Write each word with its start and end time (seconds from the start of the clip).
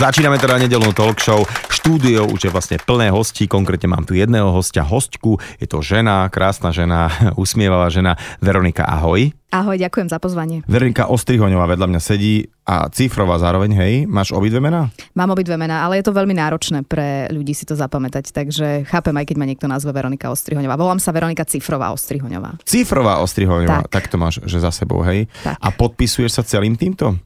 Začíname 0.00 0.40
teda 0.40 0.56
nedelnú 0.56 0.96
talk 0.96 1.20
show. 1.20 1.44
Štúdio 1.68 2.24
už 2.32 2.48
je 2.48 2.50
vlastne 2.50 2.80
plné 2.80 3.12
hostí, 3.12 3.44
konkrétne 3.44 3.92
mám 3.92 4.08
tu 4.08 4.16
jedného 4.16 4.48
hostia, 4.48 4.80
hostku. 4.80 5.36
Je 5.60 5.68
to 5.68 5.84
žena, 5.84 6.24
krásna 6.32 6.72
žena, 6.72 7.12
usmievavá 7.36 7.92
žena. 7.92 8.16
Veronika, 8.40 8.88
ahoj. 8.88 9.28
Ahoj, 9.52 9.76
ďakujem 9.76 10.08
za 10.08 10.16
pozvanie. 10.16 10.64
Veronika 10.64 11.04
Ostrihoňová 11.12 11.68
vedľa 11.76 11.92
mňa 11.92 12.00
sedí 12.00 12.48
a 12.64 12.88
cifrová 12.88 13.36
zároveň, 13.36 13.76
hej. 13.76 13.94
Máš 14.08 14.32
obidve 14.32 14.56
mená? 14.56 14.88
Mám 15.12 15.36
obidve 15.36 15.60
mená, 15.60 15.84
ale 15.84 16.00
je 16.00 16.08
to 16.08 16.16
veľmi 16.16 16.32
náročné 16.32 16.80
pre 16.80 17.28
ľudí 17.28 17.52
si 17.52 17.68
to 17.68 17.76
zapamätať, 17.76 18.32
takže 18.32 18.88
chápem 18.88 19.12
aj 19.12 19.28
keď 19.28 19.36
ma 19.36 19.44
niekto 19.44 19.68
nazve 19.68 19.92
Veronika 19.92 20.32
Ostrihoňová. 20.32 20.80
Volám 20.80 20.96
sa 20.96 21.12
Veronika 21.12 21.44
Cifrová 21.44 21.92
Ostrihoňová. 21.92 22.56
Cifrová 22.64 23.20
Ostrihoňová, 23.20 23.84
tak. 23.84 24.00
tak 24.00 24.04
to 24.08 24.16
máš, 24.16 24.40
že 24.48 24.64
za 24.64 24.72
sebou, 24.72 25.04
hej. 25.04 25.28
Tak. 25.44 25.60
A 25.60 25.68
podpisuješ 25.76 26.40
sa 26.40 26.42
celým 26.46 26.80
týmto? 26.80 27.20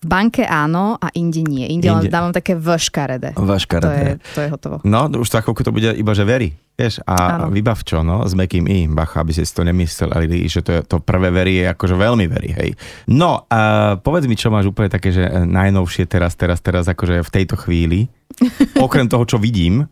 V 0.00 0.06
banke 0.08 0.48
áno 0.48 0.96
a 0.96 1.12
inde 1.12 1.44
nie. 1.44 1.68
Inde, 1.68 1.92
inde. 1.92 2.08
len 2.08 2.12
dávam 2.12 2.32
také 2.32 2.56
vškaredé. 2.56 3.36
Vškaredé. 3.36 3.84
To 3.84 3.92
je, 3.92 4.12
to 4.32 4.40
je 4.40 4.48
hotovo. 4.48 4.76
No, 4.80 5.12
už 5.12 5.28
chvíľku 5.28 5.60
to 5.60 5.76
bude 5.76 5.92
iba, 5.92 6.12
že 6.16 6.24
verí. 6.24 6.56
Vieš, 6.80 7.04
a 7.04 7.44
ano. 7.44 7.52
vybav 7.52 7.84
čo, 7.84 8.00
no, 8.00 8.24
s 8.24 8.32
mekým 8.32 8.64
i, 8.64 8.88
bacha, 8.88 9.20
aby 9.20 9.36
si 9.36 9.44
to 9.44 9.60
nemysleli, 9.60 10.48
že 10.48 10.64
to, 10.64 10.70
je, 10.72 10.80
to 10.88 10.96
prvé 11.04 11.28
verí 11.28 11.60
je 11.60 11.68
akože 11.76 11.92
veľmi 11.92 12.24
verí, 12.24 12.50
hej. 12.56 12.70
No, 13.04 13.44
uh, 13.44 14.00
povedz 14.00 14.24
mi, 14.24 14.32
čo 14.32 14.48
máš 14.48 14.72
úplne 14.72 14.88
také, 14.88 15.12
že 15.12 15.28
najnovšie 15.28 16.08
teraz, 16.08 16.32
teraz, 16.40 16.64
teraz, 16.64 16.88
akože 16.88 17.20
v 17.20 17.30
tejto 17.36 17.60
chvíli, 17.60 18.08
okrem 18.80 19.12
toho, 19.12 19.28
čo 19.28 19.36
vidím. 19.36 19.84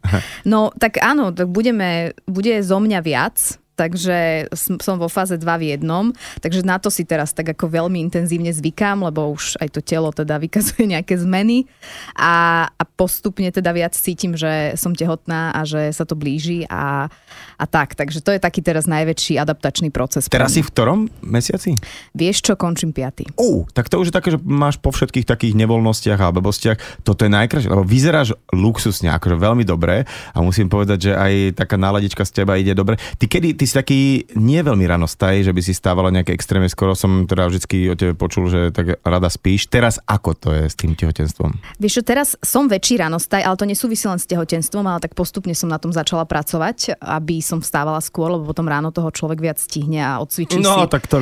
No, 0.48 0.72
tak 0.80 0.96
áno, 1.04 1.28
tak 1.36 1.52
budeme, 1.52 2.16
bude 2.24 2.56
zo 2.64 2.80
mňa 2.80 3.04
viac, 3.04 3.36
takže 3.78 4.50
som 4.82 4.98
vo 4.98 5.06
fáze 5.06 5.38
2 5.38 5.46
v 5.46 5.78
jednom, 5.78 6.10
takže 6.42 6.66
na 6.66 6.82
to 6.82 6.90
si 6.90 7.06
teraz 7.06 7.30
tak 7.30 7.54
ako 7.54 7.70
veľmi 7.70 8.02
intenzívne 8.02 8.50
zvykám, 8.50 9.06
lebo 9.06 9.30
už 9.30 9.54
aj 9.62 9.70
to 9.70 9.80
telo 9.86 10.10
teda 10.10 10.34
vykazuje 10.44 10.90
nejaké 10.90 11.14
zmeny 11.14 11.70
a, 12.18 12.66
a 12.66 12.82
postupne 12.82 13.46
teda 13.54 13.70
viac 13.70 13.94
cítim, 13.94 14.34
že 14.34 14.74
som 14.74 14.90
tehotná 14.90 15.54
a 15.54 15.62
že 15.62 15.94
sa 15.94 16.02
to 16.02 16.18
blíži 16.18 16.66
a, 16.66 17.06
a 17.54 17.64
tak, 17.70 17.94
takže 17.94 18.18
to 18.18 18.34
je 18.34 18.42
taký 18.42 18.58
teraz 18.58 18.90
najväčší 18.90 19.38
adaptačný 19.38 19.94
proces. 19.94 20.26
Teraz 20.26 20.58
si 20.58 20.66
v 20.66 20.70
ktorom 20.74 21.06
mesiaci? 21.22 21.78
Vieš 22.18 22.42
čo, 22.42 22.52
končím 22.58 22.90
piaty. 22.90 23.30
Uh, 23.38 23.62
tak 23.70 23.86
to 23.86 24.02
už 24.02 24.10
je 24.10 24.16
také, 24.16 24.34
že 24.34 24.40
máš 24.42 24.80
po 24.82 24.90
všetkých 24.90 25.28
takých 25.28 25.54
nevoľnostiach 25.54 26.18
a 26.18 26.34
blbostiach, 26.34 27.04
toto 27.04 27.22
je 27.22 27.30
najkrajšie, 27.30 27.70
lebo 27.70 27.84
vyzeráš 27.84 28.34
luxusne, 28.50 29.12
akože 29.12 29.36
veľmi 29.36 29.62
dobre 29.68 30.08
a 30.08 30.38
musím 30.40 30.72
povedať, 30.72 31.10
že 31.10 31.12
aj 31.12 31.60
taká 31.60 31.76
náladička 31.76 32.24
z 32.24 32.42
teba 32.42 32.56
ide 32.56 32.72
dobre. 32.72 32.96
Ty 33.20 33.28
kedy, 33.28 33.54
ty 33.54 33.67
si 33.68 33.76
taký 33.76 34.00
nie 34.40 34.64
veľmi 34.64 34.88
rano 34.88 35.04
staj, 35.04 35.44
že 35.44 35.52
by 35.52 35.60
si 35.60 35.76
stávala 35.76 36.08
nejaké 36.08 36.32
extrémne. 36.32 36.66
Skoro 36.72 36.96
som 36.96 37.28
teda 37.28 37.52
vždy 37.52 37.92
o 37.92 37.94
tebe 37.94 38.16
počul, 38.16 38.48
že 38.48 38.72
tak 38.72 38.98
rada 39.04 39.28
spíš. 39.28 39.68
Teraz 39.68 40.00
ako 40.08 40.32
to 40.32 40.48
je 40.56 40.64
s 40.64 40.74
tým 40.74 40.96
tehotenstvom? 40.96 41.52
Vieš 41.76 42.00
čo, 42.00 42.02
teraz 42.02 42.28
som 42.40 42.64
väčší 42.66 43.04
ranostaj, 43.04 43.44
ale 43.44 43.60
to 43.60 43.68
nesúvisí 43.68 44.08
len 44.08 44.16
s 44.16 44.24
tehotenstvom, 44.24 44.88
ale 44.88 45.04
tak 45.04 45.12
postupne 45.12 45.52
som 45.52 45.68
na 45.68 45.76
tom 45.76 45.92
začala 45.92 46.24
pracovať, 46.24 46.96
aby 46.98 47.44
som 47.44 47.60
vstávala 47.60 48.00
skôr, 48.00 48.32
lebo 48.32 48.48
potom 48.48 48.64
ráno 48.64 48.88
toho 48.88 49.12
človek 49.12 49.44
viac 49.44 49.60
stihne 49.60 50.00
a 50.00 50.18
odcvičí 50.24 50.64
no, 50.64 50.88
si. 50.88 50.88
tak 50.88 51.04
to, 51.04 51.20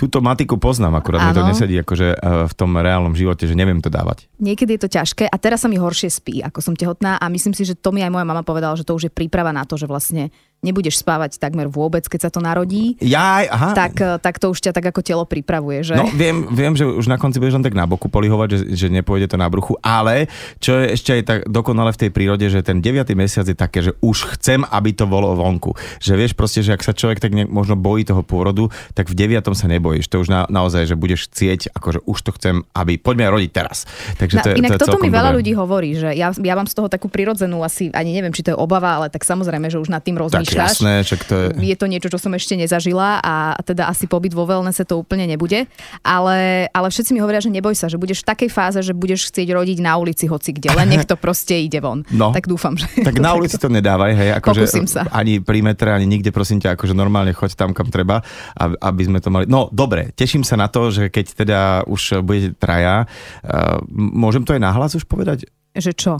túto 0.00 0.24
matiku 0.24 0.56
poznám, 0.56 0.96
akurát 0.96 1.28
mi 1.28 1.36
to 1.36 1.44
nesedí 1.44 1.76
akože 1.84 2.08
v 2.48 2.54
tom 2.56 2.72
reálnom 2.72 3.12
živote, 3.12 3.44
že 3.44 3.52
neviem 3.52 3.84
to 3.84 3.92
dávať. 3.92 4.24
Niekedy 4.40 4.78
je 4.78 4.82
to 4.86 4.90
ťažké 4.96 5.28
a 5.28 5.36
teraz 5.36 5.66
sa 5.66 5.68
mi 5.68 5.76
horšie 5.76 6.08
spí, 6.08 6.40
ako 6.40 6.64
som 6.64 6.72
tehotná 6.72 7.20
a 7.20 7.28
myslím 7.28 7.52
si, 7.52 7.68
že 7.68 7.76
to 7.76 7.92
mi 7.92 8.00
aj 8.00 8.14
moja 8.14 8.24
mama 8.24 8.40
povedala, 8.46 8.78
že 8.78 8.86
to 8.86 8.96
už 8.96 9.10
je 9.10 9.12
príprava 9.12 9.52
na 9.52 9.68
to, 9.68 9.76
že 9.76 9.90
vlastne 9.90 10.30
nebudeš 10.58 10.98
spávať 11.00 11.38
takmer 11.38 11.70
vôbec, 11.70 12.02
keď 12.10 12.28
sa 12.28 12.30
to 12.34 12.42
narodí, 12.42 12.98
Jaj, 12.98 13.46
aha. 13.46 13.70
Tak, 13.78 13.94
eh, 14.02 14.18
tak 14.18 14.42
to 14.42 14.50
už 14.50 14.58
ťa 14.58 14.72
tak 14.74 14.90
ako 14.90 15.00
telo 15.06 15.24
pripravuje, 15.24 15.86
že? 15.86 15.94
No 15.94 16.10
viem, 16.10 16.50
viem, 16.50 16.74
že 16.74 16.82
už 16.82 17.06
na 17.06 17.14
konci 17.14 17.38
budeš 17.38 17.62
len 17.62 17.64
tak 17.66 17.78
na 17.78 17.86
boku 17.86 18.10
polihovať, 18.10 18.48
že, 18.50 18.58
že 18.74 18.86
nepôjde 18.90 19.30
to 19.30 19.36
na 19.38 19.46
bruchu, 19.46 19.78
ale 19.80 20.26
čo 20.58 20.82
je 20.82 20.98
ešte 20.98 21.10
aj 21.14 21.22
tak 21.22 21.38
dokonale 21.46 21.94
v 21.94 22.00
tej 22.06 22.10
prírode, 22.10 22.46
že 22.50 22.66
ten 22.66 22.82
9. 22.82 23.06
mesiac 23.14 23.46
je 23.46 23.54
také, 23.54 23.86
že 23.86 23.94
už 24.02 24.38
chcem, 24.38 24.66
aby 24.66 24.90
to 24.90 25.06
bolo 25.06 25.38
vonku. 25.38 25.78
Že 26.02 26.12
vieš 26.18 26.32
proste, 26.34 26.66
že 26.66 26.74
ak 26.74 26.82
sa 26.82 26.90
človek 26.90 27.22
tak 27.22 27.32
ne, 27.34 27.46
možno 27.46 27.78
bojí 27.78 28.02
toho 28.02 28.26
pôrodu, 28.26 28.66
tak 28.98 29.06
v 29.06 29.14
9. 29.14 29.38
sa 29.54 29.66
nebojíš. 29.70 30.10
To 30.10 30.22
už 30.22 30.28
na, 30.28 30.44
naozaj, 30.50 30.90
že 30.90 30.98
budeš 30.98 31.30
chcieť, 31.30 31.70
akože 31.70 32.02
už 32.02 32.18
to 32.18 32.30
chcem, 32.34 32.66
aby 32.74 32.98
poďme 32.98 33.30
rodiť 33.30 33.50
teraz. 33.54 33.86
Takže 34.18 34.36
to, 34.42 34.48
inak 34.58 34.74
to 34.74 34.84
je 34.84 34.90
toto 34.90 34.98
mi 34.98 35.10
veľa 35.10 35.30
dobré. 35.30 35.38
ľudí 35.38 35.52
hovorí, 35.54 35.90
že 35.94 36.10
ja, 36.18 36.34
ja 36.34 36.54
mám 36.58 36.66
z 36.66 36.74
toho 36.74 36.90
takú 36.90 37.06
prirodzenú 37.06 37.62
asi, 37.62 37.94
ani 37.94 38.10
neviem, 38.10 38.34
či 38.34 38.42
to 38.42 38.52
je 38.52 38.58
obava, 38.58 38.98
ale 38.98 39.06
tak 39.08 39.22
samozrejme, 39.22 39.70
že 39.70 39.78
už 39.78 39.92
nad 39.92 40.02
tým 40.02 40.18
tak 40.54 40.70
jasné, 40.72 41.04
čak 41.04 41.20
to 41.28 41.34
je... 41.34 41.46
je 41.60 41.76
to 41.76 41.86
niečo, 41.90 42.08
čo 42.08 42.18
som 42.18 42.32
ešte 42.32 42.56
nezažila 42.56 43.20
a 43.20 43.58
teda 43.60 43.90
asi 43.90 44.08
pobyt 44.08 44.32
vo 44.32 44.48
wellnesse 44.48 44.84
to 44.88 45.00
úplne 45.00 45.28
nebude. 45.28 45.68
Ale, 46.00 46.68
ale 46.72 46.86
všetci 46.88 47.12
mi 47.12 47.20
hovoria, 47.20 47.42
že 47.42 47.52
neboj 47.52 47.74
sa, 47.76 47.90
že 47.90 48.00
budeš 48.00 48.24
v 48.24 48.28
takej 48.34 48.50
fáze, 48.52 48.78
že 48.80 48.96
budeš 48.96 49.28
chcieť 49.28 49.48
rodiť 49.52 49.78
na 49.84 49.96
ulici 50.00 50.24
hoci 50.30 50.56
kde, 50.56 50.72
len 50.72 50.88
nech 50.88 51.04
to 51.04 51.18
proste 51.24 51.58
ide 51.58 51.78
von. 51.82 52.06
No, 52.12 52.32
tak 52.32 52.48
dúfam, 52.48 52.74
že... 52.74 52.88
Tak 53.04 53.20
na 53.20 53.36
ulici 53.36 53.60
to 53.60 53.68
nedávaj, 53.68 54.12
hej, 54.16 54.30
akože 54.38 54.64
sa. 54.88 55.04
ani 55.12 55.40
pri 55.42 55.60
metre, 55.60 55.92
ani 55.92 56.08
nikde, 56.08 56.32
prosím 56.32 56.62
ťa, 56.62 56.78
akože 56.78 56.94
normálne 56.96 57.34
choď 57.36 57.54
tam, 57.58 57.70
kam 57.76 57.92
treba, 57.92 58.24
aby 58.58 59.02
sme 59.04 59.18
to 59.18 59.28
mali. 59.28 59.44
No, 59.50 59.68
dobre, 59.70 60.14
teším 60.14 60.46
sa 60.46 60.56
na 60.56 60.70
to, 60.70 60.88
že 60.88 61.12
keď 61.12 61.26
teda 61.34 61.60
už 61.86 62.22
budete 62.22 62.56
traja, 62.56 63.04
uh, 63.04 63.78
môžem 63.92 64.42
to 64.46 64.54
aj 64.56 64.62
nahlas 64.62 64.94
už 64.96 65.04
povedať? 65.04 65.48
Že 65.76 65.92
čo? 65.94 66.12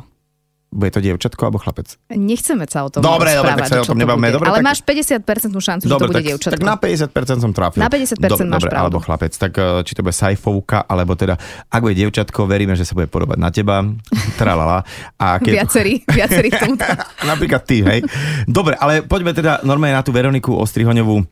Bude 0.68 0.92
to 0.92 1.00
dievčatko 1.00 1.48
alebo 1.48 1.56
chlapec? 1.56 1.96
Nechceme 2.12 2.68
sa 2.68 2.84
o 2.84 2.92
tom 2.92 3.00
Dobre, 3.00 3.32
dobre, 3.32 3.56
tak 3.56 3.72
sa 3.72 3.80
o 3.80 3.88
tom 3.88 3.96
nebavíme. 3.96 4.36
Dobre, 4.36 4.52
ale 4.52 4.60
tak... 4.60 4.68
máš 4.68 4.80
50% 4.84 5.48
šancu, 5.56 5.84
dobre, 5.88 5.88
že 5.88 5.96
to 5.96 6.04
bude 6.04 6.18
tak, 6.20 6.28
dievčatko. 6.28 6.60
Tak 6.60 6.68
na 6.68 6.76
50% 6.76 7.40
som 7.40 7.52
trafil. 7.56 7.80
Na 7.80 7.88
50% 7.88 8.20
Do, 8.20 8.36
máš 8.44 8.60
dobre, 8.60 8.68
pravdu. 8.68 8.84
alebo 8.84 8.98
chlapec. 9.00 9.32
Tak 9.32 9.52
eh, 9.56 9.80
či 9.88 9.92
to 9.96 10.04
bude 10.04 10.12
sajfovka, 10.12 10.84
alebo 10.84 11.16
teda, 11.16 11.40
ak 11.72 11.80
bude 11.80 11.96
dievčatko, 11.96 12.44
veríme, 12.44 12.76
že 12.76 12.84
sa 12.84 12.92
bude 12.92 13.08
podobať 13.08 13.38
na 13.40 13.48
teba. 13.48 13.80
Tralala. 14.36 14.84
A 15.16 15.40
keď... 15.40 15.64
Viacerí, 15.64 16.04
viacerí 16.04 16.52
k. 16.52 16.76
Napríklad 17.32 17.64
ty, 17.64 17.80
hej. 17.80 18.04
Dobre, 18.44 18.76
ale 18.76 19.00
poďme 19.00 19.32
teda 19.32 19.64
normálne 19.64 19.96
na 19.96 20.04
tú 20.04 20.12
Veroniku 20.12 20.52
Ostrihoňovú 20.52 21.24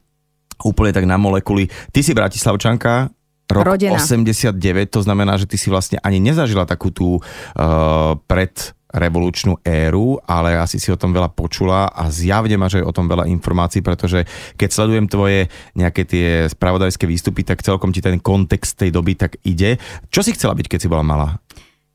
úplne 0.64 0.96
tak 0.96 1.04
na 1.04 1.20
molekuly. 1.20 1.68
Ty 1.92 2.00
si 2.00 2.16
Bratislavčanka, 2.16 3.12
rok 3.52 3.64
Rodina. 3.76 4.00
89, 4.00 4.56
to 4.88 5.00
znamená, 5.04 5.36
že 5.38 5.46
ty 5.46 5.60
si 5.60 5.68
vlastne 5.70 6.00
ani 6.02 6.18
nezažila 6.18 6.66
takú 6.66 6.90
tú 6.90 7.20
uh, 7.20 8.16
pred 8.26 8.75
revolučnú 8.92 9.58
éru, 9.66 10.18
ale 10.24 10.54
asi 10.56 10.78
si 10.78 10.94
o 10.94 10.98
tom 10.98 11.10
veľa 11.10 11.34
počula 11.34 11.90
a 11.90 12.06
zjavne 12.06 12.54
máš 12.54 12.78
aj 12.78 12.86
o 12.86 12.94
tom 12.94 13.10
veľa 13.10 13.26
informácií, 13.28 13.82
pretože 13.82 14.22
keď 14.54 14.68
sledujem 14.70 15.06
tvoje 15.10 15.50
nejaké 15.74 16.06
tie 16.06 16.26
spravodajské 16.46 17.04
výstupy, 17.04 17.42
tak 17.42 17.66
celkom 17.66 17.90
ti 17.90 17.98
ten 17.98 18.22
kontext 18.22 18.78
tej 18.78 18.94
doby 18.94 19.18
tak 19.18 19.42
ide. 19.42 19.76
Čo 20.08 20.22
si 20.22 20.34
chcela 20.34 20.54
byť, 20.54 20.66
keď 20.70 20.78
si 20.78 20.90
bola 20.90 21.02
malá? 21.02 21.28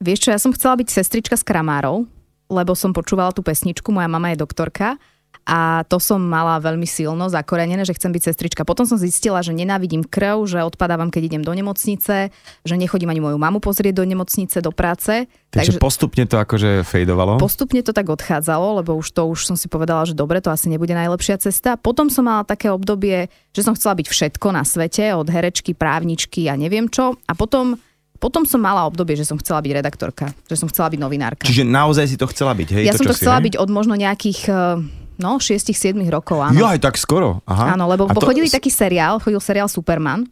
Vieš 0.01 0.27
čo, 0.27 0.29
ja 0.33 0.39
som 0.41 0.51
chcela 0.51 0.75
byť 0.75 0.87
sestrička 0.89 1.37
s 1.37 1.45
kramárov, 1.45 2.09
lebo 2.51 2.75
som 2.75 2.91
počúvala 2.91 3.31
tú 3.31 3.45
pesničku, 3.45 3.93
moja 3.93 4.11
mama 4.11 4.33
je 4.33 4.41
doktorka 4.41 4.99
a 5.41 5.81
to 5.89 5.97
som 5.97 6.21
mala 6.21 6.61
veľmi 6.61 6.85
silno 6.85 7.25
zakorenené, 7.25 7.81
že 7.81 7.97
chcem 7.97 8.13
byť 8.13 8.23
sestrička. 8.29 8.61
Potom 8.61 8.85
som 8.85 8.95
zistila, 8.95 9.41
že 9.41 9.57
nenávidím 9.57 10.05
krv, 10.05 10.45
že 10.45 10.61
odpadávam, 10.61 11.09
keď 11.09 11.33
idem 11.33 11.43
do 11.43 11.49
nemocnice, 11.51 12.29
že 12.61 12.75
nechodím 12.77 13.09
ani 13.09 13.21
moju 13.25 13.37
mamu 13.41 13.57
pozrieť 13.57 13.97
do 13.97 14.05
nemocnice, 14.05 14.61
do 14.61 14.69
práce. 14.69 15.25
Takže, 15.51 15.75
Takže 15.75 15.83
postupne 15.83 16.23
to 16.29 16.37
akože 16.37 16.85
fejdovalo? 16.85 17.41
Postupne 17.41 17.81
to 17.81 17.91
tak 17.91 18.07
odchádzalo, 18.07 18.79
lebo 18.79 18.95
už 18.95 19.11
to 19.11 19.27
už 19.27 19.49
som 19.49 19.57
si 19.57 19.65
povedala, 19.65 20.05
že 20.05 20.13
dobre, 20.13 20.39
to 20.39 20.53
asi 20.53 20.69
nebude 20.69 20.93
najlepšia 20.93 21.41
cesta. 21.41 21.75
Potom 21.75 22.07
som 22.07 22.23
mala 22.23 22.45
také 22.45 22.69
obdobie, 22.69 23.27
že 23.51 23.65
som 23.65 23.73
chcela 23.73 23.97
byť 23.97 24.07
všetko 24.07 24.47
na 24.53 24.61
svete, 24.61 25.11
od 25.17 25.27
herečky, 25.27 25.73
právničky 25.73 26.47
a 26.47 26.55
neviem 26.55 26.87
čo. 26.87 27.17
A 27.27 27.33
potom 27.33 27.81
potom 28.21 28.45
som 28.45 28.61
mala 28.61 28.85
obdobie, 28.85 29.17
že 29.17 29.25
som 29.25 29.33
chcela 29.41 29.65
byť 29.65 29.81
redaktorka, 29.81 30.29
že 30.45 30.53
som 30.53 30.69
chcela 30.69 30.93
byť 30.93 30.99
novinárka. 31.01 31.41
Čiže 31.41 31.65
naozaj 31.65 32.05
si 32.05 32.21
to 32.21 32.29
chcela 32.29 32.53
byť, 32.53 32.69
hej? 32.69 32.83
Ja 32.85 32.93
to, 32.93 33.01
som 33.01 33.09
to 33.09 33.17
chcela 33.17 33.41
si, 33.41 33.49
byť 33.49 33.55
od 33.57 33.69
možno 33.73 33.97
nejakých 33.97 34.39
eh, 34.45 35.00
No, 35.21 35.37
6-7 35.37 35.93
rokov, 36.09 36.41
áno. 36.41 36.57
Jo, 36.57 36.65
aj 36.65 36.81
tak 36.81 36.97
skoro. 36.97 37.45
Aha. 37.45 37.77
Áno, 37.77 37.85
lebo 37.85 38.09
to... 38.09 38.25
chodili 38.25 38.49
taký 38.49 38.73
seriál, 38.73 39.21
chodil 39.21 39.37
seriál 39.37 39.69
Superman 39.69 40.25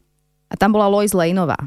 a 0.50 0.57
tam 0.57 0.74
bola 0.74 0.89
Lois 0.89 1.13
Laneová. 1.13 1.62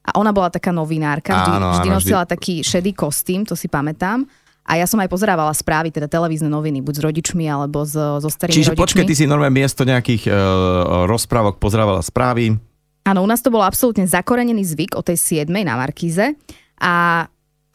A 0.00 0.10
ona 0.20 0.32
bola 0.32 0.52
taká 0.52 0.72
novinárka, 0.72 1.32
vždy, 1.32 1.52
áno, 1.56 1.68
vždy 1.80 1.88
áno, 1.88 1.96
nosila 1.96 2.22
vždy... 2.24 2.32
taký 2.36 2.54
šedý 2.60 2.92
kostým, 2.92 3.48
to 3.48 3.56
si 3.56 3.68
pamätám. 3.68 4.28
A 4.70 4.76
ja 4.76 4.86
som 4.86 5.00
aj 5.00 5.08
pozerávala 5.08 5.50
správy, 5.56 5.90
teda 5.90 6.06
televízne 6.06 6.46
noviny, 6.46 6.84
buď 6.84 6.94
s 6.94 7.02
rodičmi, 7.02 7.44
alebo 7.48 7.82
so, 7.82 8.20
so 8.20 8.28
starými 8.28 8.54
Čiže 8.54 8.76
rodičmi. 8.76 8.82
počkaj, 8.84 9.04
ty 9.08 9.14
si 9.16 9.24
normálne 9.26 9.56
miesto 9.56 9.82
nejakých 9.82 10.30
uh, 10.30 11.08
rozprávok 11.10 11.58
pozerávala 11.58 12.04
správy. 12.04 12.54
Áno, 13.02 13.24
u 13.24 13.28
nás 13.28 13.40
to 13.40 13.50
bol 13.50 13.64
absolútne 13.64 14.04
zakorenený 14.04 14.62
zvyk 14.62 14.94
o 14.94 15.02
tej 15.02 15.42
7 15.42 15.50
na 15.50 15.74
Markíze. 15.74 16.36
A 16.78 17.26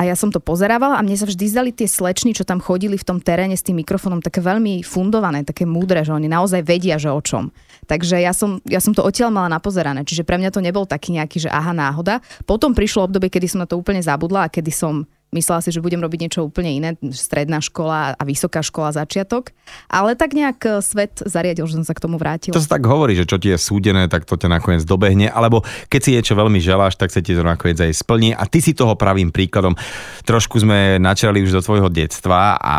ja 0.06 0.16
som 0.16 0.30
to 0.30 0.38
pozerávala 0.38 0.98
a 0.98 1.06
mne 1.06 1.18
sa 1.18 1.26
vždy 1.26 1.46
zdali 1.50 1.72
tie 1.74 1.90
slečny, 1.90 2.38
čo 2.38 2.46
tam 2.46 2.62
chodili 2.62 2.96
v 2.96 3.06
tom 3.06 3.18
teréne 3.18 3.58
s 3.58 3.66
tým 3.66 3.82
mikrofónom, 3.82 4.22
také 4.22 4.40
veľmi 4.40 4.86
fundované, 4.86 5.42
také 5.42 5.66
múdre, 5.66 6.06
že 6.06 6.14
oni 6.14 6.30
naozaj 6.30 6.62
vedia, 6.62 7.02
že 7.02 7.10
o 7.10 7.22
čom. 7.22 7.50
Takže 7.90 8.22
ja 8.22 8.34
som, 8.34 8.62
ja 8.70 8.78
som 8.78 8.94
to 8.94 9.02
odtiaľ 9.02 9.34
mala 9.34 9.50
napozerané, 9.50 10.06
čiže 10.06 10.26
pre 10.26 10.38
mňa 10.38 10.54
to 10.54 10.62
nebol 10.62 10.86
taký 10.86 11.18
nejaký, 11.18 11.46
že 11.46 11.50
aha, 11.50 11.74
náhoda. 11.74 12.22
Potom 12.46 12.78
prišlo 12.78 13.10
obdobie, 13.10 13.34
kedy 13.34 13.50
som 13.50 13.60
na 13.62 13.68
to 13.70 13.78
úplne 13.78 14.02
zabudla 14.02 14.46
a 14.46 14.52
kedy 14.54 14.70
som 14.70 15.10
Myslela 15.34 15.60
si, 15.60 15.74
že 15.74 15.84
budem 15.84 16.00
robiť 16.00 16.20
niečo 16.22 16.48
úplne 16.48 16.72
iné, 16.72 16.90
stredná 17.12 17.60
škola 17.60 18.16
a 18.16 18.24
vysoká 18.24 18.64
škola 18.64 18.96
začiatok. 18.96 19.52
Ale 19.92 20.16
tak 20.16 20.32
nejak 20.32 20.60
e, 20.64 20.70
svet 20.80 21.20
zariadil, 21.20 21.68
že 21.68 21.76
som 21.76 21.84
sa 21.84 21.92
k 21.92 22.08
tomu 22.08 22.16
vrátil. 22.16 22.56
To 22.56 22.64
sa 22.64 22.80
tak 22.80 22.88
hovorí, 22.88 23.20
že 23.20 23.28
čo 23.28 23.36
ti 23.36 23.52
je 23.52 23.60
súdené, 23.60 24.08
tak 24.08 24.24
to 24.24 24.40
ťa 24.40 24.48
nakoniec 24.48 24.88
dobehne. 24.88 25.28
Alebo 25.28 25.68
keď 25.92 26.00
si 26.00 26.10
niečo 26.16 26.40
veľmi 26.40 26.64
želáš, 26.64 26.96
tak 26.96 27.12
sa 27.12 27.20
ti 27.20 27.36
to 27.36 27.44
nakoniec 27.44 27.76
aj 27.84 27.92
splní. 27.92 28.32
A 28.32 28.48
ty 28.48 28.64
si 28.64 28.72
toho 28.72 28.96
pravým 28.96 29.36
príkladom. 29.36 29.76
Trošku 30.24 30.64
sme 30.64 31.04
načali 31.04 31.44
už 31.44 31.52
do 31.52 31.60
tvojho 31.60 31.92
detstva 31.92 32.56
a 32.56 32.76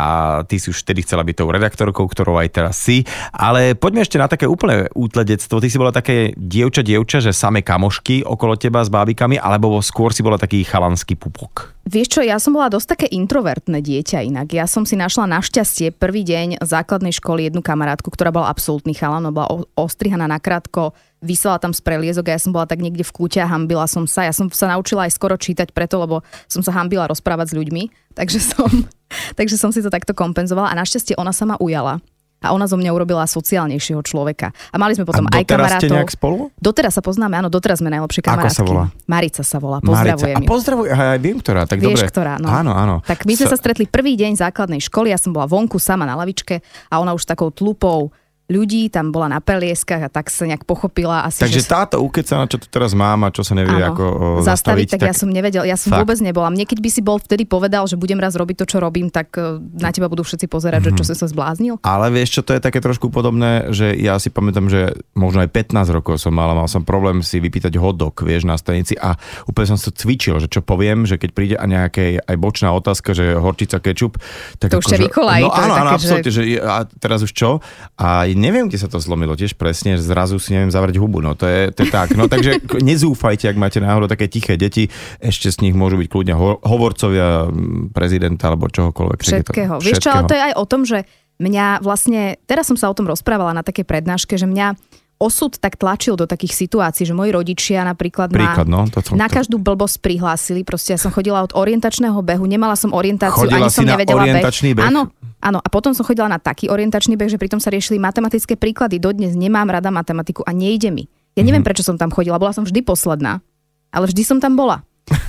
ty 0.49 0.57
si 0.57 0.73
už 0.73 0.81
vtedy 0.81 1.05
chcela 1.05 1.29
byť 1.29 1.37
tou 1.37 1.53
redaktorkou, 1.53 2.09
ktorou 2.09 2.41
aj 2.41 2.49
teraz 2.57 2.81
si. 2.81 3.05
Ale 3.37 3.77
poďme 3.77 4.01
ešte 4.01 4.17
na 4.17 4.33
také 4.33 4.49
úplne 4.49 4.89
útle 4.97 5.29
detstvo. 5.29 5.61
Ty 5.61 5.69
si 5.69 5.77
bola 5.77 5.93
také 5.93 6.33
dievča, 6.41 6.81
dievča, 6.81 7.21
že 7.21 7.37
same 7.37 7.61
kamošky 7.61 8.25
okolo 8.25 8.57
teba 8.57 8.81
s 8.81 8.89
bábikami, 8.89 9.37
alebo 9.37 9.77
skôr 9.85 10.17
si 10.17 10.25
bola 10.25 10.41
taký 10.41 10.65
chalanský 10.65 11.21
pupok. 11.21 11.76
Vieš 11.87 12.19
čo, 12.19 12.21
ja 12.27 12.43
som 12.43 12.51
bola 12.51 12.67
dosť 12.67 12.99
také 12.99 13.07
introvertné 13.15 13.79
dieťa 13.79 14.27
inak. 14.27 14.51
Ja 14.51 14.67
som 14.67 14.83
si 14.83 14.99
našla 14.99 15.31
našťastie 15.31 15.95
prvý 15.95 16.27
deň 16.27 16.59
základnej 16.59 17.15
školy 17.15 17.47
jednu 17.47 17.63
kamarátku, 17.63 18.11
ktorá 18.11 18.35
bola 18.35 18.51
absolútny 18.51 18.91
chalan, 18.91 19.31
bola 19.31 19.63
ostrihaná 19.79 20.27
na 20.27 20.43
krátko, 20.43 20.99
vysela 21.23 21.63
tam 21.63 21.71
z 21.71 21.87
preliezok 21.87 22.27
a 22.27 22.35
ja 22.35 22.43
som 22.43 22.51
bola 22.51 22.67
tak 22.67 22.83
niekde 22.83 23.07
v 23.07 23.15
kúte 23.15 23.39
a 23.39 23.47
hambila 23.47 23.87
som 23.87 24.03
sa. 24.11 24.27
Ja 24.27 24.35
som 24.35 24.51
sa 24.51 24.67
naučila 24.67 25.07
aj 25.07 25.15
skoro 25.15 25.39
čítať 25.39 25.71
preto, 25.71 26.03
lebo 26.03 26.27
som 26.51 26.59
sa 26.59 26.75
hambila 26.75 27.07
rozprávať 27.07 27.55
s 27.55 27.57
ľuďmi, 27.57 27.83
takže 28.19 28.43
som, 28.43 28.67
takže 29.39 29.55
som 29.55 29.71
si 29.71 29.79
to 29.79 29.87
takto 29.87 30.11
kompenzovala 30.11 30.75
a 30.75 30.79
našťastie 30.83 31.15
ona 31.15 31.31
sa 31.31 31.47
ma 31.47 31.55
ujala 31.63 32.03
a 32.43 32.53
ona 32.53 32.69
zo 32.69 32.77
mňa 32.77 32.91
urobila 32.93 33.25
sociálnejšieho 33.25 34.01
človeka. 34.05 34.53
A 34.71 34.77
mali 34.77 34.93
sme 34.93 35.09
potom 35.09 35.25
a 35.27 35.41
aj 35.41 35.45
kamarátov. 35.49 35.89
ste 35.89 35.89
nejak 35.89 36.13
spolu? 36.13 36.53
Doteraz 36.61 36.95
sa 36.97 37.03
poznáme, 37.03 37.35
áno, 37.37 37.49
doteraz 37.49 37.81
sme 37.81 37.89
najlepšie 37.89 38.23
kamarátky. 38.23 38.53
Ako 38.53 38.61
sa 38.61 38.65
volá? 38.69 38.85
Marica 39.09 39.43
sa 39.43 39.59
volá, 39.59 39.79
pozdravujem. 39.81 40.37
Marica. 40.37 40.49
A 40.49 40.53
pozdravuj, 40.53 40.87
aj 40.93 41.21
viem, 41.21 41.37
ktorá, 41.41 41.63
tak 41.65 41.79
Vieš, 41.81 42.05
dobre. 42.05 42.09
ktorá, 42.13 42.33
no. 42.37 42.49
Áno, 42.53 42.73
áno. 42.77 42.95
Tak 43.03 43.25
my 43.25 43.33
sme 43.35 43.47
sa... 43.49 43.57
sa 43.57 43.59
stretli 43.59 43.89
prvý 43.89 44.15
deň 44.21 44.37
základnej 44.37 44.81
školy, 44.85 45.11
ja 45.11 45.19
som 45.19 45.33
bola 45.33 45.49
vonku 45.49 45.81
sama 45.81 46.05
na 46.05 46.15
lavičke 46.15 46.61
a 46.93 46.95
ona 47.01 47.17
už 47.17 47.25
takou 47.25 47.49
tlupou 47.49 48.13
ľudí, 48.47 48.87
tam 48.95 49.11
bola 49.11 49.27
na 49.27 49.41
pelieskach 49.43 50.07
a 50.07 50.11
tak 50.11 50.31
sa 50.31 50.47
nejak 50.47 50.63
pochopila. 50.63 51.27
Asi, 51.27 51.43
Takže 51.43 51.63
že... 51.63 51.67
táto 51.67 51.97
ukecaná, 51.99 52.47
čo 52.47 52.63
tu 52.63 52.71
teraz 52.71 52.95
mám 52.95 53.27
a 53.27 53.35
čo 53.35 53.43
sa 53.43 53.59
nevie 53.59 53.75
áno, 53.75 53.91
ako 53.91 54.05
o, 54.07 54.27
zastaviť, 54.47 54.95
tak, 54.95 55.03
tak 55.03 55.09
ja 55.11 55.15
som 55.19 55.29
nevedel, 55.31 55.67
ja 55.67 55.75
som 55.75 55.91
fakt. 55.91 56.07
vôbec 56.07 56.19
nebola. 56.23 56.55
Mne 56.55 56.63
keď 56.63 56.79
by 56.79 56.91
si 56.91 57.03
bol 57.03 57.19
vtedy 57.19 57.43
povedal, 57.43 57.91
že 57.91 57.99
budem 57.99 58.23
raz 58.23 58.39
robiť 58.39 58.63
to, 58.63 58.67
čo 58.71 58.79
robím, 58.79 59.11
tak 59.11 59.35
e, 59.35 59.59
na 59.83 59.91
teba 59.91 60.07
budú 60.07 60.23
všetci 60.23 60.47
pozerať, 60.47 60.87
mm-hmm. 60.87 60.95
že 60.95 60.99
čo 61.03 61.05
mhm. 61.05 61.11
si 61.11 61.15
sa 61.19 61.27
zbláznil. 61.27 61.75
Ale 61.83 62.07
vieš 62.15 62.39
čo, 62.39 62.41
to 62.47 62.55
je 62.55 62.63
také 62.63 62.79
trošku 62.79 63.11
podobné, 63.11 63.75
že 63.75 63.91
ja 63.99 64.15
si 64.23 64.31
pamätám, 64.31 64.71
že 64.71 64.95
možno 65.19 65.43
aj 65.43 65.51
15 65.51 65.91
rokov 65.91 66.23
som 66.23 66.31
mal, 66.31 66.55
mal 66.55 66.71
som 66.71 66.87
problém 66.87 67.27
si 67.27 67.43
vypýtať 67.43 67.75
hodok, 67.83 68.23
vieš, 68.23 68.47
na 68.47 68.55
stanici 68.55 68.95
a 68.95 69.19
úplne 69.51 69.75
som 69.75 69.79
sa 69.79 69.91
cvičil, 69.91 70.39
že 70.39 70.47
čo 70.47 70.63
poviem, 70.63 71.03
že 71.03 71.19
keď 71.19 71.31
príde 71.35 71.57
a 71.59 71.67
nejaké 71.67 72.23
aj 72.23 72.37
bočná 72.39 72.71
otázka, 72.71 73.11
že 73.11 73.35
horčica 73.35 73.83
kečup, 73.83 74.23
tak 74.63 74.71
to 74.71 74.79
už 74.79 74.95
ťa 74.95 75.03
vykolaj. 75.11 75.41
No 75.43 75.51
áno, 75.51 75.75
áno, 75.75 75.91
absolútne, 75.99 76.31
že... 76.31 76.43
že 76.47 76.63
a 76.63 76.87
teraz 76.87 77.27
už 77.27 77.35
čo? 77.35 77.59
A 77.99 78.29
neviem, 78.39 78.71
kde 78.71 78.79
sa 78.79 78.87
to 78.87 79.03
zlo 79.03 79.17
zlomilo 79.17 79.33
tiež 79.33 79.57
presne, 79.57 79.97
že 79.97 80.05
zrazu 80.05 80.37
si 80.37 80.53
neviem 80.53 80.69
zavrieť 80.69 81.01
hubu. 81.01 81.25
No 81.25 81.33
to 81.33 81.49
je, 81.49 81.73
to 81.73 81.89
je 81.89 81.91
tak. 81.91 82.13
No 82.13 82.29
takže 82.29 82.61
nezúfajte, 82.85 83.49
ak 83.49 83.57
máte 83.57 83.81
náhodou 83.81 84.13
také 84.13 84.29
tiché 84.29 84.61
deti, 84.61 84.93
ešte 85.25 85.49
z 85.49 85.65
nich 85.65 85.73
môžu 85.73 85.97
byť 85.97 86.09
kľudne 86.13 86.37
hovorcovia 86.61 87.49
prezidenta 87.97 88.53
alebo 88.53 88.69
čohokoľvek. 88.69 89.19
Všetkého. 89.25 89.81
Vieš 89.81 90.05
čo, 90.05 90.13
ale 90.13 90.29
to 90.29 90.37
je 90.37 90.45
aj 90.53 90.55
o 90.61 90.65
tom, 90.69 90.85
že 90.85 91.09
mňa 91.41 91.81
vlastne, 91.81 92.37
teraz 92.45 92.69
som 92.69 92.77
sa 92.77 92.93
o 92.93 92.97
tom 92.97 93.09
rozprávala 93.09 93.57
na 93.57 93.65
takej 93.65 93.89
prednáške, 93.89 94.37
že 94.37 94.45
mňa 94.45 94.77
osud 95.17 95.57
tak 95.57 95.81
tlačil 95.81 96.15
do 96.15 96.29
takých 96.29 96.53
situácií, 96.53 97.09
že 97.09 97.17
moji 97.17 97.33
rodičia 97.33 97.81
napríklad 97.89 98.29
Príklad, 98.29 98.69
ma 98.69 98.85
no, 98.85 98.91
to 98.93 99.01
som, 99.01 99.17
na 99.17 99.29
každú 99.33 99.57
blbosť 99.57 100.05
prihlásili. 100.05 100.61
Proste 100.61 100.93
ja 100.93 101.01
som 101.01 101.09
chodila 101.09 101.41
od 101.41 101.57
orientačného 101.57 102.21
behu, 102.21 102.45
nemala 102.45 102.77
som 102.77 102.93
orientáciu, 102.93 103.49
chodila 103.49 103.67
ani 103.67 103.73
som 103.73 103.89
nevedela 103.89 104.29
orientačný 104.29 104.77
beh. 104.77 104.85
beh. 104.85 104.89
Áno, 104.93 105.09
áno, 105.41 105.59
a 105.65 105.69
potom 105.73 105.97
som 105.97 106.05
chodila 106.05 106.29
na 106.29 106.37
taký 106.37 106.69
orientačný 106.69 107.17
beh, 107.17 107.33
že 107.33 107.41
pritom 107.41 107.57
sa 107.57 107.73
riešili 107.73 107.97
matematické 107.97 108.61
príklady. 108.61 109.01
Dodnes 109.01 109.33
nemám 109.33 109.73
rada 109.73 109.89
matematiku 109.89 110.45
a 110.45 110.53
nejde 110.53 110.93
mi. 110.93 111.09
Ja 111.37 111.45
neviem, 111.45 111.61
mm-hmm. 111.61 111.69
prečo 111.69 111.85
som 111.85 111.97
tam 111.97 112.13
chodila, 112.13 112.41
bola 112.41 112.53
som 112.53 112.65
vždy 112.65 112.81
posledná, 112.85 113.45
ale 113.93 114.09
vždy 114.09 114.23
som 114.25 114.39
tam 114.41 114.57
bola. 114.57 114.85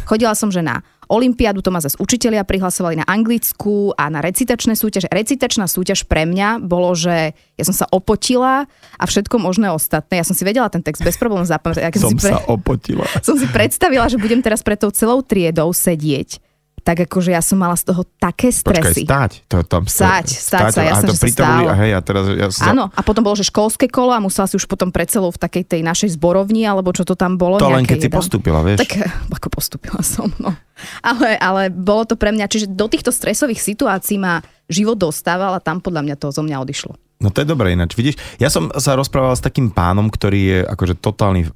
Chodila 0.09 0.33
som, 0.33 0.49
že 0.51 0.63
na 0.63 0.83
Olympiádu, 1.07 1.63
to 1.63 1.71
ma 1.71 1.79
zase 1.79 1.95
učitelia 1.99 2.43
prihlasovali 2.43 2.99
na 2.99 3.05
anglickú 3.07 3.95
a 3.95 4.11
na 4.11 4.19
recitačné 4.19 4.75
súťaže. 4.75 5.07
Recitačná 5.11 5.67
súťaž 5.67 6.03
pre 6.07 6.27
mňa 6.27 6.63
bolo, 6.63 6.93
že 6.95 7.35
ja 7.55 7.63
som 7.63 7.75
sa 7.75 7.87
opotila 7.89 8.67
a 8.95 9.03
všetko 9.07 9.39
možné 9.39 9.71
ostatné. 9.71 10.19
Ja 10.19 10.25
som 10.27 10.35
si 10.35 10.43
vedela 10.43 10.67
ten 10.67 10.83
text 10.83 11.03
bez 11.03 11.15
problémov 11.15 11.47
zapamätať. 11.47 11.95
Som 11.99 12.15
si 12.15 12.27
pre... 12.27 12.31
sa 12.35 12.43
opotila. 12.47 13.05
Som 13.27 13.35
si 13.35 13.47
predstavila, 13.49 14.07
že 14.07 14.19
budem 14.19 14.39
teraz 14.39 14.63
pred 14.63 14.79
tou 14.79 14.91
celou 14.91 15.19
triedou 15.23 15.71
sedieť 15.75 16.46
tak 16.87 17.03
akože 17.03 17.35
ja 17.35 17.43
som 17.43 17.59
mala 17.59 17.75
z 17.75 17.91
toho 17.91 18.07
také 18.15 18.47
stresy. 18.47 19.03
Počkaj, 19.03 19.11
stáť. 19.11 19.31
To, 19.51 19.55
tam 19.67 19.83
stáť, 19.83 20.31
stáť, 20.31 20.39
stáť 20.39 20.71
sa, 20.71 20.81
jasne, 20.87 21.07
to 21.11 21.13
že 21.13 21.19
sa 21.19 21.27
stálo. 21.35 21.67
A 21.67 21.75
hej, 21.83 21.91
a 21.91 21.99
teraz 21.99 22.23
ja 22.31 22.47
sa... 22.47 22.71
Áno, 22.71 22.87
a 22.87 23.01
potom 23.03 23.27
bolo, 23.27 23.35
že 23.35 23.43
školské 23.43 23.91
kolo 23.91 24.15
a 24.15 24.23
musela 24.23 24.47
si 24.47 24.55
už 24.55 24.63
potom 24.71 24.87
pred 24.87 25.11
celou 25.11 25.27
v 25.27 25.35
takej 25.35 25.67
tej 25.67 25.81
našej 25.83 26.15
zborovni, 26.15 26.63
alebo 26.63 26.95
čo 26.95 27.03
to 27.03 27.19
tam 27.19 27.35
bolo. 27.35 27.59
To 27.59 27.67
len 27.67 27.83
keď 27.83 28.07
si 28.07 28.09
postúpila, 28.09 28.63
vieš. 28.63 28.87
Tak 28.87 29.03
ako 29.35 29.47
postúpila 29.51 29.99
som, 29.99 30.31
no. 30.39 30.55
Ale, 31.03 31.35
ale 31.35 31.67
bolo 31.67 32.07
to 32.07 32.15
pre 32.15 32.31
mňa, 32.31 32.47
čiže 32.47 32.71
do 32.71 32.87
týchto 32.87 33.11
stresových 33.11 33.59
situácií 33.59 34.15
ma 34.15 34.39
život 34.71 34.95
dostával 34.95 35.59
a 35.59 35.59
tam 35.59 35.83
podľa 35.83 36.07
mňa 36.07 36.15
to 36.15 36.31
zo 36.31 36.39
mňa 36.39 36.63
odišlo. 36.63 36.95
No 37.17 37.33
to 37.33 37.41
je 37.41 37.49
dobré 37.49 37.73
ináč. 37.73 37.97
Vidíš, 37.97 38.21
ja 38.37 38.45
som 38.53 38.69
sa 38.77 38.93
rozprával 38.93 39.33
s 39.33 39.41
takým 39.41 39.73
pánom, 39.73 40.05
ktorý 40.05 40.39
je 40.53 40.59
akože 40.69 41.01
totálny 41.01 41.49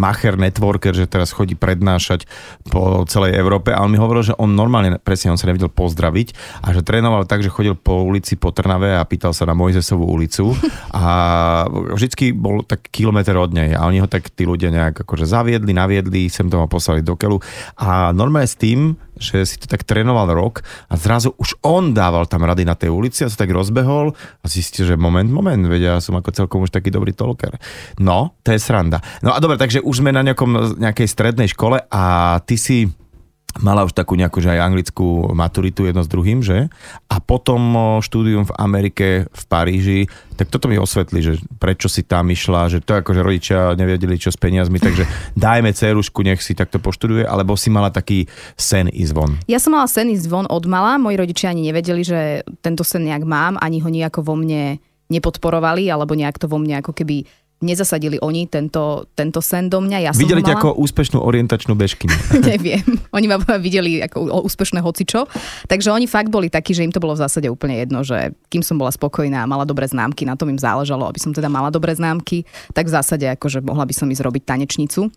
macher, 0.00 0.40
networker, 0.40 0.96
že 0.96 1.04
teraz 1.04 1.28
chodí 1.28 1.52
prednášať 1.52 2.24
po 2.72 3.04
celej 3.04 3.36
Európe 3.36 3.68
a 3.68 3.84
on 3.84 3.92
mi 3.92 4.00
hovoril, 4.00 4.32
že 4.32 4.38
on 4.40 4.56
normálne, 4.56 4.96
presne 4.96 5.28
on 5.28 5.36
sa 5.36 5.44
nevedel 5.44 5.68
pozdraviť 5.68 6.32
a 6.64 6.72
že 6.72 6.80
trénoval 6.80 7.28
tak, 7.28 7.44
že 7.44 7.52
chodil 7.52 7.76
po 7.76 8.00
ulici 8.00 8.40
po 8.40 8.48
Trnave 8.48 8.96
a 8.96 9.04
pýtal 9.04 9.36
sa 9.36 9.44
na 9.44 9.52
Mojzesovú 9.52 10.08
ulicu 10.08 10.56
a 10.96 11.04
vždycky 11.68 12.32
bol 12.32 12.64
tak 12.64 12.88
kilometr 12.88 13.36
od 13.36 13.52
nej 13.52 13.76
a 13.76 13.84
oni 13.84 14.00
ho 14.00 14.08
tak 14.08 14.32
tí 14.32 14.48
ľudia 14.48 14.72
nejak 14.72 15.04
akože 15.04 15.28
zaviedli, 15.28 15.76
naviedli, 15.76 16.32
sem 16.32 16.48
to 16.48 16.56
ma 16.56 16.64
poslali 16.64 17.04
do 17.04 17.12
keľu 17.12 17.44
a 17.76 18.08
normálne 18.16 18.48
s 18.48 18.56
tým, 18.56 18.96
že 19.18 19.46
si 19.46 19.56
to 19.60 19.70
tak 19.70 19.86
trénoval 19.86 20.30
rok 20.34 20.66
a 20.90 20.94
zrazu 20.98 21.34
už 21.38 21.60
on 21.62 21.94
dával 21.94 22.26
tam 22.26 22.42
rady 22.42 22.66
na 22.66 22.74
tej 22.74 22.90
ulici 22.90 23.22
a 23.22 23.30
sa 23.30 23.38
tak 23.44 23.54
rozbehol 23.54 24.14
a 24.14 24.46
zistil, 24.46 24.88
že 24.88 24.98
moment, 24.98 25.28
moment, 25.28 25.62
vedia, 25.70 25.96
ja 25.96 26.02
som 26.02 26.18
ako 26.18 26.34
celkom 26.34 26.64
už 26.66 26.72
taký 26.74 26.90
dobrý 26.90 27.14
tolker. 27.14 27.54
No, 28.00 28.34
to 28.42 28.50
je 28.54 28.58
sranda. 28.58 28.98
No 29.22 29.34
a 29.34 29.38
dobre, 29.38 29.60
takže 29.60 29.84
už 29.84 30.02
sme 30.02 30.10
na 30.10 30.26
nejakom, 30.26 30.80
nejakej 30.80 31.06
strednej 31.06 31.48
škole 31.50 31.78
a 31.90 32.02
ty 32.42 32.56
si 32.58 32.90
mala 33.62 33.86
už 33.86 33.94
takú 33.94 34.18
nejakú, 34.18 34.42
že 34.42 34.50
aj 34.50 34.64
anglickú 34.66 35.30
maturitu 35.30 35.86
jedno 35.86 36.02
s 36.02 36.10
druhým, 36.10 36.42
že? 36.42 36.66
A 37.06 37.22
potom 37.22 37.60
štúdium 38.02 38.48
v 38.48 38.56
Amerike, 38.58 39.08
v 39.30 39.42
Paríži, 39.46 40.00
tak 40.34 40.50
toto 40.50 40.66
mi 40.66 40.74
osvetli, 40.74 41.22
že 41.22 41.38
prečo 41.62 41.86
si 41.86 42.02
tam 42.02 42.26
išla, 42.26 42.66
že 42.66 42.82
to 42.82 42.98
akože 42.98 43.22
rodičia 43.22 43.78
nevedeli 43.78 44.18
čo 44.18 44.34
s 44.34 44.38
peniazmi, 44.38 44.82
takže 44.82 45.06
dajme 45.38 45.70
cerušku, 45.70 46.26
nech 46.26 46.42
si 46.42 46.58
takto 46.58 46.82
poštuduje, 46.82 47.22
alebo 47.22 47.54
si 47.54 47.70
mala 47.70 47.94
taký 47.94 48.26
sen 48.58 48.90
ísť 48.90 49.12
von? 49.14 49.38
Ja 49.46 49.62
som 49.62 49.78
mala 49.78 49.86
sen 49.86 50.10
ísť 50.10 50.26
von 50.26 50.46
od 50.50 50.64
mala, 50.66 50.98
moji 50.98 51.14
rodičia 51.14 51.54
ani 51.54 51.70
nevedeli, 51.70 52.02
že 52.02 52.42
tento 52.58 52.82
sen 52.82 53.06
nejak 53.06 53.22
mám, 53.22 53.54
ani 53.62 53.78
ho 53.78 53.86
nejako 53.86 54.26
vo 54.26 54.34
mne 54.34 54.82
nepodporovali, 55.12 55.86
alebo 55.92 56.16
nejak 56.16 56.40
to 56.40 56.50
vo 56.50 56.58
mne 56.58 56.80
ako 56.80 56.96
keby 56.96 57.28
nezasadili 57.64 58.20
oni 58.20 58.46
tento, 58.46 59.08
tento 59.16 59.40
sen 59.40 59.72
do 59.72 59.80
mňa. 59.80 59.98
Ja 60.04 60.10
Videli 60.12 60.44
ťa 60.44 60.60
ako 60.60 60.76
úspešnú 60.76 61.18
orientačnú 61.18 61.72
bežkyňu. 61.72 62.16
Neviem. 62.52 62.84
Oni 63.10 63.26
ma 63.26 63.40
videli 63.66 64.04
ako 64.04 64.44
úspešné 64.44 64.84
hocičo. 64.84 65.26
Takže 65.66 65.88
oni 65.90 66.04
fakt 66.04 66.28
boli 66.28 66.52
takí, 66.52 66.76
že 66.76 66.84
im 66.84 66.92
to 66.92 67.00
bolo 67.00 67.16
v 67.16 67.24
zásade 67.24 67.48
úplne 67.48 67.80
jedno, 67.80 68.04
že 68.04 68.36
kým 68.52 68.60
som 68.60 68.76
bola 68.76 68.92
spokojná 68.92 69.42
a 69.42 69.50
mala 69.50 69.64
dobré 69.64 69.88
známky, 69.88 70.28
na 70.28 70.36
tom 70.36 70.52
im 70.52 70.60
záležalo, 70.60 71.08
aby 71.08 71.18
som 71.18 71.32
teda 71.32 71.48
mala 71.48 71.72
dobré 71.72 71.96
známky, 71.96 72.44
tak 72.76 72.86
v 72.86 72.94
zásade 72.94 73.24
akože 73.34 73.64
mohla 73.64 73.88
by 73.88 73.94
som 73.96 74.06
ísť 74.06 74.22
robiť 74.22 74.42
tanečnicu. 74.44 75.08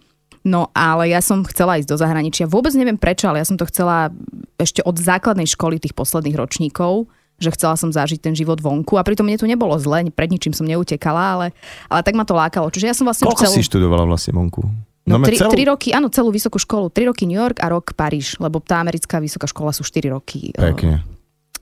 No 0.47 0.71
ale 0.71 1.11
ja 1.11 1.19
som 1.19 1.43
chcela 1.43 1.75
ísť 1.75 1.91
do 1.91 1.99
zahraničia. 1.99 2.47
Vôbec 2.47 2.71
neviem 2.77 2.95
prečo, 2.95 3.27
ale 3.27 3.43
ja 3.43 3.47
som 3.47 3.59
to 3.59 3.67
chcela 3.67 4.15
ešte 4.55 4.79
od 4.87 4.95
základnej 4.95 5.43
školy 5.43 5.75
tých 5.81 5.91
posledných 5.91 6.39
ročníkov 6.39 7.11
že 7.37 7.53
chcela 7.53 7.77
som 7.77 7.93
zažiť 7.93 8.19
ten 8.21 8.33
život 8.33 8.57
vonku 8.57 8.97
a 8.97 9.05
pritom 9.05 9.25
mne 9.25 9.37
to 9.37 9.45
nebolo 9.45 9.77
zle, 9.77 10.09
pred 10.09 10.29
ničím 10.29 10.53
som 10.53 10.65
neutekala, 10.65 11.23
ale, 11.37 11.47
ale 11.87 12.01
tak 12.01 12.17
ma 12.17 12.25
to 12.25 12.33
lákalo. 12.33 12.73
Čiže 12.73 12.85
ja 12.89 12.95
som 12.97 13.05
vlastne 13.05 13.29
Koľko 13.29 13.45
celú... 13.45 13.55
si 13.55 13.61
študovala 13.65 14.05
vlastne 14.09 14.33
vonku? 14.33 14.65
No, 15.07 15.23
tri, 15.23 15.39
celú... 15.39 15.55
tri 15.55 15.63
roky, 15.63 15.95
áno, 15.95 16.11
celú 16.11 16.35
vysokú 16.35 16.59
školu. 16.59 16.91
Tri 16.91 17.07
roky 17.07 17.23
New 17.23 17.39
York 17.39 17.63
a 17.63 17.71
rok 17.71 17.95
Paríž, 17.95 18.43
lebo 18.43 18.59
tá 18.59 18.83
americká 18.83 19.23
vysoká 19.23 19.47
škola 19.47 19.71
sú 19.71 19.87
4 19.87 20.11
roky. 20.11 20.51
Pekne. 20.51 21.16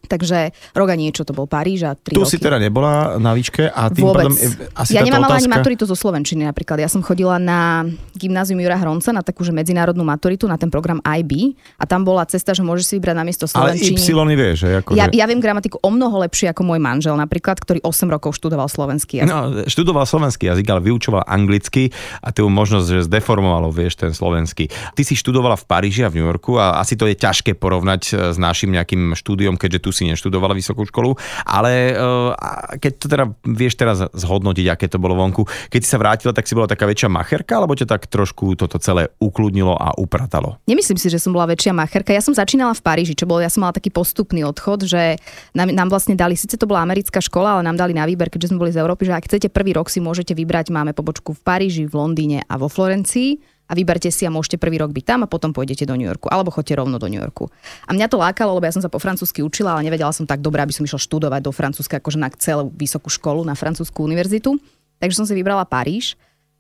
Takže 0.06 0.54
rok 0.78 0.88
a 0.90 0.96
niečo 0.96 1.26
to 1.26 1.34
bol 1.34 1.50
Paríž 1.50 1.86
a 1.86 1.92
tri 1.98 2.14
Tu 2.14 2.22
roky. 2.22 2.32
si 2.32 2.38
teda 2.38 2.58
nebola 2.62 3.18
na 3.18 3.34
výške 3.34 3.70
a 3.70 3.90
tým 3.90 4.06
Vôbec. 4.06 4.30
pádom... 4.30 4.34
Asi 4.78 4.94
ja 4.94 5.02
nemám 5.02 5.26
otázka... 5.26 5.42
ani 5.42 5.48
maturitu 5.50 5.84
zo 5.90 5.98
Slovenčiny 5.98 6.46
napríklad. 6.46 6.80
Ja 6.80 6.90
som 6.90 7.02
chodila 7.02 7.42
na 7.42 7.84
gymnázium 8.16 8.62
Jura 8.62 8.78
Hronca 8.80 9.12
na 9.12 9.22
takú 9.26 9.44
že 9.44 9.52
medzinárodnú 9.52 10.02
maturitu, 10.06 10.48
na 10.48 10.56
ten 10.56 10.70
program 10.70 11.02
IB 11.04 11.58
a 11.78 11.84
tam 11.86 12.06
bola 12.08 12.26
cesta, 12.26 12.56
že 12.56 12.64
môžeš 12.64 12.86
si 12.86 12.94
vybrať 12.98 13.16
na 13.18 13.24
miesto 13.28 13.46
Ale 13.52 13.76
Slovenčiny. 13.76 13.98
Y 14.00 14.38
vieš, 14.38 14.56
že 14.66 14.70
ako, 14.82 14.90
Ja, 14.96 15.06
že... 15.10 15.18
ja 15.18 15.26
viem 15.28 15.40
gramatiku 15.42 15.78
o 15.82 15.90
mnoho 15.92 16.24
lepšie 16.26 16.50
ako 16.54 16.62
môj 16.66 16.80
manžel 16.82 17.14
napríklad, 17.18 17.60
ktorý 17.60 17.80
8 17.84 18.10
rokov 18.10 18.38
študoval 18.38 18.68
slovenský 18.70 19.22
jazyk. 19.22 19.32
No, 19.32 19.66
študoval 19.66 20.06
slovenský 20.08 20.50
jazyk, 20.52 20.66
ale 20.70 20.82
vyučoval 20.86 21.24
anglicky 21.26 21.90
a 22.22 22.30
tu 22.32 22.46
možnosť, 22.48 22.88
že 22.88 23.00
zdeformovalo, 23.08 23.70
vieš, 23.72 24.00
ten 24.00 24.12
slovenský. 24.16 24.70
Ty 24.70 25.02
si 25.04 25.14
študovala 25.18 25.56
v 25.60 25.66
Paríži 25.66 26.02
a 26.06 26.10
v 26.12 26.22
New 26.22 26.28
Yorku 26.28 26.56
a 26.60 26.80
asi 26.80 26.96
to 26.96 27.08
je 27.10 27.16
ťažké 27.16 27.56
porovnať 27.58 28.02
e, 28.12 28.12
s 28.36 28.38
našim 28.38 28.72
nejakým 28.72 29.16
štúdiom, 29.16 29.56
keďže 29.56 29.80
tu 29.84 29.90
si 29.96 30.12
neštudovala 30.12 30.52
vysokú 30.52 30.84
školu, 30.84 31.16
ale 31.48 31.96
uh, 31.96 32.36
keď 32.76 32.92
to 33.00 33.08
teda 33.08 33.26
vieš 33.48 33.80
teraz 33.80 34.04
zhodnotiť, 34.12 34.68
aké 34.68 34.92
to 34.92 35.00
bolo 35.00 35.16
vonku, 35.16 35.48
keď 35.72 35.80
si 35.80 35.90
sa 35.90 35.98
vrátila, 35.98 36.36
tak 36.36 36.44
si 36.46 36.54
bola 36.54 36.68
taká 36.68 36.84
väčšia 36.84 37.08
macherka, 37.08 37.56
alebo 37.56 37.72
ťa 37.72 37.88
tak 37.88 38.12
trošku 38.12 38.60
toto 38.60 38.76
celé 38.84 39.08
ukludnilo 39.24 39.74
a 39.80 39.96
upratalo? 39.96 40.60
Nemyslím 40.68 41.00
si, 41.00 41.08
že 41.08 41.24
som 41.24 41.32
bola 41.32 41.48
väčšia 41.48 41.72
macherka. 41.72 42.12
Ja 42.12 42.20
som 42.20 42.36
začínala 42.36 42.76
v 42.76 42.84
Paríži, 42.84 43.16
čo 43.16 43.24
bol, 43.24 43.40
ja 43.40 43.48
som 43.48 43.64
mala 43.64 43.72
taký 43.72 43.90
postupný 43.90 44.44
odchod, 44.44 44.84
že 44.84 45.16
nám, 45.56 45.72
nám 45.72 45.88
vlastne 45.88 46.20
dali, 46.20 46.36
síce 46.36 46.60
to 46.60 46.68
bola 46.68 46.84
americká 46.84 47.24
škola, 47.24 47.58
ale 47.58 47.64
nám 47.64 47.80
dali 47.80 47.96
na 47.96 48.04
výber, 48.04 48.28
keďže 48.28 48.52
sme 48.52 48.62
boli 48.62 48.76
z 48.76 48.84
Európy, 48.84 49.08
že 49.08 49.16
ak 49.16 49.32
chcete 49.32 49.48
prvý 49.48 49.72
rok 49.72 49.88
si 49.88 50.04
môžete 50.04 50.36
vybrať, 50.36 50.76
máme 50.76 50.92
pobočku 50.92 51.32
v 51.32 51.42
Paríži, 51.42 51.84
v 51.88 51.96
Londýne 51.96 52.44
a 52.44 52.60
vo 52.60 52.68
Florencii 52.68 53.55
a 53.66 53.74
vyberte 53.74 54.14
si 54.14 54.24
a 54.26 54.34
môžete 54.34 54.62
prvý 54.62 54.78
rok 54.78 54.94
byť 54.94 55.06
tam 55.06 55.20
a 55.26 55.32
potom 55.32 55.50
pôjdete 55.50 55.90
do 55.90 55.98
New 55.98 56.06
Yorku, 56.06 56.30
alebo 56.30 56.54
choďte 56.54 56.78
rovno 56.78 57.02
do 57.02 57.10
New 57.10 57.18
Yorku. 57.18 57.50
A 57.90 57.92
mňa 57.98 58.08
to 58.10 58.22
lákalo, 58.22 58.54
lebo 58.58 58.66
ja 58.70 58.74
som 58.74 58.86
sa 58.86 58.94
po 58.94 59.02
francúzsky 59.02 59.42
učila, 59.42 59.74
ale 59.74 59.90
nevedela 59.90 60.14
som 60.14 60.30
tak 60.30 60.46
dobre, 60.46 60.62
aby 60.62 60.74
som 60.74 60.86
išla 60.86 61.02
študovať 61.02 61.42
do 61.42 61.52
Francúzska, 61.52 61.98
akože 61.98 62.22
na 62.22 62.30
celú 62.38 62.70
vysokú 62.78 63.10
školu, 63.10 63.42
na 63.42 63.58
francúzskú 63.58 64.06
univerzitu. 64.06 64.58
Takže 65.02 65.18
som 65.18 65.26
si 65.26 65.34
vybrala 65.34 65.66
Paríž 65.66 66.14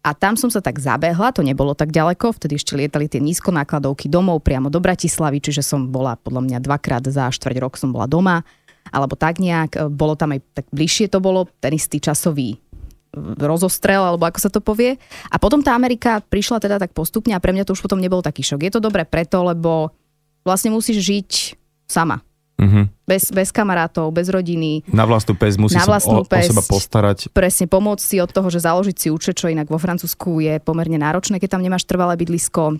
a 0.06 0.14
tam 0.14 0.38
som 0.38 0.54
sa 0.54 0.62
tak 0.62 0.78
zabehla, 0.78 1.34
to 1.34 1.42
nebolo 1.42 1.74
tak 1.74 1.90
ďaleko, 1.90 2.38
vtedy 2.38 2.62
ešte 2.62 2.78
lietali 2.78 3.10
tie 3.10 3.22
nízkonákladovky 3.22 4.06
domov 4.06 4.46
priamo 4.46 4.70
do 4.70 4.78
Bratislavy, 4.78 5.42
čiže 5.42 5.66
som 5.66 5.90
bola 5.90 6.14
podľa 6.14 6.46
mňa 6.46 6.58
dvakrát 6.62 7.06
za 7.10 7.30
štvrť 7.34 7.58
rok 7.58 7.74
som 7.74 7.90
bola 7.90 8.06
doma, 8.06 8.46
alebo 8.94 9.18
tak 9.18 9.42
nejak, 9.42 9.90
bolo 9.90 10.14
tam 10.14 10.38
aj 10.38 10.46
tak 10.54 10.66
bližšie 10.70 11.10
to 11.10 11.18
bolo, 11.18 11.50
ten 11.58 11.74
istý 11.74 11.98
časový 11.98 12.62
rozostrel, 13.40 14.04
alebo 14.04 14.28
ako 14.28 14.40
sa 14.40 14.50
to 14.52 14.60
povie. 14.60 15.00
A 15.32 15.40
potom 15.40 15.64
tá 15.64 15.74
Amerika 15.74 16.20
prišla 16.20 16.60
teda 16.60 16.76
tak 16.78 16.92
postupne 16.92 17.34
a 17.34 17.42
pre 17.42 17.56
mňa 17.56 17.66
to 17.66 17.74
už 17.74 17.82
potom 17.82 17.98
nebol 17.98 18.20
taký 18.20 18.44
šok. 18.44 18.62
Je 18.62 18.72
to 18.76 18.84
dobré 18.84 19.08
preto, 19.08 19.42
lebo 19.42 19.96
vlastne 20.44 20.70
musíš 20.70 21.02
žiť 21.02 21.32
sama. 21.90 22.22
Uh-huh. 22.56 22.88
Bez, 23.04 23.36
bez 23.36 23.52
kamarátov, 23.52 24.16
bez 24.16 24.32
rodiny. 24.32 24.88
Na 24.88 25.04
vlastnú 25.04 25.36
pes 25.36 25.60
musí 25.60 25.76
Na 25.76 25.84
sa 25.84 25.92
vlastnú 25.92 26.22
o, 26.22 26.24
o 26.24 26.28
päsť. 26.28 26.56
seba 26.56 26.64
postarať. 26.64 27.18
Presne 27.36 27.68
pomôcť 27.68 28.00
si 28.00 28.16
od 28.24 28.32
toho, 28.32 28.48
že 28.48 28.64
založiť 28.64 28.96
si 28.96 29.08
účet, 29.12 29.36
čo 29.36 29.52
inak 29.52 29.68
vo 29.68 29.76
Francúzsku 29.76 30.40
je 30.40 30.64
pomerne 30.64 30.96
náročné, 30.96 31.44
keď 31.44 31.60
tam 31.60 31.64
nemáš 31.68 31.84
trvalé 31.84 32.16
bydlisko, 32.16 32.80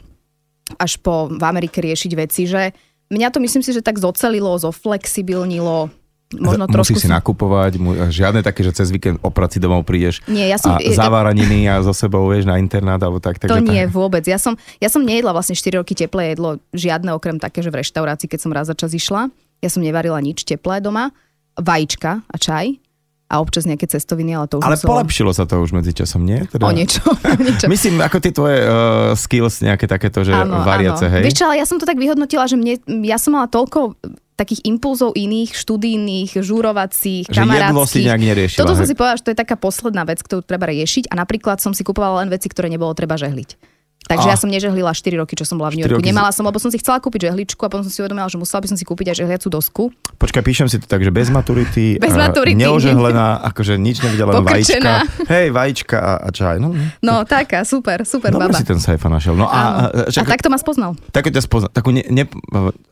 až 0.80 0.96
po 1.04 1.28
v 1.28 1.44
Amerike 1.44 1.84
riešiť 1.84 2.12
veci, 2.16 2.48
že 2.48 2.72
mňa 3.12 3.28
to 3.36 3.44
myslím 3.44 3.68
si, 3.68 3.76
že 3.76 3.84
tak 3.84 4.00
zocelilo, 4.00 4.56
zoflexibilnilo, 4.56 5.92
možno 6.38 6.66
trošku... 6.68 6.98
Musí 6.98 7.08
si 7.08 7.12
nakupovať, 7.12 7.72
mu, 7.80 7.96
žiadne 8.12 8.44
také, 8.46 8.62
že 8.62 8.76
cez 8.76 8.92
víkend 8.92 9.20
o 9.24 9.30
praci 9.32 9.58
domov 9.60 9.88
prídeš 9.88 10.22
Nie, 10.28 10.52
ja 10.52 10.58
som... 10.60 10.76
a 10.76 10.84
zaváraniny 10.84 11.68
a 11.68 11.82
so 11.82 11.96
sebou 11.96 12.28
vieš 12.30 12.46
na 12.46 12.60
internát 12.62 13.00
alebo 13.00 13.24
tak. 13.24 13.40
To 13.42 13.48
takže 13.48 13.64
nie, 13.66 13.84
tak. 13.88 13.94
vôbec. 13.94 14.24
Ja 14.28 14.38
som, 14.38 14.60
ja 14.78 14.90
som 14.92 15.04
nejedla 15.04 15.32
vlastne 15.32 15.56
4 15.58 15.82
roky 15.82 15.96
teplé 15.96 16.36
jedlo, 16.36 16.62
žiadne 16.76 17.12
okrem 17.16 17.40
také, 17.40 17.64
že 17.64 17.72
v 17.72 17.82
reštaurácii, 17.82 18.28
keď 18.30 18.40
som 18.40 18.52
raz 18.52 18.68
za 18.68 18.76
čas 18.76 18.92
išla. 18.92 19.32
Ja 19.64 19.70
som 19.72 19.82
nevarila 19.82 20.20
nič 20.20 20.44
teplé 20.44 20.84
doma, 20.84 21.16
vajíčka 21.56 22.22
a 22.28 22.36
čaj 22.36 22.78
a 23.26 23.42
občas 23.42 23.66
nejaké 23.66 23.90
cestoviny, 23.90 24.38
ale 24.38 24.46
to 24.46 24.62
už 24.62 24.64
Ale 24.70 24.78
muselo... 24.78 24.90
polepšilo 24.94 25.32
sa 25.34 25.50
to 25.50 25.58
už 25.58 25.74
medzi 25.74 25.98
časom, 25.98 26.22
nie? 26.22 26.46
Teda... 26.46 26.62
O 26.62 26.70
niečo, 26.70 27.02
o 27.34 27.36
niečo. 27.42 27.66
Myslím, 27.66 27.98
ako 28.06 28.22
tie 28.22 28.30
tvoje 28.30 28.58
uh, 28.62 29.18
skills, 29.18 29.66
nejaké 29.66 29.90
takéto, 29.90 30.22
že 30.22 30.30
Áno, 30.30 30.62
variace, 30.62 31.10
áno. 31.10 31.14
hej? 31.18 31.24
Vieš 31.26 31.42
ale 31.42 31.58
ja 31.58 31.66
som 31.66 31.82
to 31.82 31.90
tak 31.90 31.98
vyhodnotila, 31.98 32.46
že 32.46 32.54
mne, 32.54 32.78
ja 33.02 33.18
som 33.18 33.34
mala 33.34 33.50
toľko 33.50 33.98
takých 34.36 34.68
impulzov 34.68 35.16
iných, 35.16 35.56
študijných, 35.56 36.32
žúrovacích, 36.40 37.32
Že 37.32 37.34
si 37.34 37.40
kamarátskych. 37.40 38.06
nejak 38.06 38.22
neriešila, 38.22 38.60
Toto 38.62 38.76
som 38.76 38.84
hej? 38.84 38.92
si 38.92 38.96
povedala, 38.96 39.20
že 39.20 39.26
to 39.26 39.32
je 39.32 39.40
taká 39.40 39.56
posledná 39.56 40.04
vec, 40.04 40.20
ktorú 40.20 40.44
treba 40.44 40.68
riešiť 40.68 41.08
a 41.12 41.14
napríklad 41.16 41.64
som 41.64 41.72
si 41.72 41.88
kupovala 41.88 42.24
len 42.24 42.30
veci, 42.30 42.52
ktoré 42.52 42.68
nebolo 42.68 42.92
treba 42.92 43.16
žehliť. 43.16 43.75
Takže 44.06 44.24
Ah. 44.24 44.32
ja 44.32 44.38
som 44.38 44.48
nežehlila 44.48 44.92
4 44.92 45.02
roky, 45.16 45.34
čo 45.34 45.44
som 45.44 45.56
bola 45.56 45.70
v 45.70 45.78
New 45.78 45.86
4 45.86 45.92
Yorku. 45.92 46.06
Nemala 46.06 46.30
som, 46.30 46.42
lebo 46.42 46.56
som 46.56 46.68
si 46.68 46.78
chcela 46.78 46.98
kúpiť 46.98 47.28
žehličku 47.28 47.58
a 47.60 47.68
potom 47.68 47.82
som 47.82 47.90
si 47.90 48.00
uvedomila, 48.00 48.26
že 48.26 48.36
musela 48.36 48.60
by 48.60 48.68
som 48.68 48.76
si 48.76 48.84
kúpiť 48.84 49.06
aj 49.08 49.16
žehliacu 49.18 49.48
dosku. 49.48 49.84
Počkaj, 50.16 50.42
píšem 50.42 50.68
si 50.68 50.78
to 50.78 50.86
tak, 50.86 51.00
že 51.00 51.10
bez 51.10 51.28
maturity, 51.28 51.98
Bez 52.00 52.14
maturity. 52.14 52.54
neožehlená, 52.56 53.26
akože 53.46 53.76
nič 53.76 54.00
nevidela, 54.00 54.32
len 54.32 54.46
vajíčka. 54.46 55.10
Hej, 55.26 55.50
vajíčka 55.50 55.98
a, 55.98 56.14
a 56.20 56.30
čaj. 56.30 56.58
No, 56.58 56.70
No, 57.02 57.22
taká, 57.24 57.62
super, 57.62 58.02
super 58.04 58.30
Dobre 58.30 58.50
baba. 58.50 58.56
si 58.56 58.64
ten 58.64 58.78
sajfa 58.78 59.08
našiel. 59.08 59.34
No 59.34 59.46
Áno. 59.46 59.90
a, 59.90 60.08
A 60.08 60.14
čak, 60.14 60.26
takto 60.28 60.48
ma 60.48 60.56
spoznal. 60.56 60.94
takú 61.10 61.30
ťa 61.30 61.42
spozna, 61.42 61.68
takú 61.68 61.90
ne, 61.90 62.06
ne, 62.06 62.24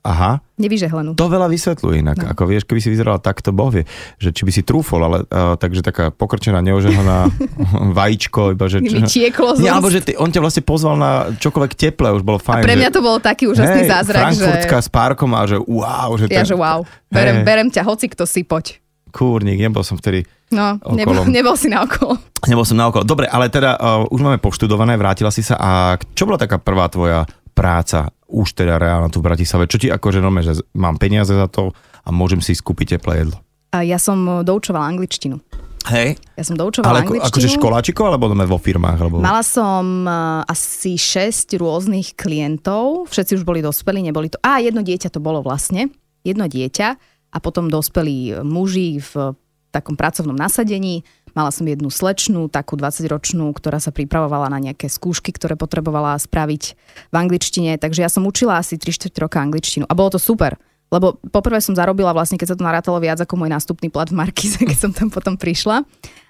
aha, 0.01 0.41
Nevyžehlenú. 0.55 1.13
to 1.13 1.25
veľa 1.25 1.45
vysvetľuje 1.47 1.95
inak. 1.99 2.17
No. 2.19 2.29
Ako 2.29 2.45
vieš, 2.45 2.63
keby 2.63 2.77
si 2.77 2.89
vyzerala 2.89 3.17
takto, 3.17 3.49
boh 3.49 3.69
vie, 3.69 3.85
že 4.17 4.29
či 4.29 4.43
by 4.43 4.51
si 4.51 4.61
trúfol, 4.61 5.01
ale 5.01 5.17
uh, 5.23 5.53
takže 5.55 5.81
taká 5.81 6.09
pokrčená, 6.09 6.59
neožehlená 6.59 7.29
vajíčko, 7.91 8.53
iba 8.53 8.65
že... 8.67 8.79
Mi 8.79 9.01
tieklo 9.03 9.57
alebo 9.57 9.87
že 9.87 10.01
ty, 10.01 10.11
on 10.13 10.27
ťa 10.27 10.39
vlastne 10.39 10.61
pozval 10.61 10.95
na 11.03 11.11
čokoľvek 11.35 11.73
teple, 11.75 12.15
už 12.15 12.23
bolo 12.23 12.39
fajn. 12.39 12.63
Pre 12.63 12.75
že, 12.75 12.79
mňa 12.79 12.89
to 12.95 13.01
bol 13.03 13.19
taký 13.19 13.51
úžasný 13.51 13.83
hej, 13.83 13.91
zázrak, 13.91 14.31
že... 14.31 14.39
Frankfurtská 14.39 14.77
s 14.79 14.89
párkom 14.89 15.31
a 15.35 15.43
že 15.43 15.59
wow, 15.59 16.15
že 16.15 16.31
Ja, 16.31 16.47
že 16.47 16.55
wow, 16.55 16.87
berem, 17.11 17.43
Hej. 17.43 17.45
berem 17.45 17.67
ťa, 17.67 17.83
hoci 17.83 18.07
kto 18.07 18.23
si 18.23 18.47
poď. 18.47 18.79
Kúrnik, 19.11 19.59
nebol 19.59 19.83
som 19.83 19.99
vtedy, 19.99 20.23
No, 20.53 20.77
nebol, 20.93 21.25
nebol 21.37 21.57
si 21.57 21.67
na 21.67 21.83
okolo. 21.83 22.21
nebol 22.45 22.63
som 22.63 22.77
na 22.77 22.87
okolo. 22.87 23.03
Dobre, 23.03 23.25
ale 23.25 23.49
teda 23.49 23.75
uh, 23.75 24.05
už 24.13 24.21
máme 24.21 24.37
poštudované, 24.37 24.95
vrátila 24.95 25.33
si 25.33 25.41
sa 25.41 25.57
a 25.57 25.97
čo 26.13 26.29
bola 26.29 26.37
taká 26.37 26.61
prvá 26.61 26.85
tvoja 26.87 27.25
práca, 27.57 28.13
už 28.29 28.53
teda 28.53 28.77
reálna 28.77 29.09
tu 29.09 29.19
v 29.19 29.33
Bratislave? 29.33 29.69
Čo 29.69 29.81
ti 29.81 29.87
akože 29.89 30.21
normálne, 30.21 30.53
že 30.53 30.61
mám 30.77 31.01
peniaze 31.01 31.33
za 31.33 31.49
to 31.49 31.73
a 32.05 32.09
môžem 32.13 32.41
si 32.41 32.53
skúpiť 32.53 32.97
teplé 32.97 33.25
jedlo? 33.25 33.41
A 33.73 33.81
ja 33.81 33.97
som 33.97 34.45
doučovala 34.45 34.85
angličtinu. 34.85 35.41
Hej, 35.83 36.15
Ja 36.39 36.43
som 36.47 36.55
doučovala 36.55 36.89
ale 36.89 36.99
ako, 37.03 37.11
angličtinu. 37.11 37.29
akože 37.29 37.47
školáčikov 37.59 38.03
alebo 38.07 38.31
vo 38.31 38.55
firmách? 38.55 38.97
Alebo... 39.03 39.15
Mala 39.19 39.43
som 39.43 40.07
uh, 40.07 40.47
asi 40.47 40.95
6 40.95 41.59
rôznych 41.59 42.15
klientov, 42.15 43.11
všetci 43.11 43.39
už 43.39 43.43
boli 43.43 43.59
dospelí, 43.59 43.99
neboli 43.99 44.31
to... 44.31 44.39
A 44.39 44.63
jedno 44.63 44.79
dieťa 44.79 45.11
to 45.11 45.19
bolo 45.19 45.43
vlastne, 45.43 45.91
jedno 46.23 46.47
dieťa 46.47 46.87
a 47.33 47.37
potom 47.43 47.67
dospelí 47.67 48.45
muži 48.47 49.03
v 49.03 49.35
takom 49.73 49.97
pracovnom 49.97 50.37
nasadení. 50.37 51.01
Mala 51.33 51.49
som 51.49 51.65
jednu 51.65 51.89
slečnú, 51.89 52.45
takú 52.45 52.77
20-ročnú, 52.77 53.49
ktorá 53.57 53.81
sa 53.81 53.89
pripravovala 53.89 54.53
na 54.53 54.61
nejaké 54.61 54.85
skúšky, 54.85 55.33
ktoré 55.33 55.57
potrebovala 55.57 56.13
spraviť 56.21 56.63
v 57.09 57.15
angličtine. 57.17 57.81
Takže 57.81 58.05
ja 58.05 58.09
som 58.13 58.23
učila 58.29 58.61
asi 58.61 58.77
3 58.77 59.09
4 59.09 59.17
roka 59.17 59.41
angličtinu 59.41 59.89
a 59.89 59.97
bolo 59.97 60.13
to 60.13 60.21
super. 60.21 60.61
Lebo 60.93 61.17
poprvé 61.33 61.57
som 61.57 61.73
zarobila 61.73 62.13
vlastne, 62.13 62.37
keď 62.37 62.53
sa 62.53 62.57
to 62.57 62.61
narátalo 62.61 63.01
viac 63.01 63.17
ako 63.17 63.33
môj 63.33 63.49
nástupný 63.49 63.89
plat 63.89 64.05
v 64.13 64.21
Markize, 64.21 64.61
keď 64.69 64.77
som 64.77 64.91
tam 64.93 65.09
potom 65.09 65.33
prišla. 65.33 65.81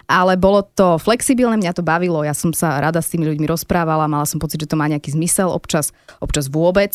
Ale 0.08 0.36
bolo 0.40 0.64
to 0.64 0.96
flexibilné, 1.00 1.60
mňa 1.60 1.76
to 1.76 1.84
bavilo, 1.84 2.24
ja 2.24 2.36
som 2.36 2.52
sa 2.52 2.76
rada 2.76 3.00
s 3.00 3.08
tými 3.08 3.24
ľuďmi 3.24 3.48
rozprávala, 3.48 4.08
mala 4.08 4.28
som 4.28 4.36
pocit, 4.36 4.60
že 4.60 4.68
to 4.68 4.76
má 4.76 4.84
nejaký 4.84 5.12
zmysel, 5.16 5.48
občas, 5.48 5.96
občas 6.20 6.52
vôbec. 6.52 6.92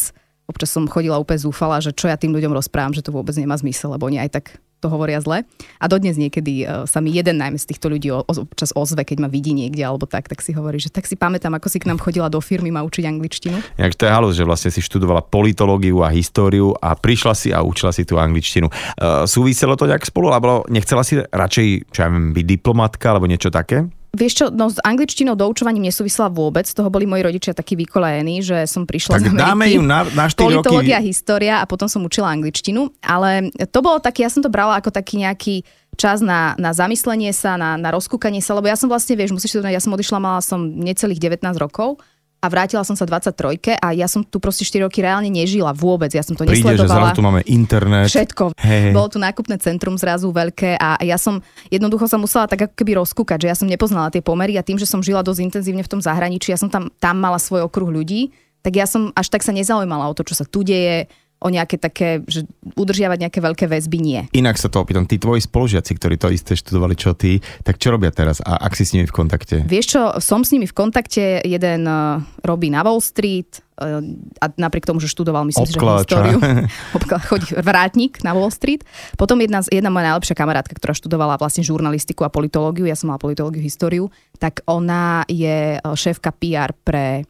Občas 0.50 0.74
som 0.74 0.90
chodila 0.90 1.22
úplne 1.22 1.42
zúfala, 1.42 1.78
že 1.78 1.94
čo 1.94 2.10
ja 2.10 2.18
tým 2.18 2.34
ľuďom 2.34 2.54
rozprávam, 2.54 2.94
že 2.94 3.06
to 3.06 3.14
vôbec 3.14 3.38
nemá 3.38 3.54
zmysel, 3.54 3.94
lebo 3.94 4.10
oni 4.10 4.18
aj 4.18 4.30
tak 4.34 4.46
to 4.80 4.88
hovoria 4.88 5.20
zle. 5.20 5.44
A 5.78 5.86
dodnes 5.92 6.16
niekedy 6.16 6.64
uh, 6.64 6.88
sa 6.88 7.04
mi 7.04 7.12
jeden 7.12 7.38
najmä 7.38 7.60
z 7.60 7.70
týchto 7.70 7.92
ľudí 7.92 8.10
občas 8.10 8.72
ozve, 8.74 9.04
keď 9.04 9.28
ma 9.28 9.30
vidí 9.30 9.52
niekde 9.52 9.84
alebo 9.84 10.08
tak, 10.08 10.32
tak 10.32 10.40
si 10.40 10.56
hovorí, 10.56 10.80
že 10.80 10.90
tak 10.90 11.06
si 11.06 11.20
pamätám, 11.20 11.52
ako 11.56 11.68
si 11.68 11.84
k 11.84 11.92
nám 11.92 12.00
chodila 12.00 12.32
do 12.32 12.40
firmy 12.40 12.72
ma 12.72 12.82
učiť 12.88 13.04
angličtinu. 13.06 13.60
Jak 13.76 13.94
to 14.00 14.08
je 14.08 14.12
halus, 14.12 14.34
že 14.40 14.48
vlastne 14.48 14.72
si 14.72 14.80
študovala 14.80 15.28
politológiu 15.28 16.02
a 16.02 16.10
históriu 16.10 16.72
a 16.80 16.96
prišla 16.96 17.34
si 17.36 17.50
a 17.52 17.60
učila 17.60 17.92
si 17.92 18.08
tú 18.08 18.16
angličtinu. 18.16 18.72
Uh, 18.72 19.28
súviselo 19.28 19.76
to 19.76 19.86
nejak 19.86 20.08
spolu, 20.08 20.32
alebo 20.32 20.64
nechcela 20.72 21.04
si 21.04 21.20
radšej, 21.20 21.92
čo 21.92 22.00
ja 22.00 22.10
viem, 22.10 22.32
byť 22.32 22.46
diplomatka 22.48 23.12
alebo 23.12 23.28
niečo 23.28 23.52
také? 23.52 23.99
Vieš 24.10 24.34
čo, 24.34 24.46
no 24.50 24.74
s 24.74 24.82
angličtinou 24.82 25.38
doučovaním 25.38 25.86
nesúvisela 25.86 26.34
vôbec, 26.34 26.66
z 26.66 26.74
toho 26.74 26.90
boli 26.90 27.06
moji 27.06 27.22
rodičia 27.22 27.54
takí 27.54 27.78
vykolajení, 27.78 28.42
že 28.42 28.66
som 28.66 28.90
prišla 28.90 29.22
Tak 29.22 29.22
z 29.22 29.26
Ameriky. 29.30 29.46
dáme 29.46 29.66
ju 29.70 29.82
na, 29.86 30.00
na 30.18 30.26
4 30.26 30.34
roky. 30.34 30.42
politológia, 30.42 30.98
história 30.98 31.62
a 31.62 31.70
potom 31.70 31.86
som 31.86 32.02
učila 32.02 32.34
angličtinu, 32.34 32.90
ale 33.06 33.54
to 33.70 33.80
bolo 33.86 34.02
taký, 34.02 34.26
ja 34.26 34.34
som 34.34 34.42
to 34.42 34.50
brala 34.50 34.82
ako 34.82 34.90
taký 34.90 35.22
nejaký 35.22 35.62
čas 35.94 36.26
na, 36.26 36.58
na 36.58 36.74
zamyslenie 36.74 37.30
sa, 37.38 37.54
na, 37.54 37.78
na 37.78 37.94
rozkúkanie 37.94 38.42
sa, 38.42 38.58
lebo 38.58 38.66
ja 38.66 38.80
som 38.80 38.90
vlastne, 38.90 39.14
vieš, 39.14 39.30
musíš 39.30 39.62
to 39.62 39.68
ja 39.68 39.84
som 39.84 39.94
odišla, 39.94 40.18
mala 40.18 40.42
som 40.42 40.58
necelých 40.58 41.22
19 41.22 41.46
rokov 41.62 42.02
a 42.40 42.46
vrátila 42.48 42.88
som 42.88 42.96
sa 42.96 43.04
23 43.04 43.76
a 43.84 43.88
ja 43.92 44.08
som 44.08 44.24
tu 44.24 44.40
proste 44.40 44.64
4 44.64 44.88
roky 44.88 45.04
reálne 45.04 45.28
nežila 45.28 45.76
vôbec, 45.76 46.08
ja 46.16 46.24
som 46.24 46.40
to 46.40 46.48
Príde, 46.48 46.64
že 46.64 46.80
nesledovala. 46.80 47.12
zrazu 47.12 47.20
tu 47.20 47.24
máme 47.24 47.42
internet. 47.44 48.08
Všetko. 48.08 48.56
Hej. 48.56 48.96
Bolo 48.96 49.08
tu 49.12 49.20
nákupné 49.20 49.60
centrum 49.60 50.00
zrazu 50.00 50.32
veľké 50.32 50.80
a 50.80 51.04
ja 51.04 51.20
som 51.20 51.44
jednoducho 51.68 52.08
sa 52.08 52.16
musela 52.16 52.48
tak 52.48 52.72
ako 52.72 52.74
keby 52.80 52.96
rozkúkať, 52.96 53.44
že 53.44 53.48
ja 53.52 53.56
som 53.60 53.68
nepoznala 53.68 54.08
tie 54.08 54.24
pomery 54.24 54.56
a 54.56 54.64
tým, 54.64 54.80
že 54.80 54.88
som 54.88 55.04
žila 55.04 55.20
dosť 55.20 55.52
intenzívne 55.52 55.84
v 55.84 55.92
tom 55.92 56.00
zahraničí, 56.00 56.56
ja 56.56 56.60
som 56.60 56.72
tam, 56.72 56.88
tam 57.04 57.20
mala 57.20 57.38
svoj 57.44 57.68
okruh 57.68 57.92
ľudí, 57.92 58.32
tak 58.64 58.76
ja 58.80 58.88
som 58.88 59.12
až 59.16 59.28
tak 59.32 59.44
sa 59.44 59.52
nezaujímala 59.52 60.08
o 60.08 60.16
to, 60.16 60.24
čo 60.24 60.36
sa 60.40 60.48
tu 60.48 60.64
deje, 60.64 61.12
o 61.40 61.48
nejaké 61.48 61.80
také, 61.80 62.20
že 62.28 62.44
udržiavať 62.76 63.18
nejaké 63.28 63.40
veľké 63.40 63.66
väzby 63.72 63.98
nie. 64.00 64.22
Inak 64.36 64.60
sa 64.60 64.68
to 64.68 64.84
opýtam, 64.84 65.08
tí 65.08 65.16
tvoji 65.16 65.40
spolužiaci, 65.48 65.92
ktorí 65.96 66.20
to 66.20 66.28
isté 66.32 66.60
študovali, 66.60 67.00
čo 67.00 67.16
ty, 67.16 67.40
tak 67.64 67.80
čo 67.80 67.96
robia 67.96 68.12
teraz 68.12 68.44
a 68.44 68.60
ak 68.60 68.76
si 68.76 68.84
s 68.84 68.92
nimi 68.92 69.08
v 69.08 69.16
kontakte? 69.16 69.64
Vieš 69.64 69.86
čo, 69.88 70.02
som 70.20 70.44
s 70.44 70.52
nimi 70.52 70.68
v 70.68 70.76
kontakte, 70.76 71.40
jeden 71.48 71.88
uh, 71.88 72.20
robí 72.44 72.68
na 72.68 72.84
Wall 72.84 73.00
Street, 73.00 73.64
uh, 73.80 74.04
a 74.44 74.46
napriek 74.60 74.84
tomu, 74.84 75.00
že 75.00 75.08
študoval, 75.08 75.48
myslím 75.48 75.64
si, 75.64 75.72
že 75.72 75.80
históriu, 75.80 76.38
chodí 77.32 77.56
vrátnik 77.56 78.20
na 78.28 78.36
Wall 78.36 78.52
Street. 78.52 78.84
Potom 79.16 79.40
jedna, 79.40 79.64
jedna 79.72 79.88
moja 79.88 80.12
najlepšia 80.12 80.36
kamarátka, 80.36 80.76
ktorá 80.76 80.92
študovala 80.92 81.40
vlastne 81.40 81.64
žurnalistiku 81.64 82.28
a 82.28 82.30
politológiu, 82.30 82.84
ja 82.84 83.00
som 83.00 83.16
mala 83.16 83.20
politológiu, 83.24 83.64
históriu, 83.64 84.12
tak 84.44 84.60
ona 84.68 85.24
je 85.32 85.80
šéfka 85.80 86.36
PR 86.36 86.76
pre 86.76 87.24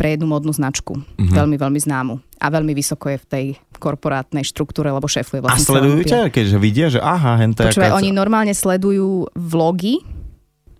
pre 0.00 0.16
jednu 0.16 0.24
modnú 0.24 0.48
značku. 0.48 0.96
Mm-hmm. 0.96 1.36
Veľmi, 1.36 1.56
veľmi 1.60 1.80
známu. 1.84 2.14
A 2.40 2.48
veľmi 2.48 2.72
vysoko 2.72 3.12
je 3.12 3.20
v 3.20 3.26
tej 3.28 3.44
korporátnej 3.76 4.48
štruktúre, 4.48 4.88
lebo 4.88 5.04
šéfuje 5.04 5.44
vlastne. 5.44 5.60
A 5.60 5.68
sledujú 5.76 6.00
ťa, 6.08 6.32
keďže 6.32 6.56
vidia, 6.56 6.88
že 6.88 7.04
aha, 7.04 7.36
henta 7.36 7.68
Počúvaj, 7.68 8.00
oni 8.00 8.08
normálne 8.08 8.56
sledujú 8.56 9.28
vlogy 9.36 10.00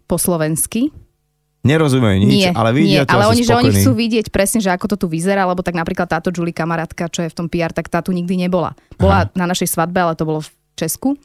po 0.08 0.16
slovensky. 0.16 0.88
Nerozumejú 1.60 2.16
nič, 2.24 2.32
nie, 2.32 2.48
ale 2.48 2.72
vidia 2.72 3.04
nie, 3.04 3.08
to 3.08 3.12
ale 3.12 3.28
oni, 3.28 3.44
že 3.44 3.52
oni 3.52 3.68
chcú 3.76 3.92
vidieť 3.92 4.32
presne, 4.32 4.64
že 4.64 4.72
ako 4.72 4.96
to 4.96 5.04
tu 5.04 5.06
vyzerá, 5.12 5.44
lebo 5.44 5.60
tak 5.60 5.76
napríklad 5.76 6.08
táto 6.08 6.32
Julie 6.32 6.56
kamarátka, 6.56 7.12
čo 7.12 7.20
je 7.20 7.28
v 7.28 7.36
tom 7.36 7.52
PR, 7.52 7.68
tak 7.76 7.92
tá 7.92 8.00
tu 8.00 8.16
nikdy 8.16 8.48
nebola. 8.48 8.72
Bola 8.96 9.28
Aha. 9.28 9.36
na 9.36 9.44
našej 9.52 9.68
svadbe, 9.68 10.00
ale 10.00 10.16
to 10.16 10.24
bolo 10.24 10.40
v 10.40 10.48
Česku 10.80 11.20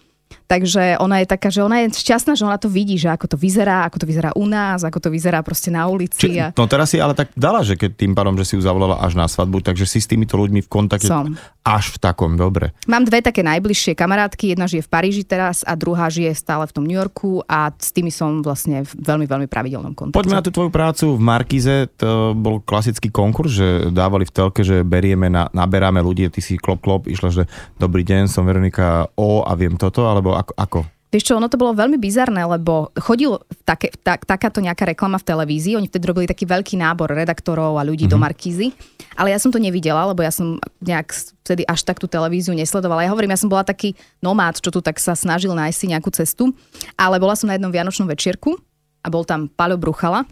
Takže 0.45 1.01
ona 1.01 1.25
je 1.25 1.27
taká, 1.27 1.49
že 1.49 1.65
ona 1.65 1.81
je 1.81 1.95
šťastná, 1.95 2.37
že 2.37 2.45
ona 2.45 2.61
to 2.61 2.69
vidí, 2.69 3.01
že 3.01 3.09
ako 3.09 3.33
to 3.33 3.37
vyzerá, 3.37 3.81
ako 3.89 4.03
to 4.03 4.05
vyzerá 4.05 4.29
u 4.37 4.45
nás, 4.45 4.85
ako 4.85 5.01
to 5.01 5.09
vyzerá 5.09 5.41
proste 5.41 5.73
na 5.73 5.89
ulici. 5.89 6.21
Či, 6.21 6.53
no 6.53 6.63
teraz 6.69 6.93
si 6.93 7.01
ale 7.01 7.17
tak 7.17 7.33
dala, 7.33 7.65
že 7.65 7.73
keď 7.73 7.97
tým 7.97 8.13
pádom, 8.13 8.37
že 8.37 8.45
si 8.45 8.53
ju 8.53 8.61
zavolala 8.61 9.01
až 9.01 9.17
na 9.17 9.25
svadbu, 9.25 9.65
takže 9.65 9.89
si 9.89 9.97
s 9.97 10.07
týmito 10.07 10.37
ľuďmi 10.37 10.61
v 10.61 10.69
kontakte 10.69 11.09
Som. 11.09 11.33
až 11.65 11.93
v 11.93 11.97
takom, 11.97 12.37
dobre. 12.37 12.77
Mám 12.85 13.09
dve 13.09 13.25
také 13.25 13.41
najbližšie 13.41 13.97
kamarátky, 13.97 14.53
jedna 14.53 14.69
žije 14.69 14.85
v 14.85 14.89
Paríži 14.89 15.23
teraz 15.25 15.65
a 15.65 15.73
druhá 15.73 16.09
žije 16.13 16.37
stále 16.37 16.69
v 16.69 16.73
tom 16.73 16.85
New 16.85 16.97
Yorku 16.97 17.41
a 17.49 17.73
s 17.73 17.89
tými 17.89 18.13
som 18.13 18.45
vlastne 18.45 18.85
v 18.85 18.91
veľmi, 19.01 19.25
veľmi 19.25 19.47
pravidelnom 19.49 19.97
kontakte. 19.97 20.17
Poďme 20.17 20.37
na 20.39 20.45
tú 20.45 20.53
tvoju 20.53 20.69
prácu 20.69 21.17
v 21.17 21.21
Markize, 21.21 21.89
to 21.97 22.37
bol 22.37 22.61
klasický 22.61 23.09
konkurs, 23.09 23.57
že 23.57 23.89
dávali 23.89 24.29
v 24.29 24.33
telke, 24.33 24.61
že 24.61 24.85
berieme, 24.85 25.29
na, 25.29 25.49
naberáme 25.49 26.01
ľudí, 26.05 26.29
ty 26.29 26.41
si 26.41 26.61
klop, 26.61 26.81
klop, 26.81 27.09
išla, 27.09 27.29
že 27.33 27.43
dobrý 27.81 28.05
deň, 28.05 28.29
som 28.29 28.45
Veronika 28.45 29.09
O 29.17 29.41
a 29.41 29.51
viem 29.57 29.73
toto, 29.77 30.05
alebo 30.05 30.24
ako, 30.33 30.53
ako? 30.57 30.79
Vieš 31.15 31.31
čo, 31.31 31.39
ono 31.39 31.47
to 31.47 31.55
bolo 31.55 31.71
veľmi 31.71 31.95
bizarné, 31.95 32.43
lebo 32.43 32.91
chodil 32.99 33.39
také, 33.63 33.87
tak, 34.03 34.27
takáto 34.27 34.59
nejaká 34.59 34.83
reklama 34.83 35.15
v 35.15 35.23
televízii, 35.31 35.79
oni 35.79 35.87
vtedy 35.87 36.11
robili 36.11 36.27
taký 36.27 36.43
veľký 36.43 36.75
nábor 36.75 37.07
redaktorov 37.07 37.79
a 37.79 37.87
ľudí 37.87 38.03
mm-hmm. 38.03 38.11
do 38.11 38.17
mhm. 38.19 38.23
Markízy, 38.27 38.67
ale 39.15 39.31
ja 39.31 39.39
som 39.39 39.47
to 39.47 39.55
nevidela, 39.55 40.03
lebo 40.11 40.19
ja 40.25 40.33
som 40.33 40.59
nejak 40.83 41.15
vtedy 41.47 41.63
až 41.63 41.87
tak 41.87 42.03
tú 42.03 42.11
televíziu 42.11 42.51
nesledovala. 42.51 43.07
Ja 43.07 43.15
hovorím, 43.15 43.31
ja 43.31 43.39
som 43.39 43.47
bola 43.47 43.63
taký 43.63 43.95
nomád, 44.19 44.59
čo 44.59 44.75
tu 44.75 44.83
tak 44.83 44.99
sa 44.99 45.15
snažil 45.15 45.55
nájsť 45.55 45.77
si 45.77 45.85
nejakú 45.87 46.11
cestu, 46.11 46.51
ale 46.99 47.15
bola 47.15 47.39
som 47.39 47.47
na 47.47 47.55
jednom 47.55 47.71
vianočnom 47.71 48.11
večierku 48.11 48.59
a 48.99 49.07
bol 49.07 49.23
tam 49.23 49.47
Paľo 49.47 49.79
Bruchala. 49.79 50.27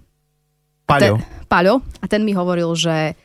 Paľo. 0.83 1.15
Paľo. 1.47 1.79
A 2.03 2.12
ten 2.12 2.27
mi 2.27 2.35
hovoril, 2.35 2.67
že 2.75 3.15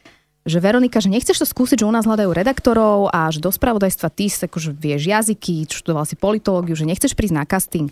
že 0.47 0.59
Veronika, 0.62 1.02
že 1.02 1.11
nechceš 1.12 1.42
to 1.42 1.47
skúsiť, 1.49 1.83
že 1.83 1.88
u 1.88 1.92
nás 1.92 2.07
hľadajú 2.07 2.30
redaktorov 2.30 3.11
a 3.11 3.28
že 3.28 3.42
do 3.42 3.50
spravodajstva 3.50 4.09
ty 4.12 4.30
si 4.30 4.45
akože 4.45 4.76
vieš 4.76 5.09
jazyky, 5.09 5.68
študoval 5.68 6.07
si 6.07 6.14
politológiu, 6.14 6.78
že 6.78 6.88
nechceš 6.88 7.12
prísť 7.16 7.37
na 7.37 7.45
casting. 7.45 7.88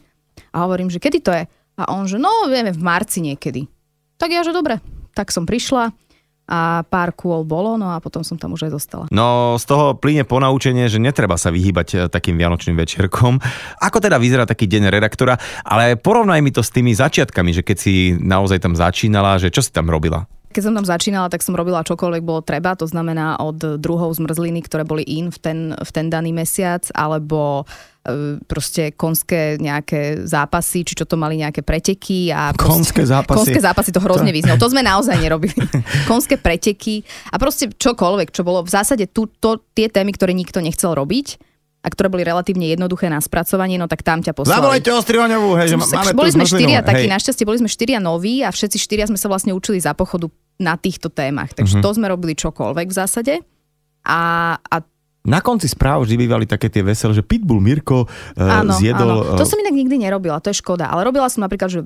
A 0.52 0.64
hovorím, 0.64 0.88
že 0.92 1.00
kedy 1.00 1.18
to 1.20 1.32
je? 1.32 1.44
A 1.76 1.82
on, 1.92 2.08
že 2.08 2.16
no, 2.16 2.48
vieme, 2.48 2.72
v 2.72 2.80
marci 2.80 3.20
niekedy. 3.20 3.68
Tak 4.16 4.32
ja, 4.32 4.40
že 4.40 4.56
dobre. 4.56 4.80
Tak 5.12 5.28
som 5.32 5.44
prišla 5.44 5.92
a 6.46 6.86
pár 6.86 7.10
kôl 7.10 7.42
bolo, 7.42 7.74
no 7.74 7.90
a 7.90 7.98
potom 7.98 8.22
som 8.22 8.38
tam 8.38 8.54
už 8.54 8.70
aj 8.70 8.72
zostala. 8.78 9.04
No 9.10 9.58
z 9.58 9.66
toho 9.66 9.98
plyne 9.98 10.22
ponaučenie, 10.22 10.86
že 10.86 11.02
netreba 11.02 11.34
sa 11.34 11.50
vyhýbať 11.50 11.88
eh, 11.90 11.98
takým 12.06 12.38
vianočným 12.38 12.78
večerkom. 12.78 13.42
Ako 13.86 13.98
teda 13.98 14.16
vyzerá 14.22 14.46
taký 14.46 14.70
deň 14.70 14.86
redaktora, 14.88 15.34
ale 15.66 15.98
porovnaj 15.98 16.40
mi 16.40 16.54
to 16.54 16.62
s 16.62 16.70
tými 16.70 16.94
začiatkami, 16.94 17.50
že 17.50 17.66
keď 17.66 17.76
si 17.76 18.14
naozaj 18.14 18.62
tam 18.62 18.78
začínala, 18.78 19.42
že 19.42 19.50
čo 19.50 19.58
si 19.58 19.74
tam 19.74 19.90
robila? 19.90 20.30
Keď 20.52 20.62
som 20.62 20.74
tam 20.74 20.86
začínala, 20.88 21.28
tak 21.28 21.44
som 21.44 21.52
robila 21.52 21.84
čokoľvek 21.84 22.22
bolo 22.24 22.40
treba, 22.40 22.78
to 22.78 22.88
znamená 22.88 23.36
od 23.42 23.78
druhov 23.78 24.14
zmrzliny, 24.16 24.64
ktoré 24.64 24.88
boli 24.88 25.04
in 25.04 25.28
v 25.28 25.38
ten, 25.38 25.58
v 25.76 25.90
ten 25.92 26.06
daný 26.08 26.32
mesiac, 26.32 26.86
alebo 26.96 27.68
e, 28.06 28.40
proste 28.46 28.94
konské 28.96 29.60
nejaké 29.60 30.24
zápasy, 30.24 30.86
či 30.86 30.96
čo 30.96 31.04
to 31.04 31.20
mali 31.20 31.42
nejaké 31.42 31.60
preteky. 31.60 32.32
A 32.32 32.56
konské 32.56 33.04
zápasy. 33.04 33.52
Konské 33.52 33.60
zápasy 33.60 33.90
to 33.92 34.00
hrozne 34.00 34.32
to... 34.32 34.56
To 34.56 34.72
sme 34.72 34.80
naozaj 34.80 35.18
nerobili. 35.20 35.60
konské 36.10 36.40
preteky 36.40 37.04
a 37.30 37.36
proste 37.36 37.68
čokoľvek, 37.68 38.32
čo 38.32 38.46
bolo 38.46 38.64
v 38.64 38.70
zásade 38.70 39.10
tu, 39.10 39.28
to, 39.28 39.60
tie 39.76 39.92
témy, 39.92 40.16
ktoré 40.16 40.32
nikto 40.32 40.64
nechcel 40.64 40.96
robiť 40.96 41.55
a 41.86 41.88
ktoré 41.88 42.10
boli 42.10 42.26
relatívne 42.26 42.66
jednoduché 42.66 43.06
na 43.06 43.22
spracovanie, 43.22 43.78
no 43.78 43.86
tak 43.86 44.02
tam 44.02 44.18
ťa 44.18 44.34
poslali. 44.34 44.58
Zavolajte 44.58 44.90
Ostrihoňovú, 44.90 45.54
hej, 45.54 45.68
že 45.70 45.76
máme 45.78 46.18
Boli 46.18 46.34
sme 46.34 46.42
štyria 46.42 46.82
takí, 46.82 47.06
našťastie 47.06 47.46
boli 47.46 47.62
sme 47.62 47.70
štyria 47.70 48.02
noví 48.02 48.42
a 48.42 48.50
všetci 48.50 48.82
štyria 48.82 49.06
sme 49.06 49.14
sa 49.14 49.30
vlastne 49.30 49.54
učili 49.54 49.78
za 49.78 49.94
pochodu 49.94 50.26
na 50.58 50.74
týchto 50.74 51.06
témach. 51.06 51.54
Takže 51.54 51.78
uh-huh. 51.78 51.86
to 51.86 51.94
sme 51.94 52.10
robili 52.10 52.34
čokoľvek 52.34 52.86
v 52.90 52.94
zásade. 52.96 53.34
A, 54.02 54.20
a 54.58 54.76
na 55.26 55.42
konci 55.42 55.66
správ 55.66 56.06
vždy 56.06 56.14
bývali 56.22 56.46
také 56.46 56.70
tie 56.70 56.86
veselé, 56.86 57.12
že 57.18 57.26
Pitbull 57.26 57.58
Mirko 57.58 58.06
uh, 58.06 58.38
áno, 58.38 58.78
zjedol... 58.78 59.34
Áno. 59.34 59.38
To 59.38 59.44
som 59.44 59.58
inak 59.58 59.74
nikdy 59.74 60.06
nerobila, 60.06 60.38
to 60.38 60.54
je 60.54 60.62
škoda. 60.62 60.86
Ale 60.86 61.02
robila 61.02 61.26
som 61.26 61.42
napríklad, 61.42 61.68
že 61.68 61.80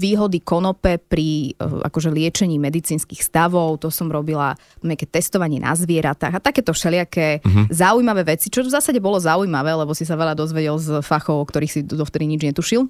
výhody 0.00 0.40
konope 0.40 0.96
pri 0.96 1.52
uh, 1.60 1.84
akože 1.84 2.08
liečení 2.08 2.56
medicínskych 2.56 3.20
stavov, 3.20 3.84
to 3.84 3.92
som 3.92 4.08
robila 4.08 4.56
nejaké 4.80 5.04
testovanie 5.04 5.60
na 5.60 5.76
zvieratách 5.76 6.40
a 6.40 6.40
takéto 6.40 6.72
všelijaké 6.72 7.44
uh-huh. 7.44 7.68
zaujímavé 7.68 8.24
veci, 8.24 8.48
čo 8.48 8.64
v 8.64 8.72
zásade 8.72 8.96
bolo 8.98 9.20
zaujímavé, 9.20 9.76
lebo 9.76 9.92
si 9.92 10.08
sa 10.08 10.16
veľa 10.16 10.32
dozvedel 10.32 10.80
z 10.80 11.04
fachov, 11.04 11.44
o 11.44 11.48
ktorých 11.48 11.72
si 11.72 11.80
dovtedy 11.84 12.24
nič 12.24 12.48
netušil. 12.48 12.88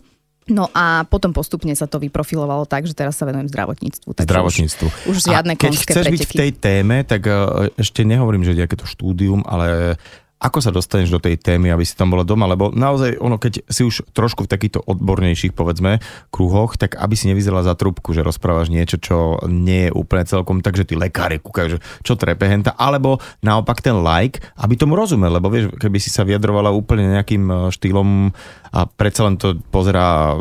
No 0.49 0.73
a 0.73 1.05
potom 1.07 1.31
postupne 1.37 1.71
sa 1.77 1.85
to 1.85 2.01
vyprofilovalo 2.01 2.65
tak, 2.65 2.89
že 2.89 2.97
teraz 2.97 3.15
sa 3.21 3.29
venujem 3.29 3.53
zdravotníctvu. 3.53 4.09
Zdravotníctvu. 4.19 4.87
Už, 5.07 5.13
už 5.13 5.17
žiadne 5.31 5.55
a 5.55 5.61
keď 5.61 5.73
chceš 5.77 5.97
preteky. 6.01 6.15
byť 6.17 6.23
v 6.27 6.33
tej 6.33 6.51
téme, 6.59 6.97
tak 7.05 7.23
e, 7.29 7.71
ešte 7.79 8.03
nehovorím, 8.03 8.43
že 8.43 8.57
je 8.57 8.67
to 8.67 8.89
štúdium, 8.89 9.47
ale 9.47 10.01
ako 10.41 10.59
sa 10.65 10.73
dostaneš 10.73 11.13
do 11.13 11.21
tej 11.21 11.37
témy, 11.37 11.69
aby 11.69 11.85
si 11.85 11.93
tam 11.93 12.09
bola 12.09 12.25
doma? 12.25 12.49
Lebo 12.49 12.73
naozaj, 12.73 13.21
ono, 13.21 13.37
keď 13.37 13.69
si 13.69 13.85
už 13.85 14.09
trošku 14.17 14.49
v 14.49 14.53
takýchto 14.57 14.81
odbornejších, 14.89 15.53
povedzme, 15.53 16.01
kruhoch, 16.33 16.81
tak 16.81 16.97
aby 16.97 17.13
si 17.13 17.29
nevyzerala 17.29 17.69
za 17.69 17.77
trúbku, 17.77 18.17
že 18.17 18.25
rozprávaš 18.25 18.73
niečo, 18.73 18.97
čo 18.97 19.37
nie 19.45 19.93
je 19.93 19.95
úplne 19.95 20.25
celkom, 20.25 20.65
takže 20.65 20.89
tí 20.89 20.97
lekári 20.97 21.45
kúkajú, 21.45 21.77
že 21.77 21.79
čo 22.01 22.17
trepe 22.17 22.49
henta, 22.49 22.73
alebo 22.73 23.21
naopak 23.45 23.85
ten 23.85 24.01
like, 24.01 24.41
aby 24.57 24.81
tomu 24.81 24.97
rozumel, 24.97 25.37
lebo 25.37 25.53
vieš, 25.53 25.77
keby 25.77 26.01
si 26.01 26.09
sa 26.09 26.25
vyjadrovala 26.25 26.73
úplne 26.73 27.13
nejakým 27.13 27.45
e, 27.45 27.55
štýlom 27.77 28.33
a 28.73 28.81
predsa 28.89 29.29
len 29.29 29.37
to 29.37 29.61
pozerá 29.69 30.41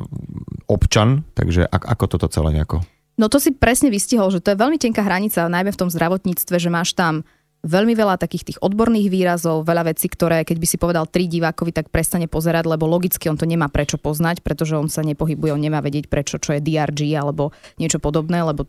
občan, 0.71 1.27
takže 1.35 1.67
ako 1.67 2.05
toto 2.07 2.31
celé 2.31 2.55
nejako? 2.55 2.79
No 3.19 3.27
to 3.27 3.35
si 3.35 3.51
presne 3.51 3.91
vystihol, 3.91 4.31
že 4.31 4.39
to 4.39 4.55
je 4.55 4.62
veľmi 4.63 4.79
tenká 4.79 5.03
hranica, 5.03 5.51
najmä 5.51 5.75
v 5.75 5.81
tom 5.83 5.91
zdravotníctve, 5.91 6.55
že 6.55 6.71
máš 6.71 6.95
tam 6.95 7.27
veľmi 7.60 7.91
veľa 7.91 8.15
takých 8.15 8.54
tých 8.54 8.60
odborných 8.63 9.12
výrazov, 9.12 9.67
veľa 9.67 9.91
vecí, 9.91 10.08
ktoré 10.08 10.48
keď 10.48 10.58
by 10.60 10.67
si 10.67 10.78
povedal 10.80 11.06
tri 11.12 11.28
divákovi, 11.28 11.76
tak 11.76 11.91
prestane 11.91 12.32
pozerať, 12.32 12.67
lebo 12.67 12.88
logicky 12.88 13.28
on 13.28 13.36
to 13.36 13.43
nemá 13.43 13.67
prečo 13.67 14.00
poznať, 14.00 14.39
pretože 14.39 14.80
on 14.80 14.88
sa 14.88 15.04
nepohybuje, 15.04 15.52
on 15.52 15.60
nemá 15.60 15.84
vedieť 15.84 16.08
prečo, 16.08 16.39
čo 16.39 16.56
je 16.56 16.63
DRG 16.63 17.19
alebo 17.19 17.52
niečo 17.76 18.00
podobné, 18.00 18.39
lebo 18.39 18.63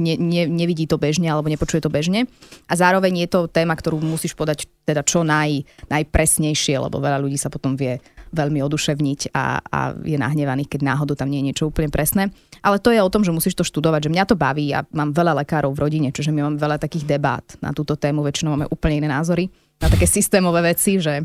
ne, 0.00 0.16
ne, 0.16 0.48
nevidí 0.48 0.88
to 0.88 0.96
bežne 0.96 1.28
alebo 1.28 1.52
nepočuje 1.52 1.84
to 1.84 1.92
bežne. 1.92 2.24
A 2.68 2.72
zároveň 2.74 3.24
je 3.24 3.28
to 3.28 3.40
téma, 3.48 3.76
ktorú 3.76 4.00
musíš 4.00 4.32
podať 4.32 4.64
teda 4.84 5.04
čo 5.04 5.24
naj, 5.24 5.64
najpresnejšie, 5.88 6.76
lebo 6.80 7.00
veľa 7.00 7.20
ľudí 7.20 7.36
sa 7.36 7.52
potom 7.52 7.76
vie 7.76 8.00
veľmi 8.34 8.60
oduševniť 8.60 9.30
a, 9.32 9.62
a 9.62 9.80
je 10.02 10.18
nahnevaný, 10.18 10.66
keď 10.66 10.82
náhodou 10.82 11.14
tam 11.14 11.30
nie 11.30 11.40
je 11.40 11.46
niečo 11.54 11.64
úplne 11.70 11.88
presné. 11.88 12.34
Ale 12.60 12.82
to 12.82 12.90
je 12.90 12.98
o 12.98 13.12
tom, 13.12 13.22
že 13.22 13.30
musíš 13.30 13.54
to 13.54 13.64
študovať, 13.64 14.10
že 14.10 14.12
mňa 14.12 14.24
to 14.26 14.36
baví. 14.36 14.74
Ja 14.74 14.82
mám 14.90 15.14
veľa 15.14 15.46
lekárov 15.46 15.72
v 15.72 15.82
rodine, 15.86 16.08
čiže 16.10 16.34
my 16.34 16.50
máme 16.50 16.58
veľa 16.58 16.82
takých 16.82 17.06
debát 17.06 17.46
na 17.62 17.70
túto 17.70 17.94
tému. 17.94 18.26
Väčšinou 18.26 18.58
máme 18.58 18.66
úplne 18.68 18.98
iné 18.98 19.08
názory 19.08 19.48
na 19.78 19.86
také 19.86 20.10
systémové 20.10 20.74
veci, 20.74 20.98
že 20.98 21.22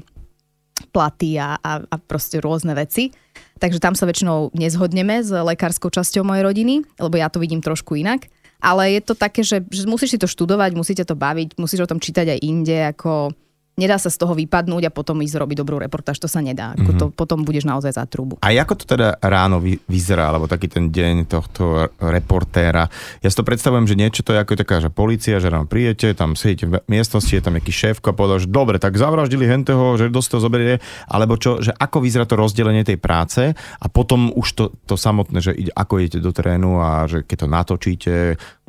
platy 0.95 1.35
a, 1.35 1.59
a, 1.59 1.71
a 1.83 1.95
proste 1.99 2.39
rôzne 2.39 2.71
veci. 2.71 3.11
Takže 3.59 3.83
tam 3.83 3.93
sa 3.97 4.07
väčšinou 4.07 4.55
nezhodneme 4.55 5.19
s 5.19 5.31
lekárskou 5.31 5.91
časťou 5.91 6.23
mojej 6.23 6.43
rodiny, 6.47 6.75
lebo 6.99 7.15
ja 7.19 7.27
to 7.27 7.43
vidím 7.43 7.59
trošku 7.59 7.99
inak. 7.99 8.31
Ale 8.59 8.91
je 8.91 9.01
to 9.03 9.15
také, 9.15 9.43
že, 9.43 9.63
že 9.71 9.87
musíš 9.87 10.15
si 10.15 10.19
to 10.19 10.27
študovať, 10.27 10.75
musíte 10.75 11.03
to 11.07 11.15
baviť, 11.15 11.55
musíš 11.55 11.87
o 11.87 11.89
tom 11.91 11.99
čítať 11.99 12.35
aj 12.35 12.39
inde, 12.43 12.77
ako 12.91 13.31
nedá 13.79 13.95
sa 13.95 14.11
z 14.11 14.19
toho 14.19 14.35
vypadnúť 14.35 14.91
a 14.91 14.91
potom 14.91 15.23
ísť 15.23 15.39
robiť 15.39 15.57
dobrú 15.63 15.79
reportáž, 15.79 16.19
to 16.19 16.27
sa 16.27 16.43
nedá. 16.43 16.75
Mm-hmm. 16.75 16.99
to, 16.99 17.05
potom 17.15 17.47
budeš 17.47 17.63
naozaj 17.63 17.95
za 17.95 18.03
trúbu. 18.03 18.35
A 18.43 18.51
ako 18.51 18.83
to 18.83 18.85
teda 18.99 19.15
ráno 19.23 19.63
vy, 19.63 19.79
vyzerá, 19.87 20.27
alebo 20.27 20.51
taký 20.51 20.67
ten 20.67 20.91
deň 20.91 21.31
tohto 21.31 21.87
reportéra? 22.03 22.91
Ja 23.23 23.31
si 23.31 23.39
to 23.39 23.47
predstavujem, 23.47 23.87
že 23.87 23.95
niečo 23.95 24.21
to 24.27 24.35
je 24.35 24.43
ako 24.43 24.59
taká, 24.59 24.83
že 24.83 24.91
policia, 24.91 25.39
že 25.39 25.47
ráno 25.47 25.63
prijete, 25.63 26.11
tam 26.11 26.35
sedíte 26.35 26.67
v 26.67 26.83
miestnosti, 26.91 27.31
je 27.31 27.39
tam 27.39 27.55
nejaký 27.55 27.71
šéf 27.71 28.03
a 28.03 28.11
povedal, 28.11 28.43
že 28.43 28.51
dobre, 28.51 28.81
tak 28.81 28.99
zavraždili 28.99 29.47
henteho, 29.47 29.95
že 29.95 30.11
dosť 30.11 30.29
to 30.35 30.37
zoberie, 30.43 30.75
alebo 31.07 31.39
čo, 31.39 31.63
že 31.63 31.71
ako 31.71 32.03
vyzerá 32.03 32.27
to 32.27 32.35
rozdelenie 32.35 32.83
tej 32.83 32.99
práce 32.99 33.55
a 33.55 33.85
potom 33.87 34.33
už 34.35 34.47
to, 34.57 34.63
to 34.83 34.99
samotné, 34.99 35.39
že 35.39 35.55
ako 35.71 36.03
idete 36.03 36.19
do 36.19 36.33
terénu 36.33 36.81
a 36.81 37.07
že 37.07 37.23
keď 37.23 37.37
to 37.39 37.47
natočíte, 37.47 38.13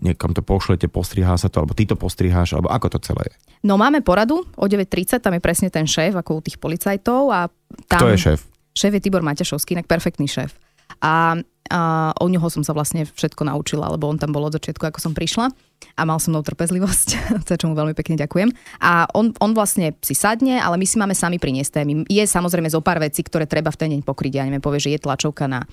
niekam 0.05 0.33
to 0.37 0.45
pošlete, 0.45 0.87
postrihá 0.89 1.37
sa 1.41 1.49
to, 1.49 1.65
alebo 1.65 1.75
ty 1.77 1.89
to 1.89 1.97
postriháš, 1.97 2.57
alebo 2.57 2.69
ako 2.73 2.97
to 2.97 2.99
celé 3.01 3.25
je? 3.33 3.35
No 3.61 3.77
máme 3.77 4.01
poradu 4.01 4.41
o 4.57 4.65
9.30, 4.65 5.00
tam 5.07 5.35
je 5.37 5.43
presne 5.43 5.69
ten 5.73 5.87
šéf, 5.89 6.17
ako 6.17 6.39
u 6.39 6.45
tých 6.45 6.59
policajtov. 6.61 7.31
A 7.31 7.49
tam, 7.87 8.01
Kto 8.05 8.13
je 8.13 8.19
šéf? 8.19 8.41
Šéf 8.75 8.93
je 8.95 9.03
Tibor 9.03 9.25
Maťašovský, 9.25 9.77
inak 9.77 9.91
perfektný 9.91 10.27
šéf. 10.31 10.55
A, 11.01 11.39
a 11.71 11.81
o 12.19 12.27
neho 12.27 12.47
som 12.51 12.67
sa 12.67 12.75
vlastne 12.75 13.07
všetko 13.07 13.47
naučila, 13.47 13.91
lebo 13.91 14.11
on 14.11 14.19
tam 14.19 14.35
bol 14.35 14.47
od 14.47 14.55
začiatku, 14.59 14.83
ako 14.85 14.99
som 14.99 15.13
prišla 15.15 15.51
a 15.97 16.03
mal 16.07 16.21
som 16.21 16.33
mnou 16.33 16.45
trpezlivosť, 16.45 17.09
za 17.49 17.57
čo 17.57 17.71
mu 17.71 17.75
veľmi 17.75 17.95
pekne 17.97 18.17
ďakujem. 18.21 18.51
A 18.83 19.09
on, 19.17 19.33
on 19.41 19.53
vlastne 19.53 19.97
si 20.05 20.15
sadne, 20.15 20.61
ale 20.61 20.77
my 20.77 20.87
si 20.87 20.97
máme 21.01 21.17
sami 21.17 21.41
priniesť 21.41 21.83
témy. 21.83 22.05
Je 22.07 22.25
samozrejme 22.25 22.69
zo 22.71 22.85
pár 22.85 23.01
vecí, 23.01 23.25
ktoré 23.25 23.45
treba 23.45 23.73
v 23.73 23.79
ten 23.81 23.89
deň 23.97 24.01
pokryť. 24.07 24.33
Ja 24.41 24.45
neviem, 24.47 24.63
povie, 24.63 24.83
že 24.83 24.93
je 24.95 25.03
tlačovka 25.03 25.51
na 25.51 25.65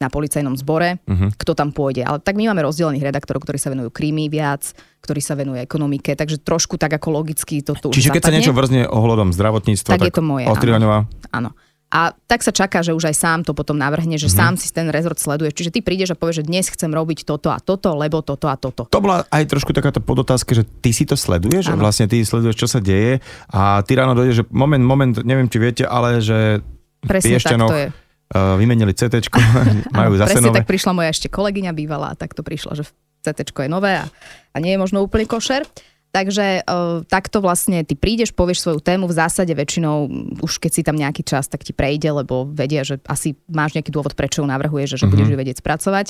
na 0.00 0.08
policajnom 0.08 0.56
zbore, 0.56 0.96
uh-huh. 1.04 1.28
kto 1.36 1.52
tam 1.52 1.76
pôjde. 1.76 2.08
Ale 2.08 2.24
tak 2.24 2.40
my 2.40 2.48
máme 2.50 2.64
rozdelených 2.64 3.12
redaktorov, 3.12 3.44
ktorí 3.44 3.60
sa 3.60 3.68
venujú 3.68 3.92
krímy 3.92 4.32
viac, 4.32 4.72
ktorí 5.04 5.20
sa 5.20 5.36
venujú 5.36 5.60
ekonomike, 5.60 6.16
takže 6.16 6.40
trošku 6.40 6.80
tak 6.80 6.96
ako 6.96 7.20
logicky 7.20 7.60
to 7.60 7.76
tu 7.76 7.92
Čiže 7.92 8.16
keď 8.16 8.22
zapadne. 8.24 8.32
sa 8.32 8.36
niečo 8.40 8.56
vrzne 8.56 8.80
ohľadom 8.88 9.36
zdravotníctva, 9.36 9.92
tak, 9.92 10.00
tak 10.00 10.08
je 10.08 10.16
to 10.16 10.24
moje. 10.24 10.48
Áno. 10.48 11.12
áno. 11.36 11.50
A 11.90 12.14
tak 12.14 12.46
sa 12.46 12.54
čaká, 12.54 12.86
že 12.86 12.94
už 12.94 13.10
aj 13.10 13.16
sám 13.18 13.38
to 13.42 13.50
potom 13.50 13.74
navrhne, 13.74 14.14
že 14.14 14.30
uh-huh. 14.30 14.54
sám 14.54 14.54
si 14.56 14.70
ten 14.70 14.88
rezort 14.88 15.18
sleduješ. 15.18 15.58
Čiže 15.58 15.70
ty 15.74 15.78
prídeš 15.82 16.14
a 16.14 16.16
povieš, 16.16 16.40
že 16.40 16.48
dnes 16.48 16.70
chcem 16.70 16.88
robiť 16.88 17.26
toto 17.26 17.50
a 17.50 17.58
toto, 17.58 17.98
lebo 17.98 18.22
toto 18.22 18.46
a 18.46 18.54
toto. 18.54 18.86
To 18.88 19.00
bola 19.02 19.26
aj 19.28 19.50
trošku 19.50 19.74
takáto 19.74 19.98
podotázka, 19.98 20.54
že 20.54 20.64
ty 20.64 20.94
si 20.94 21.02
to 21.02 21.18
sleduješ, 21.18 21.68
že 21.68 21.74
vlastne 21.74 22.06
ty 22.06 22.22
sleduješ, 22.22 22.56
čo 22.56 22.68
sa 22.70 22.78
deje 22.78 23.18
a 23.50 23.82
ty 23.82 23.98
ráno 23.98 24.14
dojdeš, 24.14 24.36
že 24.38 24.44
moment, 24.54 24.80
moment, 24.80 25.18
neviem, 25.26 25.50
či 25.50 25.58
viete, 25.58 25.82
ale 25.82 26.22
že 26.22 26.62
Presne 27.02 27.42
tak 27.42 27.58
to 27.58 27.76
je 27.76 27.88
vymenili 28.30 28.94
CT, 28.94 29.26
majú 29.98 30.14
zase 30.14 30.38
presne 30.38 30.48
nové. 30.50 30.58
tak 30.62 30.70
prišla 30.70 30.92
moja 30.94 31.10
ešte 31.10 31.26
kolegyňa 31.26 31.72
bývalá, 31.74 32.14
tak 32.14 32.34
to 32.34 32.46
prišla, 32.46 32.78
že 32.78 32.84
CT 33.26 33.50
je 33.50 33.70
nové 33.70 33.98
a, 34.00 34.06
a 34.54 34.56
nie 34.62 34.74
je 34.74 34.80
možno 34.80 35.02
úplne 35.02 35.26
košer. 35.26 35.66
Takže 36.10 36.66
uh, 36.66 37.06
takto 37.06 37.38
vlastne 37.38 37.86
ty 37.86 37.94
prídeš, 37.94 38.34
povieš 38.34 38.66
svoju 38.66 38.82
tému, 38.82 39.06
v 39.06 39.14
zásade 39.14 39.54
väčšinou 39.54 40.10
už 40.42 40.58
keď 40.58 40.70
si 40.74 40.82
tam 40.82 40.98
nejaký 40.98 41.22
čas, 41.22 41.46
tak 41.46 41.62
ti 41.62 41.70
prejde, 41.70 42.10
lebo 42.10 42.50
vedia, 42.50 42.82
že 42.82 42.98
asi 43.06 43.38
máš 43.46 43.78
nejaký 43.78 43.94
dôvod, 43.94 44.18
prečo 44.18 44.42
ju 44.42 44.46
navrhuješ, 44.50 44.98
že 44.98 45.06
mm-hmm. 45.06 45.10
budeš 45.14 45.28
ju 45.30 45.36
vedieť 45.38 45.56
spracovať. 45.62 46.06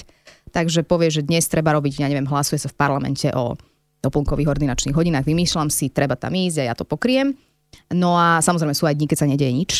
Takže 0.57 0.89
povieš, 0.89 1.21
že 1.21 1.27
dnes 1.29 1.45
treba 1.53 1.77
robiť, 1.77 2.01
ja 2.01 2.09
neviem, 2.09 2.25
hlasuje 2.25 2.57
sa 2.57 2.73
v 2.73 2.81
parlamente 2.81 3.29
o 3.29 3.61
doplnkových 4.01 4.49
ordinačných 4.49 4.97
hodinách, 4.97 5.29
vymýšľam 5.29 5.69
si, 5.69 5.93
treba 5.93 6.17
tam 6.17 6.33
ísť 6.33 6.65
a 6.65 6.73
ja 6.73 6.75
to 6.75 6.89
pokriem. 6.89 7.37
No 7.93 8.17
a 8.17 8.41
samozrejme 8.41 8.73
sú 8.73 8.89
aj 8.89 8.97
dní, 8.97 9.05
keď 9.05 9.19
sa 9.21 9.29
nedieje 9.29 9.53
nič, 9.53 9.73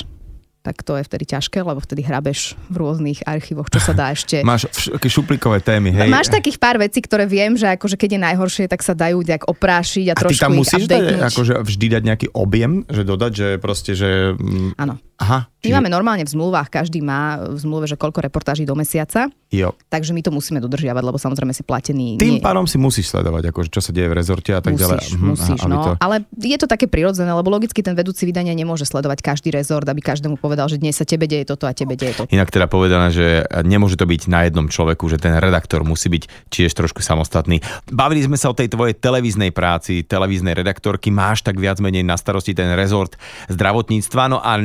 tak 0.61 0.85
to 0.85 1.01
je 1.01 1.03
vtedy 1.09 1.25
ťažké, 1.25 1.65
lebo 1.65 1.81
vtedy 1.81 2.05
hrabeš 2.05 2.53
v 2.69 2.77
rôznych 2.85 3.25
archívoch, 3.25 3.73
čo 3.73 3.81
sa 3.81 3.97
dá 3.97 4.13
ešte... 4.13 4.45
Máš 4.51 4.69
šuplikové 5.09 5.65
témy, 5.65 5.89
hej? 5.89 6.13
Máš 6.13 6.29
takých 6.29 6.61
pár 6.61 6.77
vecí, 6.77 7.01
ktoré 7.01 7.25
viem, 7.25 7.57
že 7.57 7.65
akože 7.73 7.97
keď 7.97 8.11
je 8.17 8.21
najhoršie, 8.21 8.65
tak 8.69 8.85
sa 8.85 8.93
dajú 8.93 9.25
nejak 9.25 9.49
oprášiť 9.49 10.13
a, 10.13 10.15
a 10.15 10.21
trošku 10.21 10.37
ty 10.37 10.45
tam 10.45 10.53
musíš 10.53 10.85
dať, 10.85 11.05
akože 11.33 11.53
vždy 11.65 11.87
dať 11.97 12.03
nejaký 12.05 12.27
objem, 12.37 12.85
že 12.93 13.03
dodať, 13.09 13.33
že 13.33 13.49
proste, 13.57 13.93
že... 13.97 14.37
Áno. 14.77 15.01
Aha. 15.21 15.53
Čiže... 15.61 15.77
My 15.77 15.85
máme 15.85 15.93
normálne 15.93 16.25
v 16.25 16.33
zmluvách, 16.33 16.73
každý 16.73 17.05
má 17.05 17.37
v 17.37 17.61
zmluve, 17.61 17.85
že 17.85 18.01
koľko 18.01 18.25
reportáží 18.25 18.65
do 18.65 18.73
mesiaca. 18.73 19.29
Jo. 19.53 19.77
Takže 19.93 20.17
my 20.17 20.25
to 20.25 20.33
musíme 20.33 20.57
dodržiavať, 20.57 21.03
lebo 21.05 21.21
samozrejme 21.21 21.53
si 21.53 21.61
platený. 21.61 22.17
Tým 22.17 22.41
nie... 22.41 22.43
pádom 22.43 22.65
si 22.65 22.81
musíš 22.81 23.13
sledovať, 23.13 23.53
akože 23.53 23.69
čo 23.69 23.85
sa 23.85 23.93
deje 23.93 24.09
v 24.09 24.17
rezorte 24.17 24.57
a 24.57 24.65
tak 24.65 24.81
musíš, 24.81 24.89
ďalej. 24.89 25.05
Mhm, 25.13 25.27
musíš, 25.37 25.61
no. 25.69 25.77
To... 25.85 25.91
Ale 26.01 26.25
je 26.41 26.57
to 26.57 26.65
také 26.65 26.89
prirodzené, 26.89 27.29
lebo 27.29 27.53
logicky 27.53 27.85
ten 27.85 27.93
vedúci 27.93 28.25
vydania 28.25 28.57
nemôže 28.57 28.89
sledovať 28.89 29.21
každý 29.21 29.53
rezort, 29.53 29.85
aby 29.85 30.01
každému 30.01 30.41
povedal, 30.41 30.73
že 30.73 30.81
dnes 30.81 30.97
sa 30.97 31.05
tebe 31.05 31.29
deje 31.29 31.45
toto 31.45 31.69
a 31.69 31.77
tebe 31.77 31.93
deje 31.93 32.25
toto. 32.25 32.33
Inak 32.33 32.49
teda 32.49 32.65
povedané, 32.65 33.13
že 33.13 33.45
nemôže 33.61 34.01
to 34.01 34.09
byť 34.09 34.33
na 34.33 34.49
jednom 34.49 34.65
človeku, 34.65 35.13
že 35.13 35.21
ten 35.21 35.37
redaktor 35.37 35.85
musí 35.85 36.09
byť 36.09 36.49
tiež 36.49 36.73
trošku 36.73 37.05
samostatný. 37.05 37.61
Bavili 37.93 38.25
sme 38.25 38.41
sa 38.41 38.49
o 38.49 38.57
tej 38.57 38.73
tvojej 38.73 38.97
televíznej 38.97 39.53
práci, 39.53 40.09
televíznej 40.09 40.57
redaktorky, 40.57 41.13
máš 41.13 41.45
tak 41.45 41.61
viac 41.61 41.77
menej 41.85 42.07
na 42.07 42.17
starosti 42.17 42.57
ten 42.57 42.73
rezort 42.73 43.21
zdravotníctva, 43.53 44.23
no 44.33 44.39
a 44.41 44.57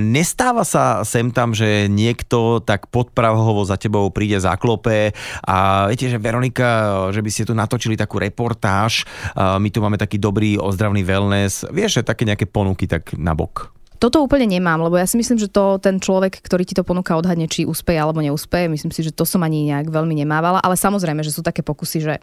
nestáva 0.46 0.62
sa 0.62 1.02
sem 1.02 1.34
tam, 1.34 1.58
že 1.58 1.90
niekto 1.90 2.62
tak 2.62 2.86
podprahovo 2.94 3.66
za 3.66 3.82
tebou 3.82 4.14
príde, 4.14 4.38
zaklope 4.38 5.10
a 5.42 5.90
viete, 5.90 6.06
že 6.06 6.22
Veronika, 6.22 7.02
že 7.10 7.26
by 7.26 7.30
ste 7.34 7.50
tu 7.50 7.58
natočili 7.58 7.98
takú 7.98 8.22
reportáž, 8.22 9.10
my 9.34 9.66
tu 9.74 9.82
máme 9.82 9.98
taký 9.98 10.22
dobrý 10.22 10.62
ozdravný 10.62 11.02
wellness, 11.02 11.66
vieš, 11.74 11.98
že 11.98 12.06
také 12.06 12.30
nejaké 12.30 12.46
ponuky 12.46 12.86
tak 12.86 13.18
na 13.18 13.34
bok. 13.34 13.74
Toto 13.98 14.22
úplne 14.22 14.46
nemám, 14.46 14.86
lebo 14.86 15.02
ja 15.02 15.10
si 15.10 15.18
myslím, 15.18 15.42
že 15.42 15.50
to 15.50 15.82
ten 15.82 15.98
človek, 15.98 16.38
ktorý 16.38 16.62
ti 16.62 16.78
to 16.78 16.86
ponúka, 16.86 17.18
odhadne, 17.18 17.50
či 17.50 17.66
úspeje 17.66 17.98
alebo 17.98 18.22
neúspeje. 18.22 18.70
Myslím 18.70 18.94
si, 18.94 19.02
že 19.02 19.18
to 19.18 19.26
som 19.26 19.42
ani 19.42 19.74
nejak 19.74 19.90
veľmi 19.90 20.14
nemávala, 20.14 20.62
ale 20.62 20.78
samozrejme, 20.78 21.26
že 21.26 21.34
sú 21.34 21.42
také 21.42 21.66
pokusy, 21.66 22.06
že 22.06 22.22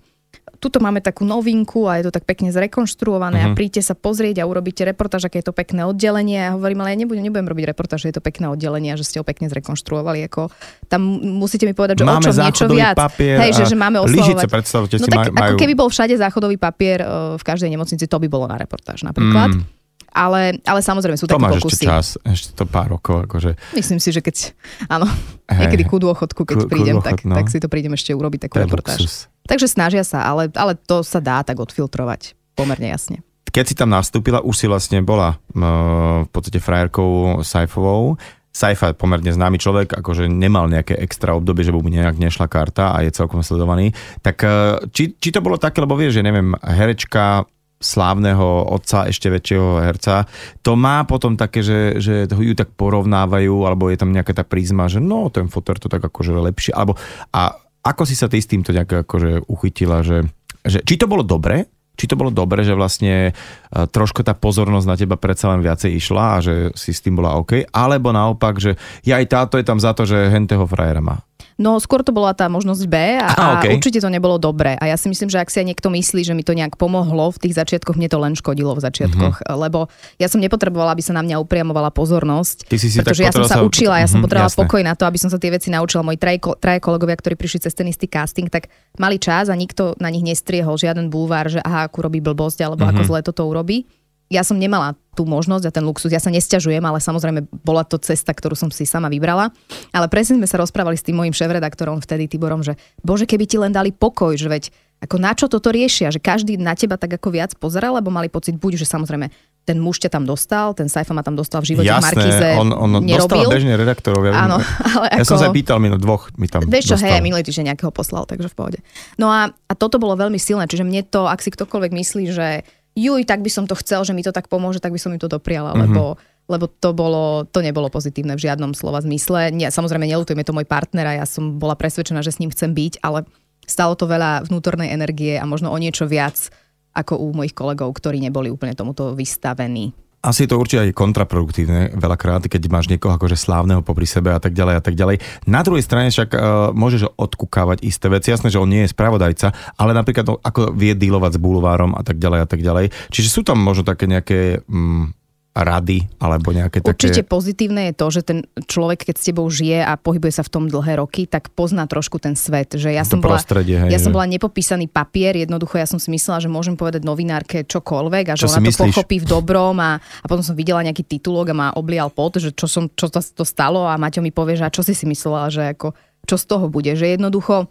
tuto 0.62 0.78
máme 0.78 1.02
takú 1.02 1.26
novinku 1.26 1.90
a 1.90 1.98
je 1.98 2.06
to 2.06 2.12
tak 2.14 2.22
pekne 2.22 2.54
zrekonštruované 2.54 3.42
uh-huh. 3.42 3.50
a 3.50 3.52
mhm. 3.52 3.58
príďte 3.58 3.82
sa 3.82 3.94
pozrieť 3.98 4.42
a 4.42 4.44
urobíte 4.46 4.86
reportáž, 4.86 5.26
aké 5.26 5.42
je 5.42 5.50
to 5.50 5.54
pekné 5.54 5.82
oddelenie. 5.82 6.38
A 6.38 6.44
ja 6.48 6.52
hovorím, 6.54 6.86
ale 6.86 6.94
ja 6.94 6.98
nebudem, 7.02 7.22
nebudem 7.26 7.50
robiť 7.50 7.64
reportáž, 7.74 8.06
že 8.06 8.14
je 8.14 8.16
to 8.16 8.22
pekné 8.22 8.46
oddelenie 8.46 8.94
a 8.94 8.96
že 8.96 9.02
ste 9.02 9.18
ho 9.18 9.26
pekne 9.26 9.50
zrekonštruovali. 9.50 10.22
Ako, 10.30 10.54
tam 10.86 11.02
musíte 11.18 11.66
mi 11.66 11.74
povedať, 11.74 11.98
že 11.98 12.06
máme 12.06 12.22
o 12.22 12.26
čom 12.30 12.38
niečo 12.38 12.66
viac. 12.70 12.94
Papier 12.94 13.42
Hej, 13.42 13.50
že, 13.58 13.74
že 13.74 13.76
máme 13.76 13.98
oslavovať. 14.06 14.46
predstavte 14.46 14.94
no 15.02 15.04
si, 15.04 15.10
tak, 15.10 15.34
majú... 15.34 15.42
ako 15.50 15.54
keby 15.58 15.74
bol 15.74 15.88
všade 15.90 16.14
záchodový 16.14 16.56
papier 16.62 17.02
uh, 17.02 17.34
v 17.34 17.42
každej 17.42 17.68
nemocnici, 17.74 18.06
to 18.06 18.16
by 18.22 18.28
bolo 18.30 18.46
na 18.46 18.54
reportáž 18.54 19.02
napríklad. 19.02 19.58
Mm. 19.58 19.81
Ale, 20.12 20.60
ale 20.68 20.80
samozrejme 20.84 21.16
sú 21.16 21.24
to 21.24 21.40
také 21.40 21.56
pokusy. 21.56 21.88
ešte 21.88 21.88
čas, 21.88 22.06
ešte 22.20 22.52
to 22.52 22.68
pár 22.68 22.92
rokov. 22.92 23.24
Akože... 23.24 23.56
Myslím 23.72 23.96
si, 23.96 24.12
že 24.12 24.20
keď, 24.20 24.52
áno, 24.92 25.08
hey, 25.48 25.64
niekedy 25.64 25.88
ku 25.88 25.96
dôchodku, 25.96 26.44
keď 26.44 26.56
ku, 26.60 26.68
prídem, 26.68 27.00
ku 27.00 27.08
dôchod, 27.08 27.16
tak, 27.16 27.24
no. 27.24 27.32
tak 27.32 27.48
si 27.48 27.56
to 27.56 27.72
prídem 27.72 27.96
ešte 27.96 28.12
urobiť 28.12 28.48
takú 28.48 28.60
reportáž. 28.60 29.00
Luxus. 29.00 29.32
Takže 29.48 29.72
snažia 29.72 30.04
sa, 30.04 30.28
ale, 30.28 30.52
ale 30.52 30.76
to 30.76 31.00
sa 31.00 31.18
dá 31.18 31.40
tak 31.40 31.56
odfiltrovať 31.56 32.36
pomerne 32.52 32.92
jasne. 32.92 33.24
Keď 33.52 33.64
si 33.68 33.74
tam 33.76 33.88
nastúpila, 33.88 34.44
už 34.44 34.54
si 34.56 34.66
vlastne 34.68 35.00
bola 35.00 35.36
uh, 35.36 36.24
v 36.24 36.28
podstate 36.28 36.60
frajerkou 36.60 37.40
Saifovou. 37.40 38.20
Saifa 38.52 38.92
pomerne 38.92 39.32
známy 39.32 39.56
človek, 39.56 39.96
akože 39.96 40.28
nemal 40.28 40.68
nejaké 40.68 40.92
extra 41.00 41.32
obdobie, 41.32 41.64
že 41.64 41.72
by 41.72 41.80
mu 41.80 41.88
nejak 41.88 42.20
nešla 42.20 42.52
karta 42.52 42.92
a 42.92 43.00
je 43.00 43.08
celkom 43.08 43.40
sledovaný. 43.40 43.96
Tak 44.20 44.36
uh, 44.44 44.76
či, 44.92 45.16
či 45.16 45.32
to 45.32 45.40
bolo 45.40 45.56
také, 45.56 45.80
lebo 45.80 45.96
vieš, 45.96 46.20
že 46.20 46.24
neviem, 46.24 46.52
herečka 46.60 47.48
slávneho 47.82 48.70
otca, 48.70 49.10
ešte 49.10 49.28
väčšieho 49.28 49.82
herca, 49.82 50.30
to 50.62 50.78
má 50.78 51.02
potom 51.02 51.34
také, 51.34 51.66
že, 51.66 51.98
že 51.98 52.30
ju 52.30 52.54
tak 52.54 52.72
porovnávajú, 52.78 53.66
alebo 53.66 53.90
je 53.90 53.98
tam 53.98 54.14
nejaká 54.14 54.32
tá 54.32 54.46
prízma, 54.46 54.86
že 54.86 55.02
no, 55.02 55.28
ten 55.28 55.50
fotor 55.50 55.82
to 55.82 55.90
tak 55.90 56.00
akože 56.00 56.32
lepšie, 56.32 56.72
alebo 56.72 56.94
a 57.34 57.58
ako 57.82 58.06
si 58.06 58.14
sa 58.14 58.30
ty 58.30 58.38
s 58.38 58.46
týmto 58.46 58.70
nejak 58.70 59.04
akože 59.04 59.50
uchytila, 59.50 60.06
že, 60.06 60.22
že 60.62 60.78
či 60.86 60.94
to 60.94 61.10
bolo 61.10 61.26
dobre, 61.26 61.66
či 61.92 62.08
to 62.08 62.16
bolo 62.16 62.32
dobre, 62.32 62.64
že 62.64 62.72
vlastne 62.72 63.30
e, 63.30 63.32
trošku 63.70 64.24
tá 64.24 64.32
pozornosť 64.32 64.86
na 64.88 64.96
teba 64.96 65.16
predsa 65.20 65.52
len 65.52 65.60
viacej 65.60 65.90
išla 65.92 66.24
a 66.24 66.42
že 66.42 66.54
si 66.72 66.94
s 66.94 67.04
tým 67.04 67.20
bola 67.20 67.36
OK, 67.36 67.68
alebo 67.68 68.14
naopak, 68.14 68.56
že 68.56 68.80
ja 69.04 69.20
aj 69.20 69.26
táto 69.28 69.54
je 69.60 69.66
tam 69.66 69.76
za 69.76 69.92
to, 69.92 70.08
že 70.08 70.32
henteho 70.32 70.64
frajera 70.64 71.04
má. 71.04 71.20
No 71.60 71.76
skôr 71.80 72.00
to 72.00 72.14
bola 72.14 72.32
tá 72.32 72.48
možnosť 72.48 72.82
B 72.88 72.96
a, 73.20 73.28
a 73.32 73.44
okay. 73.60 73.76
určite 73.76 74.00
to 74.00 74.08
nebolo 74.08 74.40
dobré. 74.40 74.76
A 74.80 74.88
ja 74.88 74.96
si 74.96 75.08
myslím, 75.08 75.28
že 75.28 75.40
ak 75.40 75.52
si 75.52 75.60
aj 75.60 75.66
niekto 75.68 75.88
myslí, 75.92 76.22
že 76.24 76.32
mi 76.32 76.44
to 76.44 76.56
nejak 76.56 76.76
pomohlo 76.80 77.32
v 77.32 77.38
tých 77.38 77.54
začiatkoch, 77.56 77.96
mne 77.96 78.08
to 78.08 78.18
len 78.20 78.32
škodilo 78.32 78.72
v 78.72 78.80
začiatkoch, 78.80 79.44
mm-hmm. 79.44 79.60
lebo 79.60 79.92
ja 80.16 80.28
som 80.28 80.40
nepotrebovala, 80.40 80.96
aby 80.96 81.04
sa 81.04 81.12
na 81.12 81.22
mňa 81.24 81.40
upriamovala 81.42 81.92
pozornosť. 81.92 82.68
Ty 82.68 82.76
si 82.80 82.88
si 82.88 82.96
pretože 83.00 83.24
ja 83.24 83.32
som 83.32 83.44
sa, 83.44 83.60
sa 83.60 83.64
učila, 83.64 84.00
ja 84.00 84.04
mm-hmm, 84.04 84.12
som 84.12 84.18
mhm, 84.20 84.24
potrebovala 84.26 84.52
jasné. 84.52 84.62
pokoj 84.64 84.80
na 84.84 84.94
to, 84.96 85.04
aby 85.04 85.18
som 85.20 85.30
sa 85.32 85.38
tie 85.38 85.50
veci 85.52 85.68
naučila. 85.68 86.06
Moji 86.06 86.18
traje, 86.20 86.38
traje 86.60 86.80
kolegovia, 86.80 87.16
ktorí 87.16 87.34
prišli 87.36 87.68
cez 87.68 87.72
ten 87.76 87.88
istý 87.88 88.08
casting, 88.08 88.48
tak 88.48 88.72
mali 88.96 89.20
čas 89.20 89.52
a 89.52 89.54
nikto 89.56 89.96
na 90.00 90.08
nich 90.08 90.24
nestriehol 90.24 90.76
žiaden 90.80 91.12
bulvár, 91.12 91.48
že 91.48 91.60
aha, 91.60 91.88
akú 91.88 92.00
robí 92.04 92.20
blbosť 92.20 92.64
alebo 92.64 92.84
mm-hmm. 92.84 93.00
ako 93.00 93.08
zle 93.08 93.20
toto 93.24 93.44
urobí 93.48 93.84
ja 94.32 94.42
som 94.42 94.56
nemala 94.56 94.96
tú 95.12 95.28
možnosť 95.28 95.64
a 95.68 95.74
ten 95.74 95.84
luxus. 95.84 96.08
Ja 96.08 96.18
sa 96.18 96.32
nesťažujem, 96.32 96.80
ale 96.80 96.96
samozrejme 96.96 97.44
bola 97.60 97.84
to 97.84 98.00
cesta, 98.00 98.32
ktorú 98.32 98.56
som 98.56 98.72
si 98.72 98.88
sama 98.88 99.12
vybrala. 99.12 99.52
Ale 99.92 100.08
presne 100.08 100.40
sme 100.40 100.48
sa 100.48 100.56
rozprávali 100.56 100.96
s 100.96 101.04
tým 101.04 101.20
mojim 101.20 101.36
šéf-redaktorom 101.36 102.00
vtedy, 102.00 102.32
Tiborom, 102.32 102.64
že 102.64 102.80
bože, 103.04 103.28
keby 103.28 103.44
ti 103.44 103.60
len 103.60 103.76
dali 103.76 103.92
pokoj, 103.92 104.32
že 104.32 104.48
veď 104.48 104.64
ako 105.02 105.16
na 105.18 105.34
čo 105.34 105.50
toto 105.50 105.74
riešia, 105.74 106.14
že 106.14 106.22
každý 106.22 106.56
na 106.56 106.78
teba 106.78 106.94
tak 106.94 107.18
ako 107.18 107.34
viac 107.34 107.50
pozeral, 107.58 107.98
lebo 107.98 108.08
mali 108.14 108.30
pocit 108.30 108.54
buď, 108.54 108.78
že 108.78 108.86
samozrejme 108.86 109.28
ten 109.62 109.78
muž 109.78 110.02
ťa 110.02 110.10
tam 110.10 110.26
dostal, 110.26 110.74
ten 110.74 110.90
Saifa 110.90 111.14
ma 111.14 111.22
tam 111.22 111.38
dostal 111.38 111.62
v 111.62 111.74
živote 111.74 111.90
Jasné, 111.90 112.02
v 112.02 112.18
Markize 112.18 112.48
on, 112.58 112.70
on 112.74 112.90
nerobil. 113.02 113.46
dostal 113.46 113.50
bežne 113.50 113.74
redaktorov. 113.78 114.22
Ja, 114.26 114.46
Áno, 114.46 114.58
ale 114.98 115.22
ja 115.22 115.26
som 115.26 115.38
sa 115.38 115.54
pýtal, 115.54 115.78
mi 115.78 115.90
dvoch 115.90 116.34
mi 116.34 116.50
tam 116.50 116.66
Vieš 116.66 116.94
čo, 116.94 116.96
hej, 116.98 117.22
minulý 117.22 117.46
týždeň 117.46 117.74
nejakého 117.74 117.94
poslal, 117.94 118.26
takže 118.26 118.50
v 118.50 118.54
pohode. 118.58 118.78
No 119.18 119.30
a, 119.30 119.54
a 119.54 119.72
toto 119.78 120.02
bolo 120.02 120.18
veľmi 120.18 120.38
silné, 120.38 120.66
čiže 120.66 120.82
mne 120.82 121.06
to, 121.06 121.30
ak 121.30 121.42
si 121.42 121.54
ktokoľvek 121.54 121.92
myslí, 121.94 122.24
že 122.34 122.66
juj, 122.96 123.24
tak 123.24 123.40
by 123.40 123.50
som 123.52 123.64
to 123.64 123.76
chcel, 123.78 124.04
že 124.04 124.12
mi 124.12 124.24
to 124.24 124.32
tak 124.32 124.48
pomôže, 124.48 124.80
tak 124.80 124.92
by 124.92 125.00
som 125.00 125.12
im 125.12 125.20
to 125.20 125.30
dopriala, 125.30 125.72
mm-hmm. 125.72 125.84
lebo 125.88 126.02
lebo 126.50 126.66
to, 126.66 126.90
bolo, 126.90 127.46
to 127.46 127.62
nebolo 127.62 127.86
pozitívne 127.86 128.34
v 128.34 128.44
žiadnom 128.50 128.74
slova 128.74 128.98
zmysle. 128.98 129.54
Nie, 129.54 129.70
samozrejme, 129.70 130.10
nelutujem, 130.10 130.42
je 130.42 130.48
to 130.50 130.56
môj 130.58 130.66
partner 130.66 131.06
a 131.06 131.22
ja 131.22 131.26
som 131.26 131.56
bola 131.56 131.78
presvedčená, 131.78 132.18
že 132.18 132.34
s 132.34 132.42
ním 132.42 132.50
chcem 132.50 132.74
byť, 132.74 132.98
ale 132.98 133.24
stalo 133.62 133.94
to 133.94 134.10
veľa 134.10 134.50
vnútornej 134.50 134.90
energie 134.90 135.38
a 135.38 135.46
možno 135.46 135.70
o 135.70 135.78
niečo 135.78 136.04
viac 136.04 136.50
ako 136.92 137.14
u 137.16 137.32
mojich 137.32 137.54
kolegov, 137.54 137.94
ktorí 137.94 138.20
neboli 138.20 138.50
úplne 138.50 138.74
tomuto 138.74 139.14
vystavení. 139.14 139.94
Asi 140.22 140.46
je 140.46 140.54
to 140.54 140.62
určite 140.62 140.86
aj 140.86 140.94
kontraproduktívne 140.94 141.98
veľakrát, 141.98 142.46
keď 142.46 142.62
máš 142.70 142.86
niekoho 142.86 143.18
akože 143.18 143.34
slávneho 143.34 143.82
popri 143.82 144.06
sebe 144.06 144.30
a 144.30 144.38
tak 144.38 144.54
ďalej 144.54 144.74
a 144.78 144.82
tak 144.82 144.94
ďalej. 144.94 145.18
Na 145.50 145.66
druhej 145.66 145.82
strane 145.82 146.14
však 146.14 146.30
uh, 146.30 146.40
môžeš 146.70 147.10
odkúkávať 147.18 147.82
isté 147.82 148.06
veci. 148.06 148.30
Jasné, 148.30 148.54
že 148.54 148.62
on 148.62 148.70
nie 148.70 148.86
je 148.86 148.94
spravodajca, 148.94 149.50
ale 149.74 149.90
napríklad 149.90 150.38
ako 150.46 150.78
vie 150.78 150.94
dealovať 150.94 151.36
s 151.36 151.42
bulvárom 151.42 151.98
a 151.98 152.06
tak 152.06 152.22
ďalej 152.22 152.38
a 152.38 152.46
tak 152.46 152.62
ďalej. 152.62 152.94
Čiže 153.10 153.28
sú 153.34 153.42
tam 153.42 153.58
možno 153.58 153.82
také 153.82 154.06
nejaké 154.06 154.62
um, 154.70 155.10
rady 155.52 156.08
alebo 156.16 156.48
nejaké 156.56 156.80
také... 156.80 156.96
Určite 156.96 157.22
pozitívne 157.28 157.92
je 157.92 157.94
to, 157.94 158.06
že 158.08 158.20
ten 158.24 158.38
človek, 158.64 159.04
keď 159.04 159.14
s 159.20 159.24
tebou 159.28 159.46
žije 159.52 159.84
a 159.84 160.00
pohybuje 160.00 160.32
sa 160.32 160.42
v 160.44 160.50
tom 160.50 160.64
dlhé 160.64 160.96
roky, 161.04 161.28
tak 161.28 161.52
pozná 161.52 161.84
trošku 161.84 162.16
ten 162.16 162.32
svet. 162.32 162.72
Že 162.72 162.96
ja, 162.96 163.04
som 163.04 163.20
bola, 163.20 163.36
hej, 163.36 163.92
ja 163.92 164.00
som 164.00 164.16
bola 164.16 164.24
nepopísaný 164.24 164.88
papier, 164.88 165.36
jednoducho 165.36 165.76
ja 165.76 165.84
som 165.84 166.00
si 166.00 166.08
myslela, 166.08 166.40
že 166.40 166.48
môžem 166.48 166.72
povedať 166.72 167.04
novinárke 167.04 167.68
čokoľvek 167.68 168.32
a 168.32 168.34
že 168.34 168.48
čo 168.48 168.56
ona 168.56 168.64
to 168.64 168.68
myslíš? 168.72 168.80
pochopí 168.80 169.16
v 169.20 169.26
dobrom 169.28 169.76
a, 169.76 170.00
a 170.00 170.26
potom 170.26 170.40
som 170.40 170.56
videla 170.56 170.80
nejaký 170.80 171.04
titulok 171.04 171.52
a 171.52 171.54
ma 171.54 171.68
oblial 171.76 172.08
pot, 172.08 172.40
že 172.40 172.56
čo, 172.56 172.64
som, 172.64 172.88
čo 172.88 173.12
to, 173.12 173.20
to 173.20 173.44
stalo 173.44 173.84
a 173.84 174.00
Maťo 174.00 174.24
mi 174.24 174.32
povie, 174.32 174.56
že 174.56 174.64
a 174.64 174.72
čo 174.72 174.80
si 174.80 174.96
si 174.96 175.04
myslela, 175.04 175.52
že 175.52 175.76
ako, 175.76 175.92
čo 176.24 176.36
z 176.40 176.44
toho 176.48 176.72
bude. 176.72 176.96
Že 176.96 177.20
jednoducho 177.20 177.68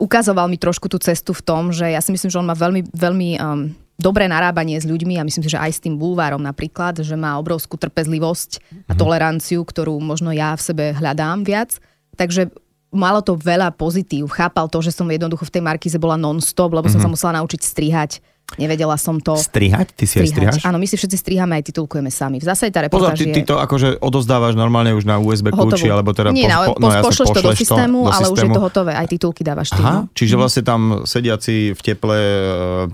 ukazoval 0.00 0.46
mi 0.46 0.56
trošku 0.56 0.86
tú 0.86 0.96
cestu 1.02 1.34
v 1.36 1.42
tom, 1.44 1.74
že 1.74 1.90
ja 1.90 2.00
si 2.00 2.14
myslím, 2.14 2.30
že 2.32 2.40
on 2.40 2.48
má 2.48 2.56
veľmi, 2.56 2.88
veľmi 2.94 3.28
um, 3.36 3.74
dobré 4.00 4.24
narábanie 4.26 4.80
s 4.80 4.88
ľuďmi 4.88 5.20
a 5.20 5.26
myslím 5.28 5.44
si, 5.44 5.52
že 5.52 5.60
aj 5.60 5.70
s 5.76 5.82
tým 5.84 6.00
bulvárom 6.00 6.40
napríklad, 6.40 7.04
že 7.04 7.14
má 7.14 7.36
obrovskú 7.36 7.76
trpezlivosť 7.76 8.50
a 8.88 8.96
mhm. 8.96 8.98
toleranciu, 8.98 9.60
ktorú 9.62 10.00
možno 10.00 10.32
ja 10.32 10.56
v 10.56 10.64
sebe 10.64 10.84
hľadám 10.96 11.44
viac. 11.44 11.76
Takže 12.16 12.50
malo 12.90 13.22
to 13.22 13.38
veľa 13.38 13.70
pozitív. 13.76 14.32
Chápal 14.34 14.66
to, 14.66 14.82
že 14.82 14.90
som 14.90 15.06
jednoducho 15.06 15.46
v 15.46 15.54
tej 15.54 15.62
Markize 15.62 15.96
bola 16.00 16.18
non-stop, 16.18 16.74
lebo 16.74 16.90
mm-hmm. 16.90 16.98
som 16.98 17.04
sa 17.04 17.08
mhm. 17.08 17.14
musela 17.14 17.32
naučiť 17.38 17.60
strihať 17.62 18.10
Nevedela 18.58 18.98
som 18.98 19.22
to. 19.22 19.38
Strihať? 19.38 19.94
Ty 19.94 20.04
si 20.10 20.18
strihať. 20.18 20.26
aj 20.26 20.30
strihaš? 20.34 20.62
Áno, 20.66 20.82
my 20.82 20.86
si 20.90 20.98
všetci 20.98 21.16
strihame 21.22 21.54
aj 21.62 21.70
titulkujeme 21.70 22.10
sami. 22.10 22.42
V 22.42 22.46
zásade 22.50 22.74
tá 22.74 22.82
reportáž 22.82 23.22
Pozor, 23.22 23.30
ty, 23.30 23.30
ty 23.30 23.42
to 23.46 23.62
akože 23.62 24.02
odozdávaš 24.02 24.58
normálne 24.58 24.90
už 24.90 25.06
na 25.06 25.22
USB 25.22 25.54
kľúči, 25.54 25.86
alebo 25.86 26.10
teda 26.10 26.34
Nie, 26.34 26.50
po, 26.50 26.74
po, 26.74 26.82
no, 26.82 26.90
pošleš 26.98 27.30
to 27.30 27.42
do 27.46 27.52
systému, 27.54 27.98
to, 28.02 28.10
do 28.10 28.12
ale 28.12 28.26
systému. 28.26 28.34
už 28.34 28.40
je 28.42 28.50
to 28.50 28.62
hotové. 28.66 28.92
Aj 28.98 29.06
titulky 29.06 29.46
dávaš 29.46 29.70
ty. 29.70 29.78
Aha, 29.78 29.94
no. 30.02 30.10
čiže 30.10 30.34
mhm. 30.34 30.40
vlastne 30.42 30.62
tam 30.66 30.80
sediaci 31.06 31.78
v 31.78 31.80
teple 31.80 32.18
uh, 32.18 32.42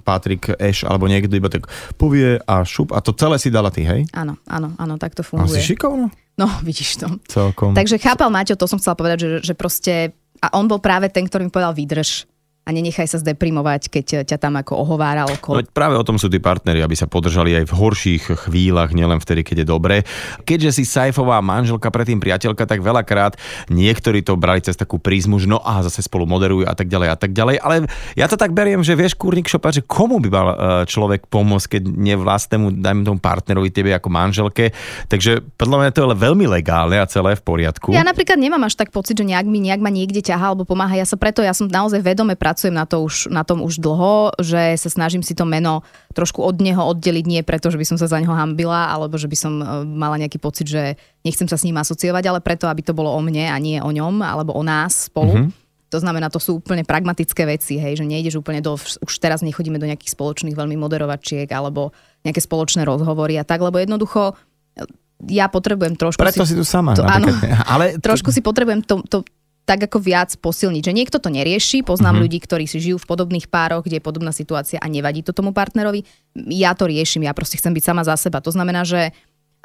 Patrik 0.04 0.52
Eš 0.60 0.84
alebo 0.84 1.08
niekto 1.08 1.32
iba 1.32 1.48
tak 1.48 1.72
povie 1.96 2.36
a 2.44 2.60
šup 2.60 2.92
a 2.92 3.00
to 3.00 3.16
celé 3.16 3.40
si 3.40 3.48
dala 3.48 3.72
ty, 3.72 3.88
hej? 3.88 4.04
Áno, 4.12 4.36
áno, 4.44 4.76
áno, 4.76 4.94
tak 5.00 5.16
to 5.16 5.24
funguje. 5.24 5.56
A 5.56 5.64
si 5.64 5.72
šikovno? 5.72 6.12
No, 6.36 6.46
vidíš 6.68 7.00
to. 7.00 7.08
Celkom. 7.32 7.72
Takže 7.72 7.96
chápal 7.96 8.28
Maťo, 8.28 8.60
to 8.60 8.68
som 8.68 8.76
chcela 8.76 8.92
povedať, 8.92 9.18
že, 9.24 9.28
že 9.40 9.54
proste 9.56 10.12
a 10.36 10.52
on 10.52 10.68
bol 10.68 10.84
práve 10.84 11.08
ten, 11.08 11.24
ktorý 11.24 11.48
mi 11.48 11.52
povedal 11.52 11.72
vydrž 11.72 12.28
a 12.66 12.74
nenechaj 12.74 13.06
sa 13.06 13.22
zdeprimovať, 13.22 13.86
keď 13.86 14.06
ťa 14.26 14.42
tam 14.42 14.58
ako 14.58 14.82
ohováral. 14.82 15.30
Okolo. 15.30 15.62
No, 15.62 15.70
práve 15.70 15.94
o 15.94 16.02
tom 16.02 16.18
sú 16.18 16.26
tí 16.26 16.42
partneri, 16.42 16.82
aby 16.82 16.98
sa 16.98 17.06
podržali 17.06 17.54
aj 17.62 17.70
v 17.70 17.76
horších 17.78 18.24
chvíľach, 18.42 18.90
nielen 18.90 19.22
vtedy, 19.22 19.46
keď 19.46 19.62
je 19.62 19.66
dobré. 19.70 19.96
Keďže 20.42 20.82
si 20.82 20.82
Saifová 20.82 21.38
manželka, 21.38 21.94
predtým 21.94 22.18
priateľka, 22.18 22.66
tak 22.66 22.82
veľakrát 22.82 23.38
niektorí 23.70 24.26
to 24.26 24.34
brali 24.34 24.58
cez 24.58 24.74
takú 24.74 24.98
prízmu, 24.98 25.38
že 25.38 25.46
no 25.46 25.62
a 25.62 25.78
zase 25.86 26.02
spolu 26.02 26.26
moderujú 26.26 26.66
a 26.66 26.74
tak 26.74 26.90
ďalej 26.90 27.08
a 27.14 27.16
tak 27.16 27.30
ďalej. 27.38 27.62
Ale 27.62 27.86
ja 28.18 28.26
to 28.26 28.34
tak 28.34 28.50
beriem, 28.50 28.82
že 28.82 28.98
vieš, 28.98 29.14
kúrnik 29.14 29.46
šopa, 29.46 29.70
že 29.70 29.86
komu 29.86 30.18
by 30.18 30.28
mal 30.34 30.48
e, 30.50 30.56
človek 30.90 31.30
pomôcť, 31.30 31.78
keď 31.78 31.82
nie 31.86 32.18
vlastnému, 32.18 32.82
dajme 32.82 33.06
tomu 33.06 33.22
partnerovi, 33.22 33.70
tebe 33.70 33.94
ako 33.94 34.10
manželke. 34.10 34.74
Takže 35.06 35.54
podľa 35.54 35.86
mňa 35.86 35.90
to 35.94 36.02
je 36.02 36.18
veľmi 36.18 36.50
legálne 36.50 36.98
a 36.98 37.06
celé 37.06 37.38
v 37.38 37.46
poriadku. 37.46 37.94
Ja 37.94 38.02
napríklad 38.02 38.42
nemám 38.42 38.66
až 38.66 38.74
tak 38.74 38.90
pocit, 38.90 39.14
že 39.14 39.22
nejak 39.22 39.46
mi 39.46 39.62
nejak 39.62 39.78
ma 39.78 39.94
niekde 39.94 40.18
ťahá 40.18 40.50
alebo 40.50 40.66
pomáha. 40.66 40.98
Ja 40.98 41.06
sa 41.06 41.14
preto, 41.14 41.46
ja 41.46 41.54
som 41.54 41.70
naozaj 41.70 42.02
vedome 42.02 42.34
pracujem 42.56 42.72
na, 42.72 42.88
to 42.88 43.04
už, 43.04 43.28
na 43.28 43.44
tom 43.44 43.60
už 43.60 43.84
dlho, 43.84 44.32
že 44.40 44.80
sa 44.80 44.88
snažím 44.88 45.20
si 45.20 45.36
to 45.36 45.44
meno 45.44 45.84
trošku 46.16 46.40
od 46.40 46.56
neho 46.56 46.80
oddeliť, 46.80 47.24
nie 47.28 47.44
preto, 47.44 47.68
že 47.68 47.76
by 47.76 47.84
som 47.84 48.00
sa 48.00 48.08
za 48.08 48.16
neho 48.16 48.32
hambila, 48.32 48.88
alebo 48.88 49.20
že 49.20 49.28
by 49.28 49.36
som 49.36 49.52
e, 49.60 49.64
mala 49.84 50.16
nejaký 50.16 50.40
pocit, 50.40 50.64
že 50.64 50.96
nechcem 51.20 51.44
sa 51.44 51.60
s 51.60 51.68
ním 51.68 51.76
asociovať, 51.76 52.24
ale 52.24 52.40
preto, 52.40 52.64
aby 52.64 52.80
to 52.80 52.96
bolo 52.96 53.12
o 53.12 53.20
mne 53.20 53.52
a 53.52 53.56
nie 53.60 53.76
o 53.76 53.92
ňom, 53.92 54.24
alebo 54.24 54.56
o 54.56 54.64
nás 54.64 55.12
spolu. 55.12 55.36
Mm-hmm. 55.36 55.52
To 55.92 55.98
znamená, 56.00 56.32
to 56.32 56.40
sú 56.40 56.64
úplne 56.64 56.80
pragmatické 56.88 57.44
veci, 57.44 57.76
hej, 57.76 58.00
že 58.00 58.08
nejdeš 58.08 58.40
úplne 58.40 58.64
do, 58.64 58.80
už 58.80 59.12
teraz 59.20 59.44
nechodíme 59.44 59.76
do 59.76 59.84
nejakých 59.84 60.16
spoločných 60.16 60.56
veľmi 60.56 60.80
moderovačiek 60.80 61.52
alebo 61.52 61.92
nejaké 62.24 62.40
spoločné 62.40 62.88
rozhovory 62.88 63.36
a 63.36 63.44
tak, 63.44 63.60
lebo 63.60 63.76
jednoducho 63.76 64.32
e, 64.80 64.88
ja 65.28 65.52
potrebujem 65.52 66.00
trošku... 66.00 66.24
Preto 66.24 66.48
si, 66.48 66.56
si 66.56 66.56
tu 66.56 66.64
sama. 66.64 66.96
To, 66.96 67.04
áno, 67.04 67.28
ale... 67.76 68.00
trošku 68.00 68.32
si 68.32 68.40
potrebujem 68.40 68.80
to, 68.80 69.04
to, 69.04 69.20
tak 69.66 69.90
ako 69.90 69.98
viac 69.98 70.30
posilniť. 70.38 70.82
Že 70.86 70.96
niekto 70.96 71.18
to 71.18 71.28
nerieši, 71.28 71.82
poznám 71.82 72.16
mm-hmm. 72.16 72.22
ľudí, 72.22 72.38
ktorí 72.38 72.64
si 72.70 72.78
žijú 72.78 73.02
v 73.02 73.10
podobných 73.10 73.50
pároch, 73.50 73.82
kde 73.82 73.98
je 73.98 74.06
podobná 74.06 74.30
situácia 74.30 74.78
a 74.78 74.86
nevadí 74.86 75.26
to 75.26 75.34
tomu 75.34 75.50
partnerovi. 75.50 76.06
Ja 76.54 76.78
to 76.78 76.86
riešim, 76.86 77.26
ja 77.26 77.34
proste 77.34 77.58
chcem 77.58 77.74
byť 77.74 77.82
sama 77.82 78.06
za 78.06 78.14
seba. 78.14 78.38
To 78.38 78.54
znamená, 78.54 78.86
že 78.86 79.10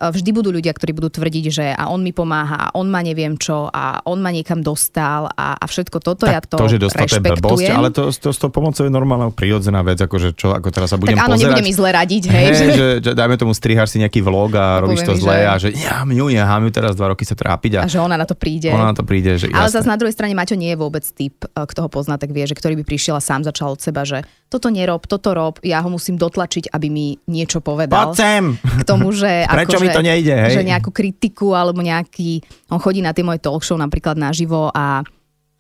vždy 0.09 0.29
budú 0.33 0.49
ľudia, 0.49 0.73
ktorí 0.73 0.97
budú 0.97 1.13
tvrdiť, 1.13 1.45
že 1.53 1.65
a 1.77 1.93
on 1.93 2.01
mi 2.01 2.09
pomáha, 2.09 2.57
a 2.57 2.67
on 2.73 2.89
ma 2.89 3.05
neviem 3.05 3.37
čo, 3.37 3.69
a 3.69 4.01
on 4.09 4.17
ma 4.17 4.33
niekam 4.33 4.65
dostal 4.65 5.29
a, 5.29 5.59
a 5.61 5.65
všetko 5.69 6.01
toto, 6.01 6.25
tak 6.25 6.33
ja 6.33 6.41
to, 6.41 6.57
to 6.57 6.73
že 6.73 6.79
dostal 6.81 7.05
blbosť, 7.05 7.69
ale 7.69 7.93
to, 7.93 8.09
to, 8.09 8.33
to, 8.33 8.47
pomocou 8.49 8.81
je 8.81 8.89
normálna 8.89 9.29
prirodzená 9.29 9.85
vec, 9.85 10.01
akože 10.01 10.33
čo, 10.33 10.57
ako 10.57 10.73
teraz 10.73 10.89
sa 10.89 10.97
budem 10.97 11.19
tak 11.19 11.29
áno, 11.29 11.37
pozerať. 11.37 11.45
nebudem 11.53 11.65
mi 11.69 11.73
zle 11.75 11.89
radiť, 11.93 12.23
hej. 12.31 12.45
hej 12.49 12.55
že, 12.57 12.85
že, 13.05 13.11
dajme 13.13 13.35
tomu 13.37 13.53
striháš 13.53 13.93
si 13.93 13.97
nejaký 14.01 14.25
vlog 14.25 14.57
a, 14.57 14.79
a 14.79 14.81
robíš 14.87 15.05
to 15.05 15.13
zle 15.19 15.37
že... 15.37 15.45
a 15.45 15.53
že 15.59 15.69
ja 15.75 16.01
mňu 16.01 16.33
nechám 16.33 16.61
ju 16.65 16.71
teraz 16.73 16.93
dva 16.97 17.13
roky 17.13 17.27
sa 17.27 17.35
trápiť. 17.35 17.83
A, 17.83 17.85
a 17.85 17.91
že 17.91 17.99
ona 17.99 18.15
na 18.15 18.25
to 18.25 18.33
príde. 18.33 18.71
Ona 18.71 18.89
na 18.89 18.95
to 18.95 19.03
príde, 19.03 19.37
že 19.37 19.51
Ale 19.51 19.69
zase 19.69 19.85
na 19.85 19.99
druhej 19.99 20.15
strane 20.15 20.33
Maťo 20.33 20.55
nie 20.55 20.71
je 20.73 20.77
vôbec 20.79 21.03
typ, 21.03 21.35
e, 21.45 21.67
kto 21.67 21.85
ho 21.85 21.89
pozná, 21.91 22.15
tak 22.15 22.31
vie, 22.31 22.47
že 22.47 22.55
ktorý 22.55 22.79
by 22.79 22.83
prišiel 22.87 23.19
a 23.19 23.21
sám 23.21 23.43
začal 23.43 23.75
od 23.75 23.81
seba, 23.83 24.07
že 24.07 24.23
toto 24.51 24.67
nerob, 24.67 25.07
toto 25.07 25.31
rob, 25.31 25.55
ja 25.63 25.79
ho 25.79 25.89
musím 25.91 26.19
dotlačiť, 26.19 26.75
aby 26.75 26.87
mi 26.91 27.15
niečo 27.27 27.63
povedal. 27.63 28.11
Poď 28.11 28.15
sem! 28.15 28.43
K 28.59 28.83
tomu, 28.83 29.15
že... 29.15 29.45
Prečo 29.51 29.79
ako, 29.79 29.83
mi 29.83 29.89
to 29.95 30.03
nejde, 30.03 30.33
hej? 30.33 30.53
Že 30.57 30.67
nejakú 30.67 30.89
kritiku 30.93 31.53
alebo 31.55 31.83
nejaký... 31.83 32.41
On 32.71 32.79
chodí 32.79 33.03
na 33.03 33.11
tie 33.11 33.25
moje 33.25 33.43
talk 33.43 33.63
show 33.63 33.75
napríklad 33.75 34.15
naživo 34.15 34.71
a 34.71 35.03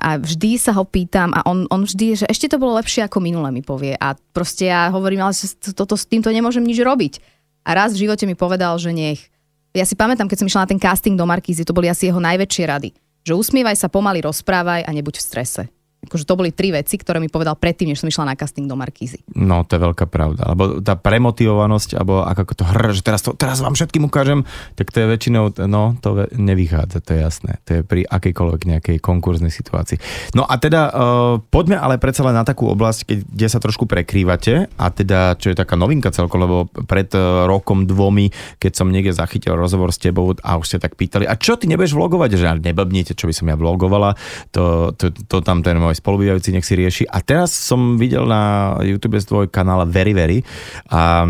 a 0.01 0.17
vždy 0.17 0.57
sa 0.57 0.73
ho 0.73 0.81
pýtam 0.81 1.29
a 1.29 1.45
on, 1.45 1.69
on 1.69 1.85
vždy, 1.85 2.17
že 2.17 2.25
ešte 2.25 2.49
to 2.49 2.57
bolo 2.57 2.73
lepšie 2.81 3.05
ako 3.05 3.21
minule 3.21 3.53
mi 3.53 3.61
povie. 3.61 3.93
A 3.93 4.17
proste 4.33 4.65
ja 4.65 4.89
hovorím, 4.89 5.21
ale 5.21 5.37
toto, 5.77 5.93
s 5.93 6.09
týmto 6.09 6.33
nemôžem 6.33 6.65
nič 6.65 6.81
robiť. 6.81 7.21
A 7.61 7.77
raz 7.77 7.93
v 7.93 8.09
živote 8.09 8.25
mi 8.25 8.33
povedal, 8.33 8.81
že 8.81 8.89
nech... 8.97 9.29
Ja 9.77 9.85
si 9.85 9.93
pamätám, 9.93 10.25
keď 10.25 10.41
som 10.41 10.49
išla 10.49 10.65
na 10.65 10.71
ten 10.73 10.81
casting 10.81 11.13
do 11.13 11.29
Markízy, 11.29 11.61
to 11.61 11.77
boli 11.77 11.85
asi 11.85 12.09
jeho 12.09 12.17
najväčšie 12.17 12.63
rady. 12.65 12.89
Že 13.29 13.37
usmievaj 13.37 13.77
sa, 13.77 13.93
pomaly 13.93 14.25
rozprávaj 14.25 14.89
a 14.89 14.89
nebuď 14.89 15.21
v 15.21 15.25
strese 15.29 15.63
akože 16.01 16.25
to 16.25 16.33
boli 16.33 16.49
tri 16.49 16.73
veci, 16.73 16.97
ktoré 16.97 17.21
mi 17.21 17.29
povedal 17.29 17.53
predtým, 17.53 17.93
než 17.93 18.01
som 18.01 18.09
išla 18.09 18.33
na 18.33 18.35
casting 18.35 18.65
do 18.65 18.73
Markízy. 18.73 19.21
No, 19.37 19.61
to 19.61 19.77
je 19.77 19.81
veľká 19.85 20.09
pravda. 20.09 20.49
Lebo 20.49 20.81
tá 20.81 20.97
premotivovanosť, 20.97 21.93
alebo 21.93 22.25
ako 22.25 22.53
to 22.57 22.63
hr, 22.65 22.89
že 22.89 23.01
teraz, 23.05 23.21
to, 23.21 23.37
teraz 23.37 23.61
vám 23.61 23.77
všetkým 23.77 24.09
ukážem, 24.09 24.41
tak 24.73 24.89
to 24.89 25.05
je 25.05 25.07
väčšinou, 25.07 25.53
no, 25.69 25.93
to 26.01 26.25
nevychádza, 26.33 27.05
to 27.05 27.09
je 27.13 27.19
jasné. 27.21 27.51
To 27.69 27.69
je 27.77 27.81
pri 27.85 28.01
akejkoľvek 28.09 28.61
nejakej 28.65 28.97
konkurznej 28.97 29.53
situácii. 29.53 30.01
No 30.33 30.41
a 30.41 30.57
teda 30.57 30.81
uh, 30.89 30.91
poďme 31.37 31.77
ale 31.77 32.01
predsa 32.01 32.25
len 32.25 32.33
na 32.33 32.41
takú 32.41 32.65
oblasť, 32.73 32.99
keď, 33.05 33.19
kde 33.29 33.47
sa 33.47 33.61
trošku 33.61 33.85
prekrývate 33.85 34.73
a 34.73 34.85
teda, 34.89 35.37
čo 35.37 35.53
je 35.53 35.55
taká 35.55 35.77
novinka 35.77 36.09
celkom, 36.09 36.41
lebo 36.41 36.65
pred 36.89 37.13
uh, 37.13 37.45
rokom, 37.45 37.85
dvomi, 37.85 38.33
keď 38.57 38.71
som 38.73 38.89
niekde 38.89 39.13
zachytil 39.13 39.53
rozhovor 39.53 39.93
s 39.93 40.01
tebou 40.01 40.33
a 40.41 40.57
už 40.57 40.65
ste 40.65 40.77
tak 40.81 40.97
pýtali, 40.97 41.29
a 41.29 41.37
čo 41.37 41.61
ty 41.61 41.69
nebudeš 41.69 41.93
vlogovať, 41.93 42.29
že 42.33 42.47
neblbnite, 42.57 43.13
čo 43.13 43.29
by 43.29 43.33
som 43.37 43.49
ja 43.53 43.55
vlogovala, 43.57 44.17
to, 44.49 44.93
to, 44.97 45.13
to 45.29 45.45
tam 45.45 45.61
ten 45.61 45.77
môj 45.77 45.90
môj 45.91 45.99
spolubývajúci 45.99 46.55
nech 46.55 46.63
si 46.63 46.79
rieši. 46.79 47.03
A 47.11 47.19
teraz 47.19 47.51
som 47.51 47.99
videl 47.99 48.23
na 48.23 48.73
YouTube 48.79 49.19
tvoj 49.19 49.51
kanál 49.51 49.83
Very 49.91 50.15
Very 50.15 50.39
a 50.87 51.27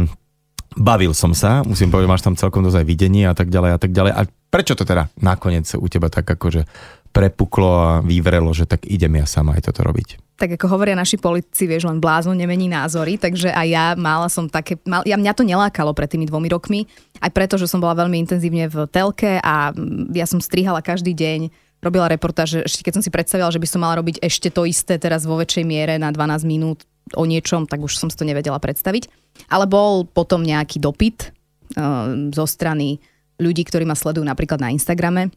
bavil 0.78 1.18
som 1.18 1.34
sa, 1.34 1.66
musím 1.66 1.90
povedať, 1.90 2.08
máš 2.08 2.24
tam 2.24 2.38
celkom 2.38 2.62
dosť 2.62 2.86
aj 2.86 2.88
videnie 2.88 3.26
a 3.26 3.34
tak 3.34 3.50
ďalej 3.50 3.72
a 3.74 3.80
tak 3.82 3.92
ďalej. 3.92 4.12
A 4.14 4.22
prečo 4.54 4.78
to 4.78 4.86
teda 4.86 5.10
nakoniec 5.18 5.66
u 5.74 5.88
teba 5.90 6.14
tak 6.14 6.30
akože 6.30 6.70
prepuklo 7.12 7.72
a 7.76 7.92
vyvrelo, 8.00 8.54
že 8.56 8.70
tak 8.70 8.88
idem 8.88 9.20
ja 9.20 9.28
sama 9.28 9.58
aj 9.58 9.68
toto 9.68 9.84
robiť? 9.84 10.32
tak 10.42 10.58
ako 10.58 10.74
hovoria 10.74 10.98
naši 10.98 11.22
politici, 11.22 11.70
vieš, 11.70 11.86
len 11.86 12.02
blázon 12.02 12.34
nemení 12.34 12.66
názory, 12.66 13.22
takže 13.22 13.54
aj 13.54 13.68
ja 13.70 13.86
mala 13.94 14.26
som 14.26 14.50
také, 14.50 14.82
mal, 14.90 15.06
ja, 15.06 15.14
mňa 15.14 15.38
to 15.38 15.46
nelákalo 15.46 15.94
pred 15.94 16.10
tými 16.10 16.26
dvomi 16.26 16.50
rokmi, 16.50 16.90
aj 17.22 17.30
preto, 17.30 17.62
že 17.62 17.70
som 17.70 17.78
bola 17.78 17.94
veľmi 17.94 18.18
intenzívne 18.26 18.66
v 18.66 18.90
telke 18.90 19.38
a 19.38 19.70
ja 20.18 20.26
som 20.26 20.42
strihala 20.42 20.82
každý 20.82 21.14
deň 21.14 21.54
robila 21.82 22.08
reportáž, 22.08 22.64
ešte 22.64 22.86
keď 22.86 23.02
som 23.02 23.04
si 23.04 23.10
predstavila, 23.10 23.50
že 23.50 23.58
by 23.58 23.68
som 23.68 23.82
mala 23.82 23.98
robiť 24.00 24.22
ešte 24.22 24.54
to 24.54 24.70
isté 24.70 25.02
teraz 25.02 25.26
vo 25.26 25.36
väčšej 25.36 25.66
miere 25.66 25.98
na 25.98 26.14
12 26.14 26.46
minút 26.46 26.86
o 27.18 27.26
niečom, 27.26 27.66
tak 27.66 27.82
už 27.82 27.98
som 27.98 28.08
si 28.08 28.16
to 28.16 28.24
nevedela 28.24 28.62
predstaviť. 28.62 29.10
Ale 29.50 29.66
bol 29.66 30.06
potom 30.06 30.46
nejaký 30.46 30.78
dopyt 30.78 31.34
uh, 31.76 32.30
zo 32.32 32.46
strany 32.46 33.02
ľudí, 33.42 33.66
ktorí 33.66 33.84
ma 33.84 33.98
sledujú 33.98 34.22
napríklad 34.22 34.62
na 34.62 34.70
Instagrame. 34.70 35.34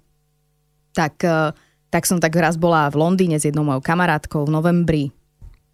Tak, 0.92 1.14
uh, 1.24 1.56
tak 1.88 2.04
som 2.04 2.20
tak 2.20 2.36
raz 2.36 2.60
bola 2.60 2.92
v 2.92 3.00
Londýne 3.00 3.40
s 3.40 3.48
jednou 3.48 3.64
mojou 3.64 3.80
kamarátkou 3.80 4.44
v 4.44 4.54
novembri 4.54 5.04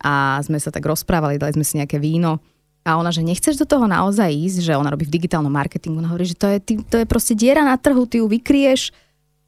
a 0.00 0.40
sme 0.40 0.56
sa 0.56 0.72
tak 0.72 0.86
rozprávali, 0.86 1.36
dali 1.36 1.52
sme 1.52 1.66
si 1.66 1.76
nejaké 1.76 2.00
víno 2.00 2.40
A 2.88 2.96
ona, 2.96 3.12
že 3.12 3.20
nechceš 3.20 3.60
do 3.60 3.68
toho 3.68 3.84
naozaj 3.84 4.32
ísť, 4.32 4.64
že 4.64 4.72
ona 4.72 4.88
robí 4.88 5.04
v 5.04 5.12
digitálnom 5.12 5.52
marketingu. 5.52 6.00
Ona 6.00 6.08
hovorí, 6.08 6.24
že 6.24 6.40
to 6.40 6.48
je, 6.48 6.80
to 6.88 6.96
je 6.96 7.04
proste 7.04 7.36
diera 7.36 7.60
na 7.60 7.76
trhu, 7.76 8.08
ty 8.08 8.24
ju 8.24 8.26
vykrieš 8.30 8.96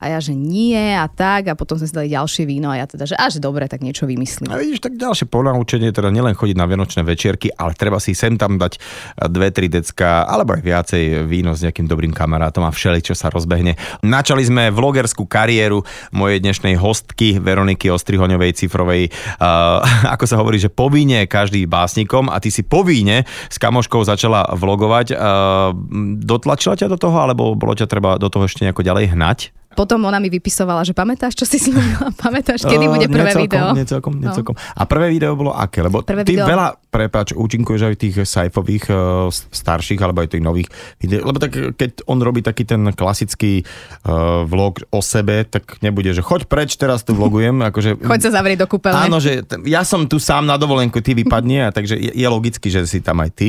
a 0.02 0.10
ja, 0.10 0.18
že 0.18 0.34
nie 0.34 0.98
a 0.98 1.06
tak 1.06 1.46
a 1.46 1.54
potom 1.54 1.78
sme 1.78 1.86
si 1.86 1.94
dali 1.94 2.10
ďalšie 2.10 2.42
víno 2.42 2.74
a 2.74 2.82
ja 2.82 2.90
teda, 2.90 3.06
že 3.06 3.14
až 3.14 3.38
dobre, 3.38 3.70
tak 3.70 3.86
niečo 3.86 4.10
vymyslím. 4.10 4.50
A 4.50 4.58
vidíš, 4.58 4.82
tak 4.82 4.98
ďalšie 4.98 5.30
ponaučenie, 5.30 5.94
teda 5.94 6.10
nielen 6.10 6.34
chodiť 6.34 6.58
na 6.58 6.66
vianočné 6.66 7.06
večierky, 7.06 7.54
ale 7.54 7.78
treba 7.78 8.02
si 8.02 8.18
sem 8.18 8.34
tam 8.34 8.58
dať 8.58 8.82
dve, 9.30 9.54
tri 9.54 9.70
decka, 9.70 10.26
alebo 10.26 10.58
aj 10.58 10.62
viacej 10.66 11.02
víno 11.30 11.54
s 11.54 11.62
nejakým 11.62 11.86
dobrým 11.86 12.10
kamarátom 12.10 12.66
a 12.66 12.74
všeli, 12.74 12.98
čo 12.98 13.14
sa 13.14 13.30
rozbehne. 13.30 13.78
Načali 14.02 14.42
sme 14.42 14.74
vlogerskú 14.74 15.22
kariéru 15.30 15.86
mojej 16.10 16.42
dnešnej 16.42 16.74
hostky 16.74 17.38
Veroniky 17.38 17.86
Ostrihoňovej 17.94 18.58
Cifrovej. 18.58 19.14
Uh, 19.38 19.78
ako 20.18 20.24
sa 20.26 20.42
hovorí, 20.42 20.58
že 20.58 20.66
povíne 20.66 21.22
každý 21.30 21.62
básnikom 21.70 22.26
a 22.26 22.42
ty 22.42 22.50
si 22.50 22.66
povíne 22.66 23.22
s 23.46 23.56
kamoškou 23.62 24.02
začala 24.02 24.50
vlogovať. 24.50 25.14
Uh, 25.14 25.70
dotlačila 26.18 26.74
ťa 26.74 26.90
do 26.90 26.98
toho, 26.98 27.14
alebo 27.22 27.54
bolo 27.54 27.78
ťa 27.78 27.86
treba 27.86 28.18
do 28.18 28.26
toho 28.26 28.50
ešte 28.50 28.66
nejako 28.66 28.82
ďalej 28.82 29.14
hnať? 29.14 29.61
Potom 29.72 30.04
ona 30.04 30.20
mi 30.20 30.28
vypisovala, 30.28 30.84
že 30.84 30.92
pamätáš, 30.92 31.32
čo 31.34 31.48
si 31.48 31.56
slúbila? 31.56 32.12
Pamätáš, 32.24 32.68
kedy 32.68 32.86
bude 32.86 33.06
prvé 33.08 33.32
necelkom, 33.32 33.42
video? 33.42 33.66
Necelkom, 33.72 34.12
necelkom. 34.20 34.54
No. 34.56 34.76
A 34.76 34.82
prvé 34.84 35.06
video 35.10 35.32
bolo 35.32 35.52
aké? 35.56 35.80
Lebo 35.80 36.04
prvé 36.04 36.22
ty 36.28 36.36
video... 36.36 36.44
veľa, 36.44 36.76
prepáč, 36.92 37.32
účinkuješ 37.32 37.82
aj 37.88 37.94
tých 37.96 38.16
sajfových 38.28 38.84
uh, 38.92 39.28
starších, 39.32 40.00
alebo 40.04 40.20
aj 40.20 40.36
tých 40.36 40.44
nových 40.44 40.68
videí. 41.00 41.24
Lebo 41.24 41.40
tak, 41.40 41.56
keď 41.74 42.04
on 42.04 42.20
robí 42.20 42.44
taký 42.44 42.68
ten 42.68 42.92
klasický 42.92 43.64
uh, 43.64 44.44
vlog 44.44 44.84
o 44.92 45.00
sebe, 45.00 45.48
tak 45.48 45.80
nebude, 45.80 46.12
že 46.12 46.20
choď 46.20 46.46
preč, 46.46 46.76
teraz 46.76 47.02
tu 47.02 47.16
vlogujem. 47.16 47.56
Akože, 47.72 47.96
choď 47.96 48.20
sa 48.28 48.30
zavrieť 48.38 48.62
do 48.62 48.68
kúpeľne. 48.68 49.08
Áno, 49.08 49.18
že 49.18 49.40
ja 49.64 49.82
som 49.88 50.04
tu 50.04 50.20
sám 50.20 50.44
na 50.44 50.60
dovolenku, 50.60 51.00
ty 51.00 51.16
vypadne, 51.16 51.66
a 51.66 51.68
takže 51.72 51.96
je, 51.96 52.12
je 52.12 52.26
logicky, 52.28 52.68
že 52.68 52.84
si 52.84 53.00
tam 53.00 53.24
aj 53.24 53.32
ty. 53.32 53.48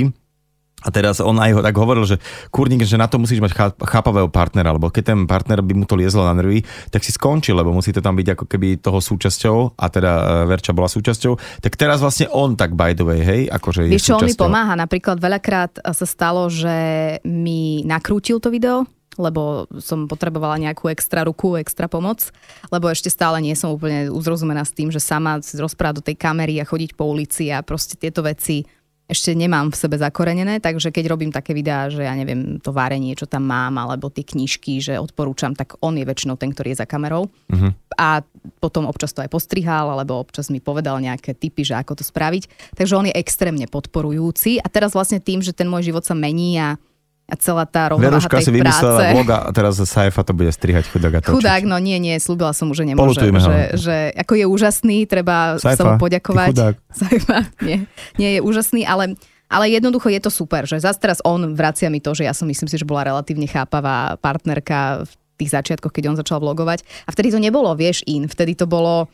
A 0.84 0.92
teraz 0.92 1.24
on 1.24 1.40
aj 1.40 1.64
tak 1.64 1.76
hovoril, 1.80 2.04
že 2.04 2.20
kurník, 2.52 2.84
že 2.84 3.00
na 3.00 3.08
to 3.08 3.18
musíš 3.18 3.40
mať 3.40 3.80
chápavého 3.80 4.28
partnera, 4.28 4.76
lebo 4.76 4.92
keď 4.92 5.16
ten 5.16 5.20
partner 5.24 5.64
by 5.64 5.74
mu 5.74 5.86
to 5.88 5.96
liezlo 5.96 6.28
na 6.28 6.36
nervy, 6.36 6.62
tak 6.92 7.02
si 7.08 7.16
skončil, 7.16 7.56
lebo 7.56 7.72
musí 7.72 7.96
to 7.96 8.04
tam 8.04 8.20
byť 8.20 8.36
ako 8.36 8.46
keby 8.46 8.84
toho 8.84 9.00
súčasťou, 9.00 9.80
a 9.80 9.86
teda 9.88 10.12
e, 10.12 10.24
Verča 10.52 10.76
bola 10.76 10.92
súčasťou, 10.92 11.64
tak 11.64 11.80
teraz 11.80 12.04
vlastne 12.04 12.28
on 12.36 12.60
tak 12.60 12.76
by 12.76 12.92
the 12.92 13.08
way, 13.08 13.24
hej, 13.24 13.42
akože 13.48 13.88
je 13.88 13.96
Víš, 13.96 14.12
čo 14.12 14.20
on 14.20 14.28
mi 14.28 14.36
pomáha, 14.36 14.76
napríklad 14.76 15.18
veľakrát 15.18 15.80
sa 15.80 16.06
stalo, 16.06 16.52
že 16.52 16.76
mi 17.24 17.88
nakrútil 17.88 18.44
to 18.44 18.52
video, 18.52 18.84
lebo 19.18 19.70
som 19.78 20.10
potrebovala 20.10 20.58
nejakú 20.58 20.90
extra 20.90 21.22
ruku, 21.26 21.58
extra 21.58 21.86
pomoc, 21.86 22.34
lebo 22.74 22.90
ešte 22.90 23.14
stále 23.14 23.38
nie 23.42 23.54
som 23.54 23.74
úplne 23.74 24.10
uzrozumená 24.10 24.66
s 24.66 24.74
tým, 24.74 24.90
že 24.90 24.98
sama 24.98 25.38
rozprávať 25.38 25.96
do 26.02 26.06
tej 26.06 26.16
kamery 26.18 26.58
a 26.58 26.66
chodiť 26.66 26.98
po 26.98 27.06
ulici 27.06 27.54
a 27.54 27.62
proste 27.62 27.94
tieto 27.94 28.26
veci 28.26 28.66
ešte 29.14 29.38
nemám 29.38 29.70
v 29.70 29.78
sebe 29.78 29.96
zakorenené, 30.02 30.58
takže 30.58 30.90
keď 30.90 31.14
robím 31.14 31.30
také 31.30 31.54
videá, 31.54 31.88
že 31.88 32.02
ja 32.02 32.18
neviem, 32.18 32.58
to 32.58 32.74
várenie, 32.74 33.14
čo 33.14 33.30
tam 33.30 33.46
mám, 33.46 33.78
alebo 33.78 34.10
tie 34.10 34.26
knižky, 34.26 34.82
že 34.82 34.98
odporúčam, 34.98 35.54
tak 35.54 35.78
on 35.86 35.94
je 35.94 36.04
väčšinou 36.04 36.36
ten, 36.36 36.50
ktorý 36.50 36.74
je 36.74 36.82
za 36.82 36.90
kamerou. 36.90 37.30
Uh-huh. 37.30 37.72
A 37.94 38.26
potom 38.58 38.90
občas 38.90 39.14
to 39.14 39.22
aj 39.22 39.30
postrihal, 39.30 39.94
alebo 39.94 40.18
občas 40.18 40.50
mi 40.50 40.58
povedal 40.58 40.98
nejaké 40.98 41.38
typy, 41.38 41.62
že 41.62 41.78
ako 41.78 42.02
to 42.02 42.04
spraviť. 42.04 42.74
Takže 42.74 42.98
on 42.98 43.08
je 43.08 43.16
extrémne 43.16 43.70
podporujúci 43.70 44.58
a 44.58 44.68
teraz 44.68 44.98
vlastne 44.98 45.22
tým, 45.22 45.46
že 45.46 45.54
ten 45.54 45.70
môj 45.70 45.94
život 45.94 46.02
sa 46.02 46.18
mení 46.18 46.58
a 46.58 46.82
a 47.24 47.34
celá 47.40 47.64
tá 47.64 47.96
rovnováha 47.96 48.20
Veruška 48.20 48.36
tej 48.44 48.46
si 48.46 48.52
vymyslela 48.52 49.00
práce. 49.00 49.14
vlog 49.16 49.28
a 49.32 49.38
teraz 49.56 49.74
Saifa 49.80 50.22
to 50.28 50.36
bude 50.36 50.52
strihať 50.52 50.92
chudák 50.92 51.14
a 51.18 51.20
točiť. 51.24 51.36
Chudák, 51.40 51.64
no 51.64 51.80
nie, 51.80 51.96
nie, 51.98 52.20
slúbila 52.20 52.52
som 52.52 52.68
mu, 52.68 52.76
že 52.76 52.84
nemôže. 52.84 53.24
Že, 53.24 53.80
že, 53.80 53.98
ako 54.20 54.34
je 54.36 54.46
úžasný, 54.46 54.98
treba 55.08 55.56
Saifa, 55.56 55.76
sa 55.80 55.84
mu 55.88 55.94
poďakovať. 56.04 56.76
Saifa, 57.00 57.48
nie, 57.64 57.88
nie 58.20 58.30
je 58.38 58.40
úžasný, 58.44 58.84
ale 58.84 59.16
ale 59.54 59.70
jednoducho 59.70 60.10
je 60.10 60.18
to 60.18 60.34
super, 60.34 60.66
že 60.66 60.82
zase 60.82 60.98
teraz 60.98 61.22
on 61.22 61.54
vracia 61.54 61.86
mi 61.86 62.02
to, 62.02 62.18
že 62.18 62.26
ja 62.26 62.34
som 62.34 62.50
myslím 62.50 62.66
si, 62.66 62.74
že 62.74 62.90
bola 62.90 63.06
relatívne 63.06 63.46
chápavá 63.46 64.18
partnerka 64.18 65.06
v 65.06 65.12
tých 65.38 65.54
začiatkoch, 65.54 65.94
keď 65.94 66.10
on 66.10 66.18
začal 66.18 66.42
vlogovať. 66.42 66.82
A 67.06 67.14
vtedy 67.14 67.30
to 67.30 67.38
nebolo, 67.38 67.70
vieš, 67.78 68.02
in. 68.10 68.26
Vtedy 68.26 68.58
to 68.58 68.66
bolo, 68.66 69.06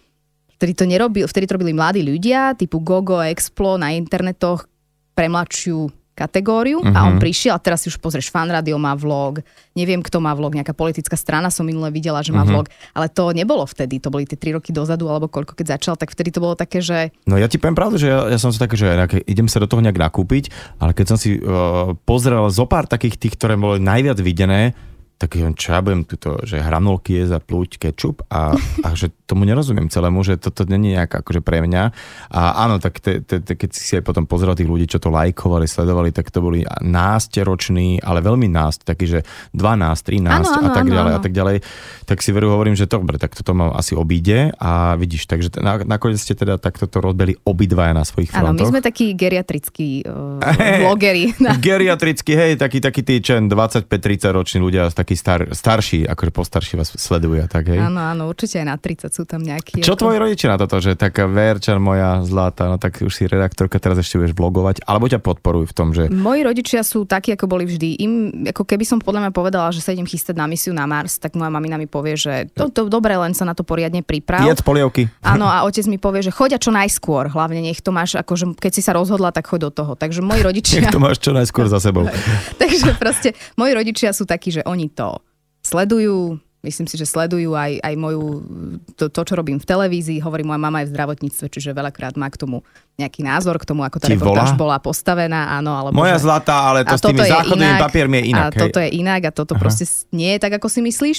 vtedy 0.56 0.80
to 0.80 0.88
nerobil, 0.88 1.28
vtedy 1.28 1.44
to 1.44 1.60
robili 1.60 1.76
mladí 1.76 2.00
ľudia, 2.08 2.56
typu 2.56 2.80
Gogo, 2.80 3.20
Explo 3.20 3.76
na 3.76 3.92
internetoch 3.92 4.64
pre 5.12 5.28
mladšiu 5.28 5.99
kategóriu 6.20 6.84
uh-huh. 6.84 6.92
a 6.92 7.08
on 7.08 7.16
mhm. 7.16 7.24
prišiel 7.24 7.56
a 7.56 7.64
teraz 7.64 7.88
si 7.88 7.88
už 7.88 8.04
pozrieš, 8.04 8.28
fan 8.28 8.52
radio 8.52 8.76
má 8.76 8.92
vlog, 9.00 9.40
neviem 9.72 10.04
kto 10.04 10.20
má 10.20 10.36
vlog, 10.36 10.60
nejaká 10.60 10.76
politická 10.76 11.16
strana 11.16 11.48
som 11.48 11.64
minule 11.64 11.88
videla, 11.96 12.20
že 12.20 12.36
má 12.36 12.44
uh-huh. 12.44 12.52
vlog, 12.52 12.66
ale 12.92 13.08
to 13.08 13.32
nebolo 13.32 13.64
vtedy, 13.64 14.04
to 14.04 14.12
boli 14.12 14.28
tie 14.28 14.36
3 14.36 14.60
roky 14.60 14.76
dozadu 14.76 15.08
alebo 15.08 15.32
koľko 15.32 15.56
keď 15.56 15.80
začal, 15.80 15.96
tak 15.96 16.12
vtedy 16.12 16.36
to 16.36 16.44
bolo 16.44 16.60
také, 16.60 16.84
že... 16.84 17.16
No 17.24 17.40
ja 17.40 17.48
ti 17.48 17.56
poviem 17.56 17.80
pravdu, 17.80 17.96
že 17.96 18.12
ja, 18.12 18.28
ja 18.28 18.40
som 18.42 18.52
sa 18.52 18.68
také, 18.68 18.76
že 18.76 18.92
idem 19.24 19.48
sa 19.48 19.64
do 19.64 19.70
toho 19.72 19.80
nejak 19.80 19.96
nakúpiť, 19.96 20.52
ale 20.84 20.92
keď 20.92 21.06
som 21.16 21.18
si 21.18 21.40
uh, 21.40 21.96
pozrel 22.04 22.52
zo 22.52 22.68
pár 22.68 22.90
takých 22.90 23.16
tých, 23.16 23.34
ktoré 23.40 23.56
boli 23.56 23.80
najviac 23.80 24.20
videné, 24.20 24.76
tak 25.20 25.36
čo 25.36 25.76
ja 25.76 25.84
budem 25.84 26.08
tuto, 26.08 26.40
že 26.48 26.64
hranolky 26.64 27.20
je 27.20 27.28
za 27.28 27.44
plúť 27.44 27.76
kečup 27.76 28.24
a, 28.32 28.56
a 28.56 28.88
že 28.96 29.12
tomu 29.28 29.44
nerozumiem 29.44 29.92
celému, 29.92 30.24
že 30.24 30.40
toto 30.40 30.64
není 30.64 30.96
nejak 30.96 31.22
akože 31.22 31.44
pre 31.44 31.60
mňa. 31.60 31.84
A 32.32 32.64
áno, 32.64 32.80
tak 32.80 33.04
te, 33.04 33.20
te, 33.20 33.44
te, 33.44 33.54
keď 33.60 33.70
si 33.76 34.00
aj 34.00 34.08
potom 34.08 34.24
pozrel 34.24 34.56
tých 34.56 34.72
ľudí, 34.72 34.88
čo 34.88 34.96
to 34.96 35.12
lajkovali, 35.12 35.68
sledovali, 35.68 36.16
tak 36.16 36.32
to 36.32 36.40
boli 36.40 36.64
násteroční, 36.64 38.00
ale 38.00 38.24
veľmi 38.24 38.48
nást, 38.48 38.88
taký, 38.88 39.20
že 39.20 39.20
12, 39.52 39.60
13 40.08 40.24
ano, 40.24 40.48
ano, 40.48 40.68
a 40.72 40.72
tak 40.72 40.88
ano, 40.88 40.96
ďalej 40.96 41.12
ano. 41.12 41.20
a 41.20 41.22
tak 41.22 41.34
ďalej. 41.36 41.58
Tak 42.08 42.18
si 42.24 42.30
veru 42.32 42.48
hovorím, 42.56 42.80
že 42.80 42.88
dobre, 42.88 43.20
tak 43.20 43.36
toto 43.36 43.52
ma 43.52 43.76
asi 43.76 44.00
obíde 44.00 44.56
a 44.56 44.96
vidíš, 44.96 45.28
takže 45.28 45.60
na, 45.60 45.84
nakoniec 45.84 46.24
ste 46.24 46.32
teda 46.32 46.56
takto 46.56 46.88
to 46.88 47.04
rozbeli 47.04 47.36
obidvaja 47.44 47.92
na 47.92 48.08
svojich 48.08 48.32
frontoch. 48.32 48.56
Áno, 48.56 48.72
my 48.72 48.72
sme 48.72 48.80
takí 48.80 49.12
geriatrickí 49.20 50.08
uh, 50.08 50.40
vlogeri. 50.88 51.36
geriatrickí, 51.68 52.32
hej, 52.40 52.56
taký, 52.56 52.80
taký 52.80 53.04
tí 53.04 53.20
25-30 53.20 53.84
roční 54.32 54.64
ľudia 54.64 54.88
s 54.88 54.96
takí 55.10 55.18
star, 55.18 55.42
starší, 55.50 56.06
akože 56.06 56.30
postarší 56.30 56.78
vás 56.78 56.94
sledujú, 56.94 57.42
tak 57.50 57.74
hej? 57.74 57.82
Áno, 57.82 57.98
áno, 57.98 58.30
určite 58.30 58.62
aj 58.62 58.68
na 58.70 58.78
30 58.78 59.10
sú 59.10 59.26
tam 59.26 59.42
nejakí. 59.42 59.82
Čo 59.82 59.98
ako... 59.98 60.06
tvoji 60.06 60.18
rodičia 60.22 60.54
na 60.54 60.62
toto, 60.62 60.78
že 60.78 60.94
taká 60.94 61.26
Verčan 61.26 61.82
moja 61.82 62.22
zlatá, 62.22 62.70
no 62.70 62.78
tak 62.78 63.02
už 63.02 63.10
si 63.10 63.26
redaktorka, 63.26 63.82
teraz 63.82 63.98
ešte 63.98 64.22
budeš 64.22 64.38
blogovať, 64.38 64.86
alebo 64.86 65.10
ťa 65.10 65.18
podporujú 65.18 65.66
v 65.66 65.74
tom, 65.74 65.98
že... 65.98 66.14
Moji 66.14 66.46
rodičia 66.46 66.86
sú 66.86 67.10
takí, 67.10 67.34
ako 67.34 67.50
boli 67.50 67.66
vždy. 67.66 67.90
Im, 68.06 68.14
ako 68.54 68.62
keby 68.70 68.86
som 68.86 69.02
podľa 69.02 69.26
mňa 69.26 69.32
povedala, 69.34 69.74
že 69.74 69.82
sa 69.82 69.98
idem 69.98 70.06
chystať 70.06 70.38
na 70.38 70.46
misiu 70.46 70.78
na 70.78 70.86
Mars, 70.86 71.18
tak 71.18 71.34
moja 71.34 71.50
mamina 71.50 71.82
mi 71.82 71.90
povie, 71.90 72.14
že 72.14 72.54
to, 72.54 72.70
to 72.70 72.86
dobre, 72.86 73.18
len 73.18 73.34
sa 73.34 73.50
na 73.50 73.58
to 73.58 73.66
poriadne 73.66 74.06
priprav. 74.06 74.46
Jedz 74.46 74.62
polievky. 74.62 75.10
Áno, 75.26 75.50
a 75.50 75.66
otec 75.66 75.90
mi 75.90 75.98
povie, 75.98 76.22
že 76.22 76.30
choď 76.30 76.54
a 76.54 76.60
čo 76.62 76.70
najskôr. 76.70 77.34
Hlavne 77.34 77.66
nech 77.66 77.82
to 77.82 77.90
máš, 77.90 78.14
akože 78.14 78.62
keď 78.62 78.72
si 78.78 78.86
sa 78.86 78.94
rozhodla, 78.94 79.34
tak 79.34 79.50
choď 79.50 79.60
do 79.66 79.72
toho. 79.74 79.92
Takže 79.98 80.22
moji 80.22 80.46
rodičia... 80.54 80.86
nech 80.86 80.94
to 80.94 81.02
máš 81.02 81.18
čo 81.18 81.34
najskôr 81.34 81.66
za 81.66 81.82
sebou. 81.82 82.06
Takže 82.62 82.94
proste 83.02 83.34
moji 83.58 83.74
rodičia 83.74 84.14
sú 84.14 84.30
takí, 84.30 84.54
že 84.54 84.62
oni 84.68 84.99
to 85.00 85.24
sledujú, 85.64 86.36
myslím 86.60 86.88
si, 86.92 87.00
že 87.00 87.08
sledujú 87.08 87.56
aj, 87.56 87.80
aj 87.80 87.94
moju, 87.96 88.44
to, 89.00 89.08
to, 89.08 89.22
čo 89.24 89.34
robím 89.40 89.64
v 89.64 89.68
televízii. 89.68 90.20
Hovorí, 90.20 90.44
moja 90.44 90.60
mama 90.60 90.84
je 90.84 90.92
v 90.92 90.94
zdravotníctve, 90.96 91.46
čiže 91.48 91.72
veľakrát 91.72 92.20
má 92.20 92.28
k 92.28 92.36
tomu 92.36 92.68
nejaký 93.00 93.24
názor, 93.24 93.56
k 93.56 93.64
tomu, 93.64 93.88
ako 93.88 94.04
tá 94.04 94.12
Ti 94.12 94.20
reportáž 94.20 94.52
volá? 94.56 94.60
bola 94.60 94.78
postavená. 94.84 95.56
Áno, 95.56 95.72
alebo 95.72 95.96
Moja 95.96 96.20
že... 96.20 96.28
zlatá, 96.28 96.68
ale 96.68 96.84
to 96.84 97.00
s 97.00 97.04
tými 97.04 97.24
záchodnými 97.24 97.76
papiermi 97.80 98.16
je 98.20 98.24
inak. 98.36 98.52
A 98.52 98.56
hej. 98.56 98.62
toto 98.68 98.80
je 98.84 98.90
inak 98.92 99.22
a 99.24 99.32
toto 99.32 99.54
Aha. 99.56 99.62
proste 99.64 99.88
nie 100.12 100.36
je 100.36 100.40
tak, 100.44 100.60
ako 100.60 100.68
si 100.68 100.84
myslíš. 100.84 101.18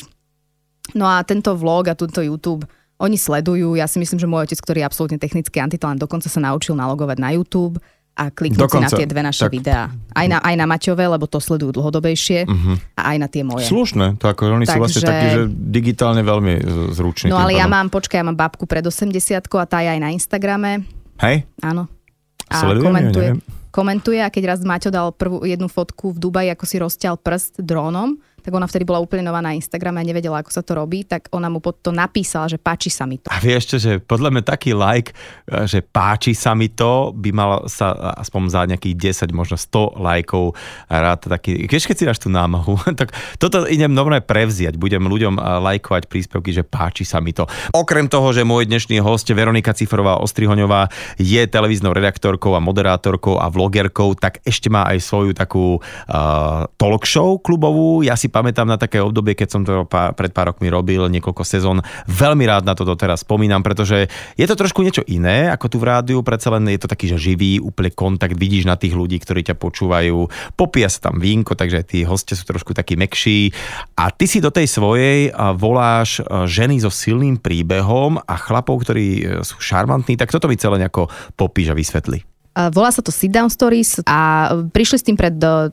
No 0.93 1.09
a 1.09 1.25
tento 1.25 1.57
vlog 1.57 1.88
a 1.88 1.95
tento 1.97 2.21
YouTube 2.21 2.69
oni 3.01 3.16
sledujú. 3.16 3.81
Ja 3.81 3.88
si 3.88 3.97
myslím, 3.97 4.21
že 4.21 4.29
môj 4.29 4.53
otec, 4.53 4.61
ktorý 4.61 4.85
je 4.85 4.87
absolútne 4.87 5.16
technický 5.16 5.57
antitalent, 5.57 5.97
dokonca 5.97 6.29
sa 6.29 6.40
naučil 6.43 6.77
nalogovať 6.77 7.16
na 7.16 7.33
YouTube 7.33 7.81
a 8.20 8.28
kliknúť 8.28 8.68
Dokonca. 8.68 8.92
si 8.92 8.92
na 8.92 8.98
tie 9.00 9.09
dve 9.09 9.22
naše 9.24 9.48
tak... 9.48 9.52
videá. 9.56 9.88
Aj 10.12 10.26
na, 10.28 10.44
aj 10.44 10.54
na 10.61 10.68
Maťové, 10.68 11.09
lebo 11.09 11.24
to 11.24 11.40
sledujú 11.40 11.72
dlhodobejšie 11.72 12.44
uh-huh. 12.44 12.76
a 13.00 13.02
aj 13.14 13.16
na 13.16 13.28
tie 13.33 13.40
moje. 13.40 13.64
Slušné, 13.64 14.20
to 14.20 14.28
ako 14.28 14.52
oni 14.52 14.68
Takže... 14.68 14.76
sú 14.76 14.80
vlastne 14.85 15.02
takí, 15.09 15.26
že 15.33 15.42
digitálne 15.48 16.20
veľmi 16.20 16.54
zruční. 16.92 17.33
No 17.33 17.40
ale 17.40 17.56
ja 17.56 17.64
mám, 17.64 17.88
počkaj, 17.88 18.20
ja 18.20 18.28
mám 18.28 18.37
babku 18.37 18.68
pred 18.68 18.85
80 18.85 19.40
a 19.40 19.64
tá 19.64 19.80
je 19.80 19.88
aj 19.88 20.00
na 20.04 20.12
Instagrame. 20.12 20.85
Hej? 21.24 21.48
Áno. 21.64 21.88
A 22.50 22.56
Sledujem, 22.61 22.92
komentuje, 22.92 23.28
komentuje 23.72 24.20
a 24.20 24.28
keď 24.28 24.52
raz 24.52 24.61
Maťo 24.66 24.90
dal 24.92 25.14
prvú 25.14 25.46
jednu 25.46 25.70
fotku 25.70 26.12
v 26.12 26.18
Dubaji, 26.20 26.48
ako 26.52 26.64
si 26.66 26.76
rozťal 26.83 27.16
prst 27.16 27.62
drónom, 27.62 28.20
tak 28.40 28.53
ona 28.53 28.66
vtedy 28.66 28.88
bola 28.88 29.00
úplne 29.00 29.24
nová 29.24 29.44
na 29.44 29.53
Instagrame 29.53 30.00
a 30.00 30.05
nevedela, 30.05 30.40
ako 30.40 30.50
sa 30.50 30.64
to 30.64 30.76
robí, 30.76 31.05
tak 31.05 31.29
ona 31.31 31.53
mu 31.53 31.61
pod 31.61 31.81
to 31.85 31.92
napísala, 31.92 32.48
že 32.48 32.57
páči 32.57 32.88
sa 32.88 33.05
mi 33.05 33.20
to. 33.20 33.29
A 33.29 33.38
vieš 33.38 33.72
čo, 33.72 33.76
že 33.76 33.92
podľa 34.00 34.33
mňa 34.35 34.42
taký 34.44 34.72
like, 34.72 35.12
že 35.68 35.85
páči 35.85 36.33
sa 36.33 36.57
mi 36.57 36.72
to, 36.72 37.12
by 37.14 37.31
mal 37.31 37.50
sa 37.68 37.92
aspoň 38.18 38.40
za 38.48 38.61
nejakých 38.66 39.29
10, 39.29 39.37
možno 39.37 39.57
100 39.61 40.00
lajkov 40.00 40.57
rád 40.88 41.29
taký, 41.29 41.68
vieš, 41.68 41.87
keď 41.87 41.96
si 41.96 42.05
dáš 42.09 42.20
tú 42.20 42.29
námahu, 42.33 42.81
tak 43.00 43.12
toto 43.37 43.68
idem 43.68 43.92
normálne 43.92 44.24
prevziať, 44.24 44.81
budem 44.81 45.05
ľuďom 45.05 45.37
lajkovať 45.38 46.09
príspevky, 46.09 46.50
že 46.57 46.62
páči 46.64 47.05
sa 47.05 47.20
mi 47.20 47.37
to. 47.37 47.44
Okrem 47.76 48.09
toho, 48.09 48.33
že 48.33 48.46
môj 48.46 48.66
dnešný 48.66 48.98
host 49.05 49.29
Veronika 49.31 49.76
Cifrová 49.76 50.18
Ostrihoňová 50.24 50.88
je 51.20 51.42
televíznou 51.46 51.92
redaktorkou 51.94 52.57
a 52.57 52.61
moderátorkou 52.62 53.38
a 53.38 53.46
vlogerkou, 53.53 54.16
tak 54.16 54.40
ešte 54.42 54.72
má 54.72 54.87
aj 54.88 54.98
svoju 55.03 55.33
takú 55.37 55.79
uh, 55.79 56.66
talk 56.79 57.05
show 57.05 57.38
klubovú. 57.38 58.03
Ja 58.07 58.14
si 58.14 58.31
pamätám 58.40 58.64
na 58.64 58.81
také 58.81 59.05
obdobie, 59.05 59.37
keď 59.37 59.48
som 59.53 59.61
to 59.61 59.85
pár, 59.85 60.16
pred 60.16 60.33
pár 60.33 60.57
rokmi 60.57 60.72
robil, 60.72 61.12
niekoľko 61.12 61.44
sezón. 61.44 61.85
Veľmi 62.09 62.48
rád 62.48 62.64
na 62.64 62.72
to 62.72 62.88
doteraz 62.88 63.20
spomínam, 63.20 63.61
pretože 63.61 64.09
je 64.40 64.46
to 64.48 64.57
trošku 64.57 64.81
niečo 64.81 65.05
iné 65.05 65.53
ako 65.53 65.68
tu 65.68 65.76
v 65.76 65.92
rádiu, 65.92 66.24
predsa 66.24 66.48
len 66.57 66.64
je 66.72 66.81
to 66.81 66.88
taký, 66.88 67.12
že 67.12 67.20
živý, 67.20 67.61
úplne 67.61 67.92
kontakt, 67.92 68.40
vidíš 68.40 68.64
na 68.64 68.81
tých 68.81 68.96
ľudí, 68.96 69.20
ktorí 69.20 69.44
ťa 69.44 69.61
počúvajú, 69.61 70.16
popia 70.57 70.88
sa 70.88 71.12
tam 71.12 71.20
vínko, 71.20 71.53
takže 71.53 71.85
tí 71.85 72.09
hostia 72.09 72.33
sú 72.33 72.48
trošku 72.48 72.72
takí 72.72 72.96
mekší. 72.96 73.53
A 74.00 74.09
ty 74.09 74.24
si 74.24 74.40
do 74.40 74.48
tej 74.48 74.64
svojej 74.64 75.29
voláš 75.61 76.24
ženy 76.48 76.81
so 76.81 76.88
silným 76.88 77.37
príbehom 77.37 78.22
a 78.24 78.35
chlapov, 78.40 78.87
ktorí 78.87 79.07
e, 79.20 79.22
sú 79.44 79.59
šarmantní, 79.61 80.16
tak 80.16 80.33
toto 80.33 80.46
mi 80.46 80.57
celé 80.57 80.81
nejako 80.81 81.11
popíš 81.37 81.74
a 81.74 81.76
vysvetli. 81.76 82.30
Volá 82.51 82.91
sa 82.91 82.99
to 82.99 83.15
Sit 83.15 83.31
Down 83.31 83.47
Stories 83.47 84.03
a 84.11 84.51
prišli 84.75 84.97
s 84.99 85.07
tým 85.07 85.15
pred 85.15 85.39
e, 85.39 85.71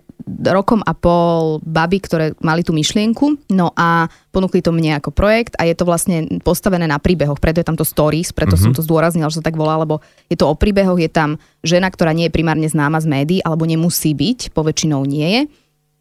rokom 0.53 0.85
a 0.85 0.93
pol 0.93 1.57
baby, 1.65 1.97
ktoré 1.97 2.25
mali 2.37 2.61
tú 2.61 2.69
myšlienku, 2.69 3.49
no 3.49 3.73
a 3.73 4.05
ponúkli 4.29 4.61
to 4.61 4.69
mne 4.69 5.01
ako 5.01 5.09
projekt 5.09 5.57
a 5.57 5.65
je 5.65 5.73
to 5.73 5.89
vlastne 5.89 6.37
postavené 6.45 6.85
na 6.85 7.01
príbehoch, 7.01 7.41
preto 7.41 7.65
je 7.65 7.67
tam 7.67 7.73
to 7.73 7.81
stories, 7.81 8.29
preto 8.29 8.53
mm-hmm. 8.53 8.69
som 8.69 8.77
to 8.77 8.85
zdôraznila, 8.85 9.33
že 9.33 9.41
sa 9.41 9.47
tak 9.49 9.57
volá, 9.57 9.81
lebo 9.81 10.05
je 10.29 10.37
to 10.37 10.45
o 10.45 10.53
príbehoch, 10.53 11.01
je 11.01 11.09
tam 11.09 11.41
žena, 11.65 11.89
ktorá 11.89 12.13
nie 12.13 12.29
je 12.29 12.35
primárne 12.37 12.69
známa 12.69 13.01
z 13.01 13.09
médií, 13.09 13.39
alebo 13.41 13.65
nemusí 13.65 14.13
byť, 14.13 14.53
poväčšinou 14.53 15.01
nie 15.01 15.27
je, 15.33 15.41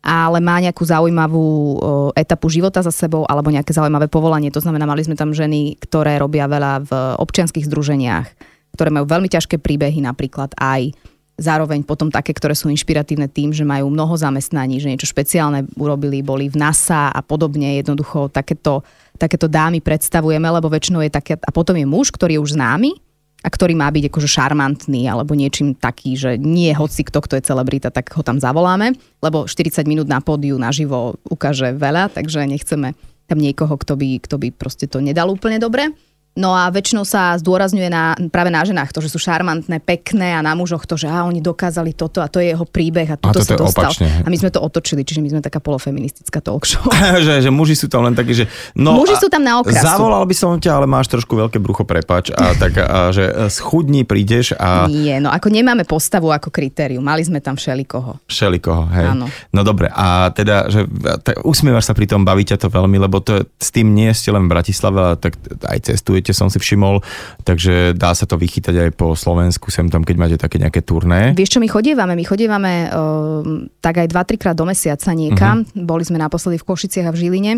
ale 0.05 0.39
má 0.45 0.61
nejakú 0.61 0.85
zaujímavú 0.87 1.81
etapu 2.14 2.47
života 2.53 2.85
za 2.85 2.95
sebou 2.95 3.27
alebo 3.27 3.51
nejaké 3.51 3.74
zaujímavé 3.74 4.07
povolanie. 4.07 4.55
To 4.55 4.62
znamená, 4.62 4.87
mali 4.87 5.03
sme 5.03 5.18
tam 5.18 5.35
ženy, 5.35 5.83
ktoré 5.83 6.22
robia 6.22 6.47
veľa 6.47 6.72
v 6.87 6.91
občianských 7.18 7.66
združeniach, 7.66 8.29
ktoré 8.77 8.93
majú 8.93 9.09
veľmi 9.09 9.33
ťažké 9.33 9.57
príbehy, 9.57 10.05
napríklad 10.05 10.53
aj 10.61 10.93
zároveň 11.37 11.85
potom 11.85 12.09
také, 12.09 12.33
ktoré 12.33 12.57
sú 12.57 12.72
inšpiratívne 12.72 13.29
tým, 13.29 13.53
že 13.53 13.64
majú 13.64 13.93
mnoho 13.93 14.16
zamestnaní, 14.16 14.81
že 14.81 14.89
niečo 14.89 15.09
špeciálne 15.09 15.68
urobili, 15.77 16.24
boli 16.24 16.49
v 16.49 16.57
NASA 16.57 17.12
a 17.12 17.20
podobne. 17.20 17.77
Jednoducho 17.77 18.33
takéto, 18.33 18.81
takéto 19.20 19.45
dámy 19.45 19.85
predstavujeme, 19.85 20.49
lebo 20.49 20.72
väčšinou 20.72 21.05
je 21.05 21.12
také... 21.12 21.37
A 21.37 21.51
potom 21.53 21.77
je 21.77 21.85
muž, 21.85 22.09
ktorý 22.09 22.41
je 22.41 22.43
už 22.45 22.57
známy 22.57 22.97
a 23.45 23.49
ktorý 23.53 23.77
má 23.77 23.93
byť 23.93 24.09
akože 24.09 24.29
šarmantný 24.33 25.12
alebo 25.12 25.37
niečím 25.37 25.77
taký, 25.77 26.16
že 26.16 26.41
nie 26.41 26.72
hoci 26.72 27.05
kto, 27.05 27.20
kto 27.20 27.37
je 27.37 27.47
celebrita, 27.47 27.93
tak 27.93 28.09
ho 28.16 28.24
tam 28.24 28.41
zavoláme, 28.41 28.97
lebo 29.20 29.45
40 29.45 29.85
minút 29.85 30.09
na 30.09 30.24
pódiu 30.24 30.57
naživo 30.57 31.20
ukáže 31.29 31.77
veľa, 31.77 32.16
takže 32.16 32.49
nechceme 32.49 32.97
tam 33.29 33.39
niekoho, 33.39 33.77
kto 33.77 33.95
by, 33.95 34.09
kto 34.24 34.37
by 34.41 34.49
proste 34.57 34.89
to 34.89 35.05
nedal 35.05 35.29
úplne 35.29 35.61
dobre. 35.61 35.93
No 36.37 36.53
a 36.53 36.68
väčšinou 36.68 37.09
sa 37.09 37.32
zdôrazňuje 37.41 37.89
na, 37.89 38.12
práve 38.28 38.53
na 38.53 38.61
ženách 38.61 38.93
to, 38.93 39.01
že 39.01 39.09
sú 39.09 39.16
šarmantné, 39.16 39.80
pekné 39.80 40.37
a 40.37 40.45
na 40.45 40.53
mužoch 40.53 40.84
to, 40.84 41.01
že 41.01 41.09
á, 41.09 41.24
oni 41.24 41.41
dokázali 41.41 41.97
toto 41.97 42.20
a 42.20 42.28
to 42.28 42.45
je 42.45 42.53
jeho 42.53 42.68
príbeh 42.68 43.09
a 43.09 43.16
toto 43.16 43.41
sa 43.41 43.57
dostal. 43.57 43.89
Opačne. 43.89 44.20
A 44.20 44.28
my 44.28 44.37
sme 44.37 44.53
to 44.53 44.61
otočili, 44.61 45.01
čiže 45.01 45.24
my 45.24 45.32
sme 45.32 45.41
taká 45.41 45.64
polofeministická 45.64 46.45
talk 46.45 46.68
show. 46.68 46.84
že, 47.26 47.41
že 47.41 47.49
muži 47.49 47.72
sú 47.72 47.89
tam 47.89 48.05
len 48.05 48.12
takí, 48.12 48.37
že... 48.37 48.45
No, 48.76 49.01
muži 49.01 49.16
sú 49.16 49.32
tam 49.32 49.41
na 49.41 49.64
okrasu. 49.64 49.80
Zavolal 49.80 50.28
by 50.28 50.34
som 50.37 50.61
ťa, 50.61 50.76
ale 50.76 50.84
máš 50.84 51.09
trošku 51.09 51.32
veľké 51.32 51.57
brucho, 51.57 51.89
prepač. 51.89 52.28
A 52.37 52.53
tak, 52.53 52.84
a, 52.84 53.11
že 53.16 53.32
schudní 53.49 54.05
prídeš 54.05 54.53
a... 54.61 54.84
Nie, 54.93 55.24
no 55.24 55.32
ako 55.32 55.49
nemáme 55.49 55.89
postavu 55.89 56.28
ako 56.28 56.53
kritérium. 56.53 57.01
Mali 57.01 57.24
sme 57.24 57.41
tam 57.41 57.57
všelikoho. 57.57 58.20
Všelikoho, 58.28 58.93
hej. 58.93 59.09
Áno. 59.09 59.26
No 59.57 59.61
dobre, 59.64 59.89
a 59.89 60.28
teda, 60.37 60.68
že 60.68 60.84
t- 61.24 61.39
usmievaš 61.49 61.89
sa 61.89 61.97
pri 61.97 62.05
tom, 62.05 62.28
baví 62.28 62.45
ťa 62.45 62.61
to 62.61 62.68
veľmi, 62.68 63.01
lebo 63.01 63.24
to, 63.24 63.49
s 63.57 63.72
tým 63.72 63.97
nie 63.97 64.12
ste 64.12 64.37
len 64.37 64.45
v 64.45 64.53
Bratislave, 64.53 64.99
ale 65.01 65.16
tak 65.16 65.41
aj 65.64 65.78
cestujete 65.93 66.26
svete 66.27 66.35
som 66.35 66.51
si 66.51 66.59
všimol, 66.59 67.07
takže 67.47 67.95
dá 67.95 68.11
sa 68.11 68.27
to 68.27 68.35
vychytať 68.35 68.74
aj 68.74 68.91
po 68.99 69.14
Slovensku, 69.14 69.70
sem 69.70 69.87
tam, 69.87 70.03
keď 70.03 70.16
máte 70.18 70.35
také 70.35 70.59
nejaké 70.59 70.83
turné. 70.83 71.31
Vieš 71.39 71.55
čo, 71.55 71.62
my 71.62 71.70
chodievame, 71.70 72.18
my 72.18 72.24
chodievame 72.27 72.91
uh, 72.91 73.70
tak 73.79 74.03
aj 74.03 74.11
2-3 74.11 74.43
krát 74.43 74.57
do 74.59 74.66
mesiaca 74.66 75.14
niekam. 75.14 75.62
Uh-huh. 75.62 75.87
Boli 75.87 76.03
sme 76.03 76.18
naposledy 76.18 76.59
v 76.59 76.66
Košiciach 76.66 77.07
a 77.07 77.14
v 77.14 77.20
Žiline. 77.22 77.53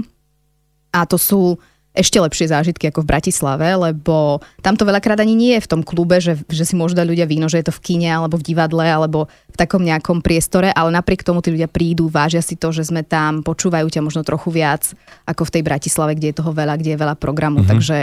A 0.93 1.09
to 1.09 1.17
sú 1.17 1.57
ešte 1.99 2.23
lepšie 2.23 2.53
zážitky 2.55 2.95
ako 2.95 3.03
v 3.03 3.11
Bratislave, 3.11 3.67
lebo 3.75 4.39
tam 4.63 4.79
to 4.79 4.87
veľakrát 4.87 5.19
ani 5.19 5.35
nie 5.35 5.59
je 5.59 5.65
v 5.67 5.71
tom 5.75 5.83
klube, 5.83 6.23
že, 6.23 6.39
že 6.47 6.63
si 6.63 6.79
môžu 6.79 6.95
dať 6.95 7.07
ľudia 7.11 7.27
víno, 7.27 7.51
že 7.51 7.59
je 7.59 7.67
to 7.67 7.75
v 7.75 7.83
kine 7.83 8.07
alebo 8.07 8.39
v 8.39 8.47
divadle 8.47 8.87
alebo 8.87 9.27
v 9.27 9.57
takom 9.59 9.83
nejakom 9.83 10.23
priestore, 10.23 10.71
ale 10.71 10.95
napriek 10.95 11.27
tomu 11.27 11.43
tí 11.43 11.51
ľudia 11.51 11.67
prídu, 11.67 12.07
vážia 12.07 12.39
si 12.39 12.55
to, 12.55 12.71
že 12.71 12.87
sme 12.87 13.03
tam, 13.03 13.43
počúvajú 13.43 13.91
ťa 13.91 14.05
možno 14.05 14.23
trochu 14.23 14.55
viac 14.55 14.95
ako 15.27 15.51
v 15.51 15.53
tej 15.59 15.63
Bratislave, 15.67 16.15
kde 16.15 16.31
je 16.31 16.39
toho 16.39 16.55
veľa, 16.55 16.79
kde 16.79 16.95
je 16.95 17.03
veľa 17.03 17.17
programu, 17.19 17.67
mm-hmm. 17.67 17.73
takže 17.75 17.97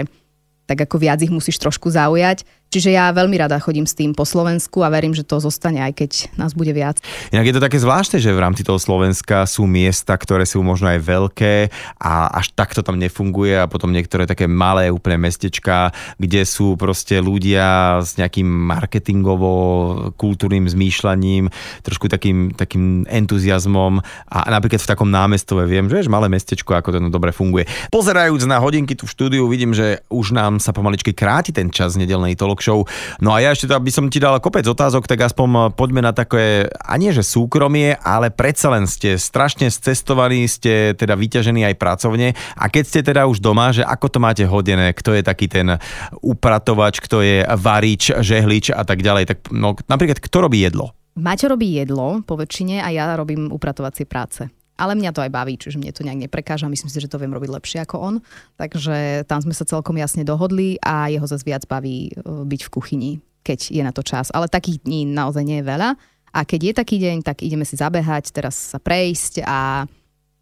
tak 0.66 0.86
ako 0.86 0.98
viac 0.98 1.22
ich 1.22 1.34
musíš 1.34 1.62
trošku 1.62 1.94
zaujať. 1.94 2.46
Čiže 2.76 2.92
ja 2.92 3.08
veľmi 3.16 3.40
rada 3.40 3.56
chodím 3.56 3.88
s 3.88 3.96
tým 3.96 4.12
po 4.12 4.28
Slovensku 4.28 4.84
a 4.84 4.92
verím, 4.92 5.16
že 5.16 5.24
to 5.24 5.40
zostane, 5.40 5.80
aj 5.80 5.96
keď 5.96 6.28
nás 6.36 6.52
bude 6.52 6.76
viac. 6.76 7.00
Inak 7.32 7.48
je 7.48 7.56
to 7.56 7.64
také 7.64 7.80
zvláštne, 7.80 8.20
že 8.20 8.36
v 8.36 8.44
rámci 8.44 8.68
toho 8.68 8.76
Slovenska 8.76 9.48
sú 9.48 9.64
miesta, 9.64 10.12
ktoré 10.12 10.44
sú 10.44 10.60
možno 10.60 10.92
aj 10.92 11.00
veľké 11.00 11.72
a 12.04 12.36
až 12.36 12.52
takto 12.52 12.84
tam 12.84 13.00
nefunguje 13.00 13.56
a 13.56 13.72
potom 13.72 13.96
niektoré 13.96 14.28
také 14.28 14.52
malé 14.52 14.92
úplne 14.92 15.24
mestečka, 15.24 15.96
kde 16.20 16.44
sú 16.44 16.76
proste 16.76 17.16
ľudia 17.24 18.04
s 18.04 18.20
nejakým 18.20 18.44
marketingovo-kultúrnym 18.44 20.68
zmýšľaním, 20.68 21.48
trošku 21.80 22.12
takým, 22.12 22.52
takým 22.60 23.08
entuziasmom 23.08 24.04
a 24.28 24.52
napríklad 24.52 24.84
v 24.84 24.92
takom 24.92 25.08
námestove 25.08 25.64
viem, 25.64 25.88
že 25.88 26.12
malé 26.12 26.28
mestečko, 26.28 26.76
ako 26.76 26.92
to 26.92 27.00
no 27.00 27.08
dobre 27.08 27.32
funguje. 27.32 27.64
Pozerajúc 27.88 28.44
na 28.52 28.60
hodinky 28.60 29.00
tu 29.00 29.08
v 29.08 29.16
štúdiu, 29.16 29.48
vidím, 29.48 29.72
že 29.72 30.04
už 30.12 30.36
nám 30.36 30.55
sa 30.58 30.76
pomaličky 30.76 31.16
kráti 31.16 31.56
ten 31.56 31.72
čas 31.72 31.96
nedelnej 31.96 32.36
talk 32.36 32.60
show. 32.60 32.84
No 33.20 33.32
a 33.32 33.42
ja 33.44 33.52
ešte 33.54 33.70
by 33.70 33.92
som 33.92 34.10
ti 34.12 34.20
dal 34.20 34.38
kopec 34.40 34.66
otázok, 34.66 35.08
tak 35.08 35.26
aspoň 35.26 35.48
eh, 35.48 35.62
poďme 35.74 36.02
na 36.04 36.12
také, 36.12 36.68
a 36.72 36.94
nie 36.96 37.12
že 37.16 37.24
súkromie, 37.26 37.96
ale 38.02 38.32
predsa 38.34 38.74
len 38.74 38.90
ste 38.90 39.16
strašne 39.16 39.68
cestovaní, 39.70 40.48
ste 40.50 40.96
teda 40.98 41.16
vyťažení 41.16 41.64
aj 41.68 41.76
pracovne 41.80 42.34
a 42.56 42.66
keď 42.68 42.84
ste 42.84 43.00
teda 43.06 43.28
už 43.30 43.40
doma, 43.40 43.72
že 43.72 43.86
ako 43.86 44.08
to 44.12 44.20
máte 44.20 44.44
hodené, 44.46 44.92
kto 44.96 45.16
je 45.16 45.24
taký 45.24 45.48
ten 45.48 45.78
upratovač, 46.20 47.00
kto 47.00 47.22
je 47.22 47.46
varič, 47.46 48.12
žehlič 48.16 48.74
a 48.74 48.84
tak 48.84 49.06
ďalej, 49.06 49.24
tak 49.30 49.38
no, 49.54 49.78
napríklad 49.88 50.20
kto 50.20 50.38
robí 50.46 50.64
jedlo? 50.64 50.96
Maťo 51.16 51.56
robí 51.56 51.80
jedlo 51.80 52.20
po 52.28 52.36
väčšine 52.36 52.84
a 52.84 52.92
ja 52.92 53.16
robím 53.16 53.48
upratovacie 53.48 54.04
práce. 54.04 54.52
Ale 54.76 54.94
mňa 55.00 55.12
to 55.16 55.24
aj 55.24 55.32
baví, 55.32 55.56
čiže 55.56 55.80
mne 55.80 55.96
to 55.96 56.04
nejak 56.04 56.28
neprekáža. 56.28 56.68
Myslím 56.68 56.92
si, 56.92 57.00
že 57.00 57.08
to 57.08 57.16
viem 57.16 57.32
robiť 57.32 57.48
lepšie 57.48 57.80
ako 57.88 57.96
on. 58.00 58.16
Takže 58.60 59.24
tam 59.24 59.40
sme 59.40 59.56
sa 59.56 59.64
celkom 59.64 59.96
jasne 59.96 60.28
dohodli 60.28 60.76
a 60.84 61.08
jeho 61.08 61.24
zase 61.24 61.48
viac 61.48 61.64
baví 61.64 62.12
e, 62.12 62.20
byť 62.22 62.62
v 62.68 62.74
kuchyni, 62.76 63.12
keď 63.48 63.72
je 63.72 63.82
na 63.84 63.96
to 63.96 64.04
čas. 64.04 64.36
Ale 64.36 64.52
takých 64.52 64.84
dní 64.84 65.08
naozaj 65.08 65.48
nie 65.48 65.64
je 65.64 65.70
veľa. 65.72 65.96
A 66.36 66.40
keď 66.44 66.60
je 66.60 66.74
taký 66.76 66.98
deň, 67.00 67.24
tak 67.24 67.48
ideme 67.48 67.64
si 67.64 67.80
zabehať, 67.80 68.36
teraz 68.36 68.76
sa 68.76 68.80
prejsť 68.84 69.48
a 69.48 69.88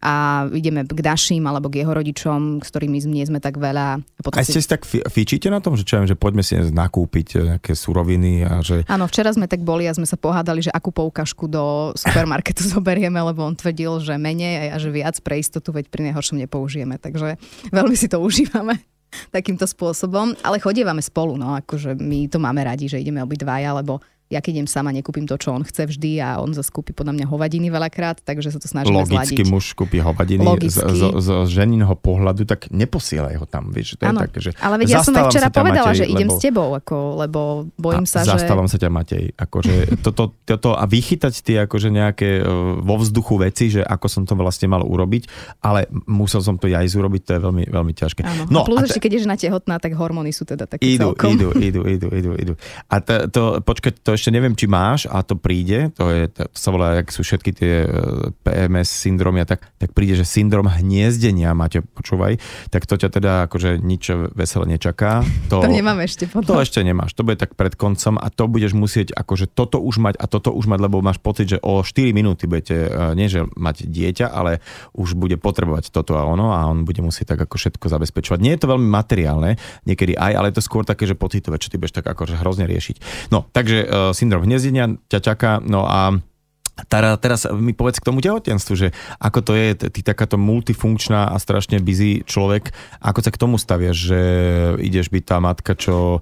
a 0.04 0.44
ideme 0.52 0.84
k 0.84 1.00
našim 1.00 1.40
alebo 1.48 1.72
k 1.72 1.80
jeho 1.80 1.96
rodičom, 1.96 2.60
s 2.60 2.68
ktorými 2.68 3.00
nie 3.08 3.24
sme 3.24 3.40
tak 3.40 3.56
veľa. 3.56 4.04
Potom 4.20 4.36
a 4.36 4.44
ste 4.44 4.60
si 4.60 4.68
tak 4.68 4.84
fičíte 4.84 5.48
na 5.48 5.64
tom, 5.64 5.80
že 5.80 5.88
čo 5.88 5.96
viem, 5.96 6.04
že 6.04 6.12
poďme 6.12 6.44
si 6.44 6.60
nakúpiť 6.60 7.28
eh, 7.34 7.40
nejaké 7.56 7.72
suroviny 7.72 8.44
a 8.44 8.60
že... 8.60 8.84
Áno, 8.84 9.08
včera 9.08 9.32
sme 9.32 9.48
tak 9.48 9.64
boli 9.64 9.88
a 9.88 9.96
sme 9.96 10.04
sa 10.04 10.20
pohádali, 10.20 10.60
že 10.60 10.68
akú 10.68 10.92
poukažku 10.92 11.48
do 11.48 11.96
supermarketu 11.96 12.68
zoberieme, 12.76 13.16
lebo 13.16 13.48
on 13.48 13.56
tvrdil, 13.56 14.04
že 14.04 14.20
menej 14.20 14.70
a 14.70 14.76
že 14.76 14.92
viac 14.92 15.16
pre 15.24 15.40
istotu, 15.40 15.72
veď 15.72 15.88
pri 15.88 16.12
najhoršom 16.12 16.36
nepoužijeme. 16.44 17.00
Takže 17.00 17.40
veľmi 17.72 17.96
si 17.96 18.12
to 18.12 18.20
užívame 18.20 18.76
takýmto 19.36 19.64
spôsobom, 19.64 20.36
ale 20.44 20.60
chodievame 20.60 21.00
spolu, 21.00 21.40
no 21.40 21.56
akože 21.64 21.96
my 21.96 22.28
to 22.28 22.36
máme 22.36 22.60
radi, 22.60 22.92
že 22.92 23.00
ideme 23.00 23.24
obidvaja, 23.24 23.72
lebo 23.72 24.04
ja 24.32 24.40
keď 24.40 24.60
idem 24.60 24.68
sama, 24.68 24.88
nekúpim 24.88 25.28
to, 25.28 25.36
čo 25.36 25.52
on 25.52 25.60
chce 25.60 25.84
vždy 25.84 26.16
a 26.18 26.40
on 26.40 26.56
zase 26.56 26.72
kúpi 26.72 26.96
podľa 26.96 27.12
mňa 27.12 27.26
hovadiny 27.28 27.68
veľakrát, 27.68 28.24
takže 28.24 28.56
sa 28.56 28.58
to 28.58 28.66
snažíme 28.66 28.96
Logicky 28.96 29.44
zladiť. 29.44 29.52
muž 29.52 29.76
kúpi 29.76 30.00
hovadiny 30.00 30.44
z, 30.64 30.80
z, 30.80 31.02
z, 31.20 31.28
ženinho 31.52 31.92
pohľadu, 31.92 32.48
tak 32.48 32.72
neposielaj 32.72 33.36
ho 33.36 33.46
tam, 33.46 33.68
vieš. 33.68 34.00
To 34.00 34.08
ano, 34.08 34.24
je 34.24 34.32
tak, 34.32 34.32
že 34.40 34.50
ale 34.64 34.80
veď 34.80 34.88
ja 34.96 35.00
som 35.04 35.12
aj 35.12 35.28
včera 35.28 35.48
povedala, 35.52 35.92
Matej, 35.92 36.00
že 36.00 36.06
idem 36.08 36.28
lebo, 36.32 36.34
s 36.34 36.38
tebou, 36.40 36.68
ako, 36.72 36.96
lebo 37.20 37.40
bojím 37.76 38.08
sa, 38.08 38.24
že... 38.24 38.32
Zastávam 38.32 38.64
sa 38.64 38.80
ťa, 38.80 38.88
Matej. 38.88 39.24
Akože 39.36 40.00
toto, 40.00 40.32
toto, 40.48 40.72
a 40.72 40.84
vychytať 40.88 41.34
tie 41.44 41.56
akože 41.68 41.92
nejaké 41.92 42.40
e, 42.40 42.42
vo 42.80 42.96
vzduchu 42.96 43.44
veci, 43.44 43.68
že 43.68 43.84
ako 43.84 44.06
som 44.08 44.22
to 44.24 44.32
vlastne 44.40 44.72
mal 44.72 44.80
urobiť, 44.80 45.28
ale 45.60 45.84
musel 46.08 46.40
som 46.40 46.56
to 46.56 46.72
aj 46.72 46.88
urobiť, 46.96 47.22
to 47.28 47.30
je 47.36 47.40
veľmi, 47.44 47.64
veľmi 47.68 47.92
ťažké. 47.92 48.24
Áno, 48.24 48.42
no, 48.48 48.64
a 48.64 48.66
plus 48.66 48.80
a 48.80 48.88
ešte, 48.88 49.04
keď 49.04 49.10
je 49.12 49.20
žena 49.28 49.36
tehotná, 49.36 49.76
tak 49.76 49.92
hormóny 49.92 50.32
sú 50.32 50.48
teda 50.48 50.64
také 50.64 50.82
idú, 50.82 51.12
celkom. 51.12 51.36
Idú, 51.36 51.48
idú, 51.60 51.80
idú, 51.84 52.08
idú, 52.08 52.30
idú. 52.40 52.52
A 52.88 53.04
to, 53.04 53.28
to, 53.28 53.42
počkať, 53.60 54.00
to 54.00 54.13
ešte 54.14 54.30
neviem, 54.30 54.54
či 54.54 54.70
máš 54.70 55.04
a 55.10 55.20
to 55.20 55.36
príde, 55.36 55.92
to, 55.94 56.08
je, 56.10 56.30
to 56.30 56.46
sa 56.54 56.70
volá, 56.70 57.02
ak 57.02 57.10
sú 57.10 57.20
všetky 57.20 57.50
tie 57.52 57.74
e, 57.84 57.88
PMS 58.46 58.88
syndromy 58.88 59.42
a 59.42 59.46
tak, 59.46 59.66
tak 59.76 59.92
príde, 59.92 60.16
že 60.16 60.24
syndrom 60.24 60.70
hniezdenia, 60.70 61.52
máte, 61.52 61.82
počúvaj, 61.82 62.38
tak 62.70 62.86
to 62.86 62.94
ťa 62.94 63.08
teda 63.10 63.32
akože 63.50 63.82
nič 63.82 64.14
veselé 64.32 64.78
nečaká. 64.78 65.26
To, 65.50 65.62
to 65.62 65.70
nemám 65.70 65.98
ešte 66.02 66.30
potom. 66.30 66.56
To 66.56 66.62
ešte 66.62 66.80
nemáš, 66.80 67.12
to 67.12 67.26
bude 67.26 67.36
tak 67.36 67.58
pred 67.58 67.74
koncom 67.74 68.16
a 68.16 68.26
to 68.30 68.46
budeš 68.46 68.72
musieť 68.72 69.12
akože 69.12 69.50
toto 69.50 69.82
už 69.82 70.00
mať 70.00 70.14
a 70.18 70.26
toto 70.30 70.54
už 70.54 70.66
mať, 70.70 70.80
lebo 70.80 71.04
máš 71.04 71.18
pocit, 71.18 71.50
že 71.50 71.58
o 71.62 71.82
4 71.82 72.14
minúty 72.14 72.46
budete, 72.46 72.88
e, 72.88 73.18
nie 73.18 73.26
že 73.26 73.44
mať 73.54 73.86
dieťa, 73.90 74.26
ale 74.30 74.62
už 74.94 75.18
bude 75.18 75.36
potrebovať 75.36 75.90
toto 75.90 76.14
a 76.14 76.22
ono 76.24 76.54
a 76.54 76.66
on 76.70 76.86
bude 76.86 77.02
musieť 77.02 77.34
tak 77.34 77.46
ako 77.48 77.56
všetko 77.56 77.86
zabezpečovať. 77.88 78.38
Nie 78.38 78.56
je 78.56 78.62
to 78.62 78.72
veľmi 78.72 78.88
materiálne, 78.88 79.56
niekedy 79.88 80.14
aj, 80.14 80.32
ale 80.36 80.46
je 80.52 80.56
to 80.60 80.66
skôr 80.66 80.82
také, 80.84 81.08
že 81.08 81.18
pocitové, 81.18 81.56
čo 81.58 81.72
ty 81.72 81.80
budeš 81.80 81.96
tak 82.00 82.06
akože 82.06 82.40
hrozne 82.40 82.68
riešiť. 82.68 83.30
No, 83.32 83.48
takže 83.48 83.78
uh, 83.84 84.03
syndrom 84.12 84.44
hniezdenia 84.44 85.00
ťa 85.08 85.20
čaká, 85.22 85.62
no 85.64 85.88
a 85.88 86.20
Tara, 86.90 87.14
teraz 87.14 87.46
mi 87.54 87.70
povedz 87.70 88.02
k 88.02 88.10
tomu 88.10 88.18
tehotenstvu, 88.18 88.74
že 88.74 88.88
ako 89.22 89.46
to 89.46 89.52
je, 89.54 89.78
ty 89.94 90.02
takáto 90.02 90.34
multifunkčná 90.34 91.30
a 91.30 91.38
strašne 91.38 91.78
busy 91.78 92.26
človek, 92.26 92.74
ako 92.98 93.20
sa 93.22 93.30
k 93.30 93.38
tomu 93.38 93.62
staviaš, 93.62 94.10
že 94.10 94.20
ideš 94.82 95.06
byť 95.14 95.22
tá 95.22 95.38
matka, 95.38 95.78
čo 95.78 96.18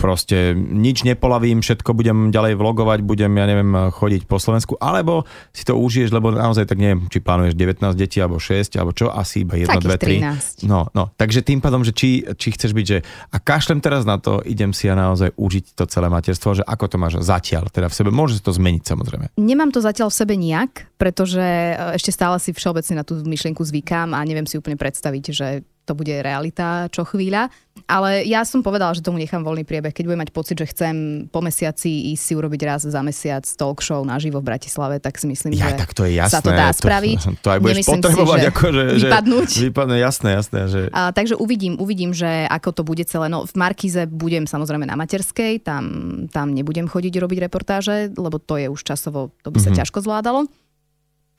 proste 0.00 0.56
nič 0.56 1.04
nepolavím, 1.04 1.60
všetko 1.60 1.92
budem 1.92 2.32
ďalej 2.32 2.56
vlogovať, 2.56 3.04
budem, 3.04 3.36
ja 3.36 3.44
neviem, 3.44 3.92
chodiť 3.92 4.24
po 4.24 4.40
Slovensku, 4.40 4.80
alebo 4.80 5.28
si 5.52 5.68
to 5.68 5.76
užiješ, 5.76 6.08
lebo 6.16 6.32
naozaj 6.32 6.64
tak 6.64 6.80
neviem, 6.80 7.04
či 7.12 7.20
plánuješ 7.20 7.52
19 7.52 7.84
detí, 7.92 8.16
alebo 8.24 8.40
6, 8.40 8.80
alebo 8.80 8.96
čo, 8.96 9.12
asi 9.12 9.44
iba 9.44 9.60
1, 9.60 9.68
2, 9.68 10.64
3. 10.64 10.64
13. 10.64 10.64
No, 10.64 10.88
no, 10.96 11.12
takže 11.20 11.44
tým 11.44 11.60
pádom, 11.60 11.84
že 11.84 11.92
či, 11.92 12.24
či 12.24 12.48
chceš 12.56 12.72
byť, 12.72 12.86
že 12.88 13.04
a 13.28 13.36
kašlem 13.36 13.84
teraz 13.84 14.08
na 14.08 14.16
to, 14.16 14.40
idem 14.48 14.72
si 14.72 14.88
ja 14.88 14.96
naozaj 14.96 15.36
užiť 15.36 15.76
to 15.76 15.84
celé 15.84 16.08
materstvo, 16.08 16.56
že 16.56 16.64
ako 16.64 16.84
to 16.88 16.96
máš 16.96 17.14
zatiaľ, 17.20 17.68
teda 17.68 17.92
v 17.92 17.94
sebe, 18.00 18.08
môže 18.08 18.40
to 18.40 18.56
zmeniť 18.56 18.82
samozrejme. 18.88 19.36
Nemám 19.36 19.68
to 19.68 19.84
zatiaľ 19.84 20.08
v 20.08 20.16
sebe 20.16 20.34
nijak, 20.40 20.88
pretože 20.96 21.44
e, 21.44 22.00
ešte 22.00 22.08
stále 22.08 22.40
si 22.40 22.56
všeobecne 22.56 23.02
na 23.02 23.04
tú 23.04 23.20
myšlienku 23.20 23.60
zvykám 23.60 24.16
a 24.16 24.24
neviem 24.24 24.48
si 24.48 24.56
úplne 24.56 24.80
predstaviť, 24.80 25.24
že 25.36 25.46
to 25.90 25.98
bude 25.98 26.14
realita 26.22 26.86
čo 26.94 27.02
chvíľa. 27.02 27.50
Ale 27.90 28.22
ja 28.22 28.46
som 28.46 28.62
povedala, 28.62 28.94
že 28.94 29.02
tomu 29.02 29.18
nechám 29.18 29.42
voľný 29.42 29.66
priebeh. 29.66 29.90
Keď 29.90 30.04
budem 30.06 30.22
mať 30.22 30.30
pocit, 30.30 30.54
že 30.54 30.70
chcem 30.70 31.26
po 31.26 31.42
mesiaci 31.42 32.14
ísť 32.14 32.22
si 32.22 32.32
urobiť 32.38 32.60
raz 32.62 32.86
za 32.86 33.00
mesiac 33.02 33.42
talk 33.58 33.82
show 33.82 34.06
naživo 34.06 34.38
v 34.38 34.46
Bratislave, 34.54 35.02
tak 35.02 35.18
si 35.18 35.26
myslím, 35.26 35.58
ja, 35.58 35.74
že 35.74 35.82
tak 35.82 35.90
to 35.96 36.06
je 36.06 36.14
jasné, 36.14 36.38
sa 36.38 36.40
to 36.44 36.54
dá 36.54 36.70
spraviť. 36.70 37.18
To, 37.18 37.30
to 37.44 37.48
aj 37.50 37.58
budeš 37.58 37.76
Nemyslím 37.82 37.94
potrebovať, 37.98 38.38
si, 38.38 38.44
že 38.44 38.50
ako, 38.52 38.66
že, 38.70 38.84
vypadnúť. 39.10 39.48
Že, 39.50 39.62
vypadne, 39.74 39.96
jasné, 39.98 40.28
jasné. 40.38 40.60
Že... 40.70 40.80
A, 40.94 41.00
takže 41.10 41.34
uvidím, 41.34 41.74
uvidím, 41.82 42.14
že 42.14 42.46
ako 42.46 42.70
to 42.70 42.82
bude 42.86 43.02
celé. 43.10 43.26
No 43.26 43.42
v 43.42 43.54
Markize 43.58 44.06
budem 44.06 44.46
samozrejme 44.46 44.86
na 44.86 44.94
materskej, 44.94 45.64
tam, 45.66 45.84
tam 46.30 46.54
nebudem 46.54 46.86
chodiť 46.86 47.14
robiť 47.18 47.38
reportáže, 47.50 48.14
lebo 48.14 48.38
to 48.38 48.60
je 48.60 48.70
už 48.70 48.86
časovo, 48.86 49.34
to 49.42 49.50
by 49.50 49.58
sa 49.58 49.72
mm-hmm. 49.72 49.78
ťažko 49.82 49.98
zvládalo. 50.04 50.46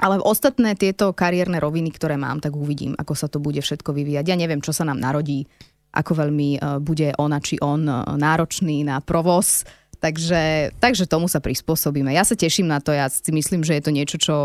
Ale 0.01 0.17
ostatné 0.17 0.73
tieto 0.73 1.13
kariérne 1.13 1.61
roviny, 1.61 1.93
ktoré 1.93 2.17
mám, 2.17 2.41
tak 2.41 2.57
uvidím, 2.57 2.97
ako 2.97 3.13
sa 3.13 3.29
to 3.29 3.37
bude 3.37 3.61
všetko 3.61 3.93
vyvíjať. 3.93 4.25
Ja 4.25 4.37
neviem, 4.37 4.57
čo 4.57 4.73
sa 4.73 4.81
nám 4.81 4.97
narodí, 4.97 5.45
ako 5.93 6.25
veľmi 6.25 6.49
e, 6.57 6.59
bude 6.81 7.13
ona 7.21 7.37
či 7.37 7.61
on 7.61 7.85
e, 7.85 7.93
náročný 8.17 8.81
na 8.81 8.97
provoz. 9.03 9.61
Takže, 10.01 10.73
takže 10.81 11.05
tomu 11.05 11.29
sa 11.29 11.37
prispôsobíme. 11.37 12.09
Ja 12.09 12.25
sa 12.25 12.33
teším 12.33 12.65
na 12.65 12.81
to, 12.81 12.89
ja 12.89 13.05
si 13.05 13.29
myslím, 13.29 13.61
že 13.61 13.77
je 13.77 13.83
to 13.85 13.91
niečo, 13.93 14.17
čo 14.17 14.35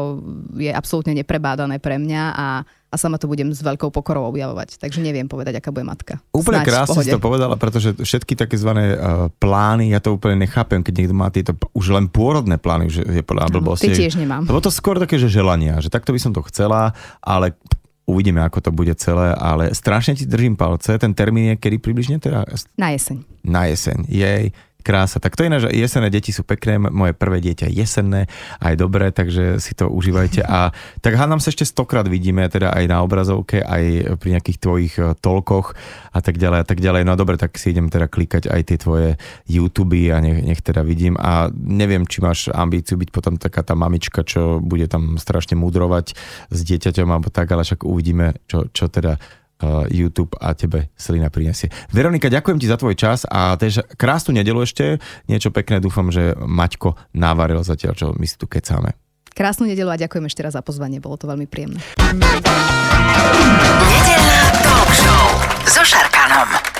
je 0.52 0.68
absolútne 0.68 1.16
neprebádané 1.16 1.80
pre 1.80 1.96
mňa 1.96 2.22
a 2.36 2.48
a 2.86 2.94
sama 2.94 3.18
to 3.18 3.26
budem 3.26 3.50
s 3.50 3.60
veľkou 3.66 3.90
pokorou 3.90 4.30
objavovať. 4.30 4.78
Takže 4.78 5.02
neviem 5.02 5.26
povedať, 5.26 5.58
aká 5.58 5.74
bude 5.74 5.82
matka. 5.82 6.22
Úplne 6.30 6.62
Snáď 6.62 6.68
krásne 6.70 7.02
si 7.02 7.10
to 7.12 7.20
povedala, 7.20 7.58
pretože 7.58 7.92
všetky 7.98 8.38
zvané 8.54 8.94
uh, 8.94 9.26
plány, 9.42 9.90
ja 9.90 9.98
to 9.98 10.14
úplne 10.14 10.40
nechápem, 10.46 10.80
keď 10.80 10.94
niekto 11.04 11.14
má 11.14 11.28
tieto 11.28 11.52
už 11.74 11.92
len 11.92 12.06
pôrodné 12.06 12.56
plány, 12.56 12.88
že 12.88 13.02
je 13.02 13.20
podľa 13.26 13.52
blbosti. 13.52 13.90
Ty 13.90 14.06
tiež 14.06 14.16
nemám. 14.16 14.46
Lebo 14.46 14.62
to 14.62 14.70
skôr 14.70 15.02
také, 15.02 15.18
že 15.18 15.26
želania, 15.26 15.82
že 15.82 15.90
takto 15.90 16.14
by 16.14 16.20
som 16.22 16.32
to 16.32 16.40
chcela, 16.46 16.94
ale 17.20 17.58
uvidíme, 18.06 18.38
ako 18.40 18.64
to 18.64 18.70
bude 18.70 18.94
celé, 19.02 19.34
ale 19.34 19.74
strašne 19.74 20.14
ti 20.14 20.24
držím 20.24 20.54
palce. 20.54 20.94
Ten 20.96 21.10
termín 21.10 21.52
je 21.52 21.56
kedy 21.58 21.76
približne 21.82 22.16
teda? 22.22 22.46
Na 22.78 22.94
jeseň. 22.94 23.18
Na 23.42 23.66
jeseň, 23.66 24.06
jej 24.06 24.54
krása. 24.86 25.18
Tak 25.18 25.34
to 25.34 25.42
je 25.42 25.66
že 25.66 25.74
jesenné 25.74 26.14
deti 26.14 26.30
sú 26.30 26.46
pekné, 26.46 26.78
moje 26.78 27.10
prvé 27.18 27.42
dieťa 27.42 27.66
je 27.66 27.82
jesenné, 27.82 28.30
aj 28.62 28.78
dobré, 28.78 29.10
takže 29.10 29.58
si 29.58 29.74
to 29.74 29.90
užívajte. 29.90 30.46
A 30.46 30.70
tak 31.02 31.18
hádam 31.18 31.42
sa 31.42 31.50
ešte 31.50 31.66
stokrát 31.66 32.06
vidíme, 32.06 32.46
teda 32.46 32.70
aj 32.70 32.84
na 32.86 33.02
obrazovke, 33.02 33.66
aj 33.66 34.14
pri 34.22 34.38
nejakých 34.38 34.58
tvojich 34.62 34.94
e, 35.02 35.18
tolkoch 35.18 35.74
a 36.14 36.22
tak 36.22 36.38
ďalej 36.38 36.58
a 36.62 36.66
tak 36.66 36.78
ďalej. 36.78 37.02
No 37.02 37.18
a 37.18 37.20
dobre, 37.20 37.34
tak 37.34 37.58
si 37.58 37.74
idem 37.74 37.90
teda 37.90 38.06
klikať 38.06 38.46
aj 38.46 38.60
tie 38.62 38.78
tvoje 38.78 39.08
YouTube 39.50 39.98
a 40.14 40.22
nech, 40.22 40.46
nech 40.46 40.60
teda 40.62 40.86
vidím. 40.86 41.18
A 41.18 41.50
neviem, 41.50 42.06
či 42.06 42.22
máš 42.22 42.46
ambíciu 42.54 42.94
byť 42.94 43.10
potom 43.10 43.34
taká 43.34 43.66
tá 43.66 43.74
mamička, 43.74 44.22
čo 44.22 44.62
bude 44.62 44.86
tam 44.86 45.18
strašne 45.18 45.58
mudrovať 45.58 46.14
s 46.52 46.58
dieťaťom 46.62 47.08
alebo 47.10 47.32
tak, 47.32 47.50
ale 47.50 47.66
však 47.66 47.82
uvidíme, 47.82 48.38
čo, 48.46 48.70
čo 48.70 48.86
teda 48.86 49.18
YouTube 49.88 50.36
a 50.36 50.52
tebe 50.52 50.92
Selina 50.96 51.32
prinesie. 51.32 51.72
Veronika, 51.88 52.28
ďakujem 52.28 52.60
ti 52.60 52.68
za 52.68 52.76
tvoj 52.76 52.92
čas 52.92 53.24
a 53.24 53.56
tež 53.56 53.80
krásnu 53.96 54.36
nedelu 54.36 54.60
ešte. 54.60 55.00
Niečo 55.26 55.48
pekné, 55.48 55.80
dúfam, 55.80 56.12
že 56.12 56.36
Maťko 56.36 56.96
navaril 57.16 57.64
zatiaľ, 57.64 57.96
čo 57.96 58.06
my 58.12 58.26
si 58.28 58.36
tu 58.36 58.44
kecáme. 58.44 58.92
Krásnu 59.36 59.68
nedelu 59.68 59.92
a 59.92 60.00
ďakujem 60.00 60.28
ešte 60.28 60.40
raz 60.44 60.56
za 60.56 60.64
pozvanie, 60.64 61.00
bolo 61.00 61.20
to 61.20 61.28
veľmi 61.28 61.44
príjemné. 61.48 61.80
Nedelná 63.84 64.40
talk 64.64 64.90
show 64.96 65.24
so 65.68 65.84
Šarkanom. 65.84 66.75